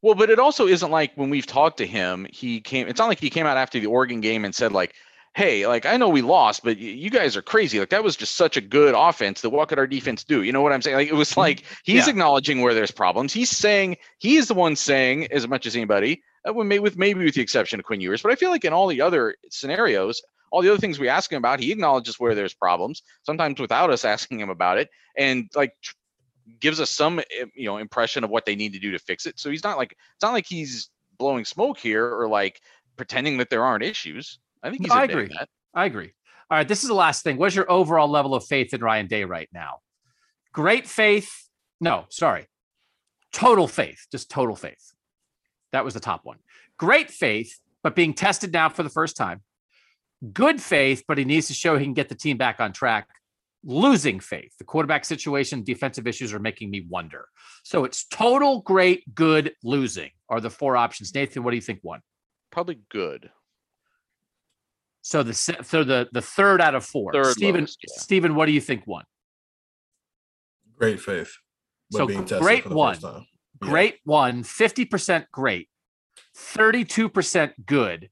Well, 0.00 0.14
but 0.14 0.30
it 0.30 0.38
also 0.38 0.68
isn't 0.68 0.90
like 0.90 1.12
when 1.16 1.28
we've 1.28 1.46
talked 1.46 1.78
to 1.78 1.86
him, 1.86 2.26
he 2.30 2.60
came. 2.60 2.86
It's 2.86 2.98
not 2.98 3.08
like 3.08 3.20
he 3.20 3.30
came 3.30 3.46
out 3.46 3.56
after 3.56 3.80
the 3.80 3.86
Oregon 3.86 4.20
game 4.20 4.44
and 4.44 4.54
said 4.54 4.70
like, 4.72 4.94
"Hey, 5.34 5.66
like 5.66 5.86
I 5.86 5.96
know 5.96 6.08
we 6.08 6.22
lost, 6.22 6.62
but 6.62 6.78
you 6.78 7.10
guys 7.10 7.36
are 7.36 7.42
crazy. 7.42 7.78
Like 7.80 7.90
that 7.90 8.04
was 8.04 8.16
just 8.16 8.34
such 8.34 8.56
a 8.56 8.60
good 8.60 8.94
offense. 8.96 9.40
That 9.40 9.50
what 9.50 9.68
could 9.68 9.78
our 9.78 9.86
defense 9.86 10.24
do? 10.24 10.42
You 10.42 10.52
know 10.52 10.60
what 10.60 10.72
I'm 10.72 10.82
saying? 10.82 10.96
Like 10.96 11.08
it 11.08 11.14
was 11.14 11.36
like 11.36 11.64
he's 11.84 12.06
Yeah. 12.06 12.10
acknowledging 12.10 12.60
where 12.60 12.74
there's 12.74 12.90
problems. 12.90 13.32
He's 13.32 13.50
saying 13.50 13.96
he's 14.18 14.48
the 14.48 14.54
one 14.54 14.76
saying 14.76 15.28
as 15.32 15.48
much 15.48 15.66
as 15.66 15.74
anybody, 15.76 16.22
uh, 16.46 16.52
with 16.52 16.96
maybe 16.96 17.24
with 17.24 17.34
the 17.34 17.40
exception 17.40 17.80
of 17.80 17.86
Quinn 17.86 18.00
Ewers. 18.00 18.22
But 18.22 18.32
I 18.32 18.34
feel 18.36 18.50
like 18.50 18.64
in 18.64 18.72
all 18.72 18.88
the 18.88 19.00
other 19.00 19.36
scenarios, 19.50 20.22
all 20.50 20.60
the 20.60 20.68
other 20.70 20.80
things 20.80 20.98
we 20.98 21.08
ask 21.08 21.32
him 21.32 21.38
about, 21.38 21.60
he 21.60 21.72
acknowledges 21.72 22.20
where 22.20 22.34
there's 22.34 22.54
problems. 22.54 23.02
Sometimes 23.24 23.58
without 23.58 23.90
us 23.90 24.04
asking 24.14 24.40
him 24.40 24.50
about 24.50 24.78
it, 24.78 24.90
and 25.16 25.48
like 25.54 25.74
gives 26.60 26.80
us 26.80 26.90
some 26.90 27.20
eh, 27.20 27.44
you 27.54 27.66
know 27.66 27.78
impression 27.78 28.24
of 28.24 28.30
what 28.30 28.44
they 28.44 28.56
need 28.56 28.72
to 28.74 28.78
do 28.78 28.90
to 28.90 28.98
fix 28.98 29.26
it. 29.26 29.38
So 29.38 29.50
he's 29.50 29.64
not 29.64 29.78
like 29.78 29.92
it's 29.92 30.22
not 30.22 30.32
like 30.32 30.46
he's 30.46 30.90
blowing 31.18 31.44
smoke 31.44 31.78
here 31.78 32.06
or 32.06 32.28
like 32.28 32.60
pretending 32.96 33.38
that 33.38 33.48
there 33.48 33.64
aren't 33.64 33.84
issues. 33.84 34.38
I 34.62 34.70
think 34.70 34.82
he's 34.82 34.92
I 34.92 35.04
agree. 35.04 35.28
that. 35.28 35.48
I 35.74 35.86
agree. 35.86 36.12
All 36.50 36.58
right, 36.58 36.68
this 36.68 36.82
is 36.82 36.88
the 36.88 36.94
last 36.94 37.24
thing. 37.24 37.38
What's 37.38 37.54
your 37.54 37.70
overall 37.70 38.08
level 38.08 38.34
of 38.34 38.44
faith 38.44 38.74
in 38.74 38.80
Ryan 38.82 39.06
Day 39.06 39.24
right 39.24 39.48
now? 39.52 39.78
Great 40.52 40.86
faith. 40.86 41.48
No, 41.80 42.04
sorry. 42.10 42.46
Total 43.32 43.66
faith, 43.66 44.06
just 44.12 44.30
total 44.30 44.54
faith. 44.54 44.92
That 45.72 45.84
was 45.84 45.94
the 45.94 46.00
top 46.00 46.20
one. 46.24 46.38
Great 46.78 47.10
faith, 47.10 47.58
but 47.82 47.96
being 47.96 48.12
tested 48.12 48.52
now 48.52 48.68
for 48.68 48.82
the 48.82 48.90
first 48.90 49.16
time. 49.16 49.40
Good 50.32 50.60
faith, 50.60 51.04
but 51.08 51.18
he 51.18 51.24
needs 51.24 51.48
to 51.48 51.54
show 51.54 51.76
he 51.76 51.84
can 51.84 51.94
get 51.94 52.08
the 52.08 52.14
team 52.14 52.36
back 52.36 52.60
on 52.60 52.72
track. 52.72 53.08
Losing 53.64 54.20
faith. 54.20 54.52
The 54.58 54.64
quarterback 54.64 55.04
situation, 55.04 55.64
defensive 55.64 56.06
issues 56.06 56.34
are 56.34 56.38
making 56.38 56.70
me 56.70 56.84
wonder. 56.88 57.26
So 57.64 57.84
it's 57.84 58.04
total, 58.04 58.60
great, 58.60 59.02
good, 59.14 59.52
losing 59.64 60.10
are 60.28 60.40
the 60.40 60.50
four 60.50 60.76
options. 60.76 61.14
Nathan, 61.14 61.42
what 61.42 61.50
do 61.50 61.56
you 61.56 61.62
think? 61.62 61.78
One. 61.82 62.00
Probably 62.50 62.80
good. 62.90 63.30
So 65.02 65.22
the 65.22 65.34
so 65.34 65.84
the 65.84 66.08
the 66.12 66.22
third 66.22 66.60
out 66.60 66.74
of 66.74 66.84
four. 66.84 67.12
Third 67.12 67.32
Stephen, 67.32 67.62
lowest, 67.62 67.78
yeah. 67.86 67.94
Stephen, 67.96 68.34
what 68.34 68.46
do 68.46 68.52
you 68.52 68.60
think 68.60 68.86
won? 68.86 69.04
Great 70.78 71.00
faith. 71.00 71.36
So 71.90 72.06
being 72.06 72.24
great 72.24 72.66
one. 72.66 72.98
Yeah. 73.02 73.20
Great 73.68 74.00
one, 74.04 74.42
50% 74.42 75.26
great, 75.30 75.68
32% 76.36 77.52
good, 77.64 78.10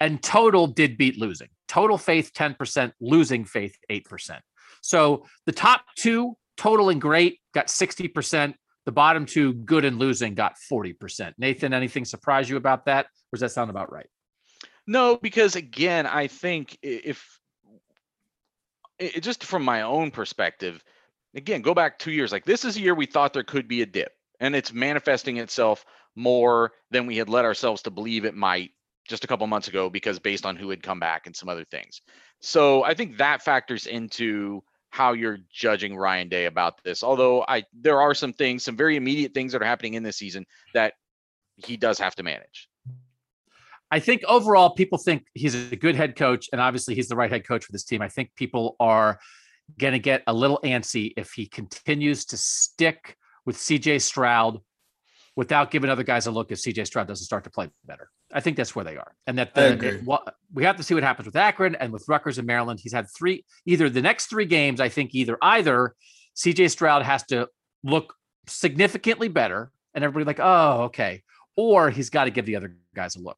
and 0.00 0.20
total 0.20 0.66
did 0.66 0.98
beat 0.98 1.18
losing. 1.18 1.48
Total 1.68 1.96
faith 1.96 2.32
10%, 2.34 2.92
losing 3.00 3.44
faith 3.44 3.76
8%. 3.90 4.40
So 4.82 5.24
the 5.46 5.52
top 5.52 5.84
two, 5.96 6.36
total 6.56 6.88
and 6.88 7.00
great, 7.00 7.38
got 7.54 7.68
60%. 7.68 8.54
The 8.84 8.92
bottom 8.92 9.24
two, 9.24 9.52
good 9.52 9.84
and 9.84 10.00
losing, 10.00 10.34
got 10.34 10.54
40%. 10.70 11.34
Nathan, 11.38 11.72
anything 11.72 12.04
surprise 12.04 12.50
you 12.50 12.56
about 12.56 12.86
that? 12.86 13.06
Or 13.06 13.36
does 13.36 13.40
that 13.40 13.52
sound 13.52 13.70
about 13.70 13.92
right? 13.92 14.08
No, 14.86 15.16
because 15.16 15.56
again, 15.56 16.06
I 16.06 16.26
think 16.26 16.76
if 16.82 17.38
i- 19.00 19.20
just 19.20 19.44
from 19.44 19.62
my 19.64 19.82
own 19.82 20.10
perspective, 20.10 20.82
again, 21.34 21.62
go 21.62 21.74
back 21.74 21.98
two 21.98 22.12
years. 22.12 22.32
Like 22.32 22.44
this 22.44 22.64
is 22.64 22.76
a 22.76 22.80
year 22.80 22.94
we 22.94 23.06
thought 23.06 23.32
there 23.32 23.44
could 23.44 23.68
be 23.68 23.82
a 23.82 23.86
dip, 23.86 24.12
and 24.40 24.54
it's 24.56 24.72
manifesting 24.72 25.36
itself 25.38 25.84
more 26.14 26.72
than 26.90 27.06
we 27.06 27.16
had 27.16 27.28
led 27.28 27.44
ourselves 27.44 27.82
to 27.82 27.90
believe 27.90 28.24
it 28.24 28.34
might 28.34 28.72
just 29.08 29.24
a 29.24 29.26
couple 29.26 29.46
months 29.46 29.68
ago, 29.68 29.90
because 29.90 30.18
based 30.18 30.46
on 30.46 30.56
who 30.56 30.70
had 30.70 30.82
come 30.82 31.00
back 31.00 31.26
and 31.26 31.34
some 31.34 31.48
other 31.48 31.64
things. 31.64 32.00
So 32.40 32.84
I 32.84 32.94
think 32.94 33.16
that 33.18 33.42
factors 33.42 33.86
into 33.86 34.62
how 34.90 35.12
you're 35.14 35.38
judging 35.52 35.96
Ryan 35.96 36.28
Day 36.28 36.46
about 36.46 36.82
this. 36.84 37.02
Although 37.02 37.44
I 37.48 37.64
there 37.72 38.00
are 38.00 38.14
some 38.14 38.32
things, 38.32 38.62
some 38.64 38.76
very 38.76 38.96
immediate 38.96 39.32
things 39.34 39.52
that 39.52 39.62
are 39.62 39.66
happening 39.66 39.94
in 39.94 40.02
this 40.02 40.16
season 40.18 40.44
that 40.74 40.94
he 41.56 41.76
does 41.76 41.98
have 41.98 42.14
to 42.16 42.22
manage. 42.22 42.68
I 43.92 44.00
think 44.00 44.22
overall, 44.26 44.70
people 44.70 44.96
think 44.96 45.26
he's 45.34 45.54
a 45.54 45.76
good 45.76 45.94
head 45.96 46.16
coach, 46.16 46.48
and 46.50 46.60
obviously 46.62 46.94
he's 46.94 47.08
the 47.08 47.14
right 47.16 47.30
head 47.30 47.46
coach 47.46 47.66
for 47.66 47.72
this 47.72 47.84
team. 47.84 48.00
I 48.00 48.08
think 48.08 48.34
people 48.34 48.74
are 48.80 49.18
going 49.78 49.92
to 49.92 49.98
get 49.98 50.22
a 50.26 50.32
little 50.32 50.58
antsy 50.64 51.12
if 51.18 51.32
he 51.32 51.46
continues 51.46 52.24
to 52.26 52.38
stick 52.38 53.16
with 53.44 53.56
CJ 53.56 54.00
Stroud 54.00 54.60
without 55.36 55.70
giving 55.70 55.90
other 55.90 56.04
guys 56.04 56.26
a 56.26 56.30
look 56.30 56.50
if 56.50 56.58
CJ 56.58 56.86
Stroud 56.86 57.06
doesn't 57.06 57.24
start 57.26 57.44
to 57.44 57.50
play 57.50 57.68
better. 57.84 58.08
I 58.32 58.40
think 58.40 58.56
that's 58.56 58.74
where 58.74 58.84
they 58.84 58.96
are, 58.96 59.14
and 59.26 59.36
that 59.38 59.54
the, 59.54 59.60
it- 59.88 60.06
we 60.54 60.64
have 60.64 60.76
to 60.78 60.82
see 60.82 60.94
what 60.94 61.02
happens 61.02 61.26
with 61.26 61.36
Akron 61.36 61.74
and 61.74 61.92
with 61.92 62.04
Rutgers 62.08 62.38
and 62.38 62.46
Maryland. 62.46 62.80
He's 62.82 62.94
had 62.94 63.06
three, 63.14 63.44
either 63.66 63.90
the 63.90 64.00
next 64.00 64.26
three 64.26 64.46
games. 64.46 64.80
I 64.80 64.88
think 64.88 65.14
either 65.14 65.36
either 65.42 65.94
CJ 66.34 66.70
Stroud 66.70 67.02
has 67.02 67.24
to 67.24 67.48
look 67.84 68.14
significantly 68.46 69.28
better, 69.28 69.70
and 69.94 70.02
everybody 70.02 70.24
like, 70.24 70.40
oh, 70.40 70.84
okay, 70.84 71.22
or 71.56 71.90
he's 71.90 72.08
got 72.08 72.24
to 72.24 72.30
give 72.30 72.46
the 72.46 72.56
other 72.56 72.74
guys 72.94 73.16
a 73.16 73.20
look. 73.20 73.36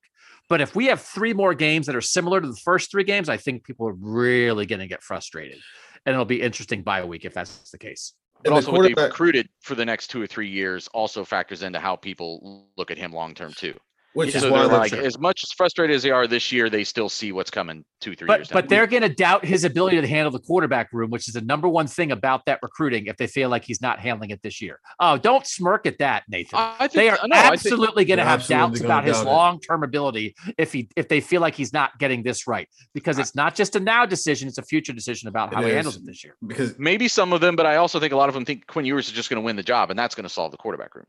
But 0.48 0.60
if 0.60 0.76
we 0.76 0.86
have 0.86 1.00
three 1.00 1.32
more 1.32 1.54
games 1.54 1.86
that 1.86 1.96
are 1.96 2.00
similar 2.00 2.40
to 2.40 2.46
the 2.46 2.56
first 2.56 2.90
three 2.90 3.04
games, 3.04 3.28
I 3.28 3.36
think 3.36 3.64
people 3.64 3.88
are 3.88 3.96
really 3.98 4.66
going 4.66 4.80
to 4.80 4.86
get 4.86 5.02
frustrated, 5.02 5.58
and 6.04 6.12
it'll 6.12 6.24
be 6.24 6.42
interesting 6.42 6.82
by 6.82 6.98
a 6.98 7.06
week 7.06 7.24
if 7.24 7.32
that's 7.32 7.70
the 7.70 7.78
case. 7.78 8.12
But 8.42 8.48
And 8.48 8.52
the 8.52 8.56
also 8.56 8.72
what 8.72 8.82
they've 8.82 8.96
recruited 8.96 9.48
for 9.60 9.74
the 9.74 9.84
next 9.84 10.08
two 10.08 10.20
or 10.20 10.26
three 10.26 10.48
years 10.48 10.88
also 10.88 11.24
factors 11.24 11.62
into 11.62 11.80
how 11.80 11.96
people 11.96 12.68
look 12.76 12.90
at 12.90 12.98
him 12.98 13.12
long 13.12 13.34
term 13.34 13.52
too. 13.52 13.74
Which 14.14 14.30
Yeah. 14.30 14.36
is 14.36 14.42
So 14.42 14.52
why 14.52 14.58
they're 14.60 14.68
they're 14.68 14.78
like, 14.78 14.92
as 14.92 15.18
much 15.18 15.42
as 15.42 15.52
frustrated 15.52 15.94
as 15.96 16.02
they 16.04 16.10
are 16.12 16.26
this 16.26 16.52
year, 16.52 16.70
they 16.70 16.84
still 16.84 17.08
see 17.08 17.32
what's 17.32 17.50
coming 17.50 17.84
two, 18.00 18.14
three 18.14 18.28
years 18.28 18.48
But 18.48 18.48
down. 18.48 18.62
but 18.62 18.68
they're 18.68 18.86
going 18.86 19.02
to 19.02 19.08
doubt 19.08 19.44
his 19.44 19.64
ability 19.64 20.00
to 20.00 20.06
handle 20.06 20.30
the 20.30 20.38
quarterback 20.38 20.92
room, 20.92 21.10
which 21.10 21.26
is 21.28 21.34
the 21.34 21.40
number 21.40 21.68
one 21.68 21.86
thing 21.88 22.12
about 22.12 22.44
that 22.46 22.60
recruiting. 22.62 23.06
If 23.06 23.16
they 23.16 23.26
feel 23.26 23.48
like 23.48 23.64
he's 23.64 23.82
not 23.82 23.98
handling 23.98 24.30
it 24.30 24.40
this 24.42 24.62
year, 24.62 24.78
oh, 25.00 25.18
don't 25.18 25.44
smirk 25.46 25.86
at 25.86 25.98
that, 25.98 26.22
Nathan. 26.28 26.58
I 26.58 26.86
think 26.86 26.92
They 26.92 27.08
are 27.10 27.18
no, 27.26 27.36
absolutely 27.36 28.04
going 28.04 28.18
to 28.18 28.24
have 28.24 28.46
doubts 28.46 28.80
about 28.80 29.04
his 29.04 29.16
doubt 29.16 29.26
long-term 29.26 29.82
ability 29.82 30.34
if 30.58 30.72
he 30.72 30.88
if 30.96 31.08
they 31.08 31.20
feel 31.20 31.40
like 31.40 31.54
he's 31.56 31.72
not 31.72 31.98
getting 31.98 32.22
this 32.22 32.46
right 32.46 32.68
because 32.94 33.18
it's 33.18 33.34
not 33.34 33.54
just 33.56 33.74
a 33.74 33.80
now 33.80 34.06
decision; 34.06 34.46
it's 34.48 34.58
a 34.58 34.62
future 34.62 34.92
decision 34.92 35.28
about 35.28 35.52
It 35.52 35.56
how 35.56 35.62
he 35.62 35.68
is. 35.70 35.74
handles 35.74 35.96
it 35.96 36.06
this 36.06 36.22
year. 36.22 36.36
because 36.46 36.78
maybe 36.78 37.08
some 37.08 37.32
of 37.32 37.40
them, 37.40 37.56
but 37.56 37.66
I 37.66 37.76
also 37.76 37.98
think 37.98 38.12
a 38.12 38.16
lot 38.16 38.28
of 38.28 38.34
them 38.34 38.44
think 38.44 38.66
Quinn 38.68 38.84
Ewers 38.86 39.06
is 39.08 39.12
just 39.12 39.28
going 39.28 39.42
to 39.42 39.44
win 39.44 39.56
the 39.56 39.62
job, 39.64 39.90
and 39.90 39.98
that's 39.98 40.14
going 40.14 40.22
to 40.24 40.28
solve 40.28 40.52
the 40.52 40.56
quarterback 40.56 40.94
room. 40.94 41.06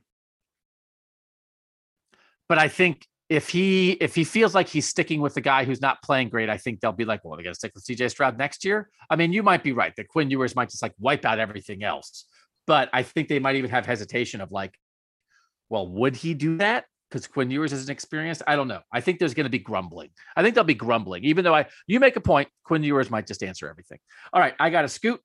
But 2.47 2.57
I 2.57 2.67
think 2.67 3.05
if 3.29 3.49
he 3.49 3.91
if 3.91 4.13
he 4.13 4.23
feels 4.23 4.53
like 4.53 4.67
he's 4.67 4.87
sticking 4.87 5.19
with 5.19 5.33
the 5.33 5.41
guy 5.41 5.65
who's 5.65 5.81
not 5.81 6.01
playing 6.03 6.29
great, 6.29 6.49
I 6.49 6.57
think 6.57 6.79
they'll 6.79 6.91
be 6.91 7.05
like, 7.05 7.25
well, 7.25 7.35
they're 7.35 7.45
to 7.45 7.55
stick 7.55 7.71
with 7.73 7.85
CJ 7.85 8.11
Stroud 8.11 8.37
next 8.37 8.63
year. 8.63 8.89
I 9.09 9.15
mean, 9.15 9.33
you 9.33 9.41
might 9.41 9.63
be 9.63 9.71
right 9.71 9.93
that 9.97 10.07
Quinn 10.07 10.29
Ewers 10.29 10.55
might 10.55 10.69
just 10.69 10.83
like 10.83 10.93
wipe 10.99 11.25
out 11.25 11.39
everything 11.39 11.83
else. 11.83 12.25
But 12.67 12.89
I 12.93 13.03
think 13.03 13.27
they 13.27 13.39
might 13.39 13.55
even 13.55 13.69
have 13.71 13.85
hesitation 13.85 14.41
of 14.41 14.51
like, 14.51 14.73
well, 15.69 15.87
would 15.87 16.15
he 16.15 16.33
do 16.33 16.57
that? 16.57 16.85
Because 17.09 17.27
Quinn 17.27 17.51
Ewers 17.51 17.73
isn't 17.73 17.89
experienced. 17.91 18.41
I 18.47 18.55
don't 18.55 18.67
know. 18.67 18.81
I 18.91 19.01
think 19.01 19.19
there's 19.19 19.33
going 19.33 19.45
to 19.45 19.51
be 19.51 19.59
grumbling. 19.59 20.09
I 20.35 20.41
think 20.41 20.55
they'll 20.55 20.63
be 20.63 20.73
grumbling, 20.73 21.23
even 21.23 21.43
though 21.43 21.53
I 21.53 21.67
you 21.87 21.99
make 21.99 22.15
a 22.15 22.21
point. 22.21 22.49
Quinn 22.63 22.83
Ewers 22.83 23.09
might 23.09 23.27
just 23.27 23.43
answer 23.43 23.69
everything. 23.69 23.99
All 24.33 24.41
right, 24.41 24.53
I 24.59 24.69
got 24.69 24.83
to 24.83 24.89
scoot. 24.89 25.21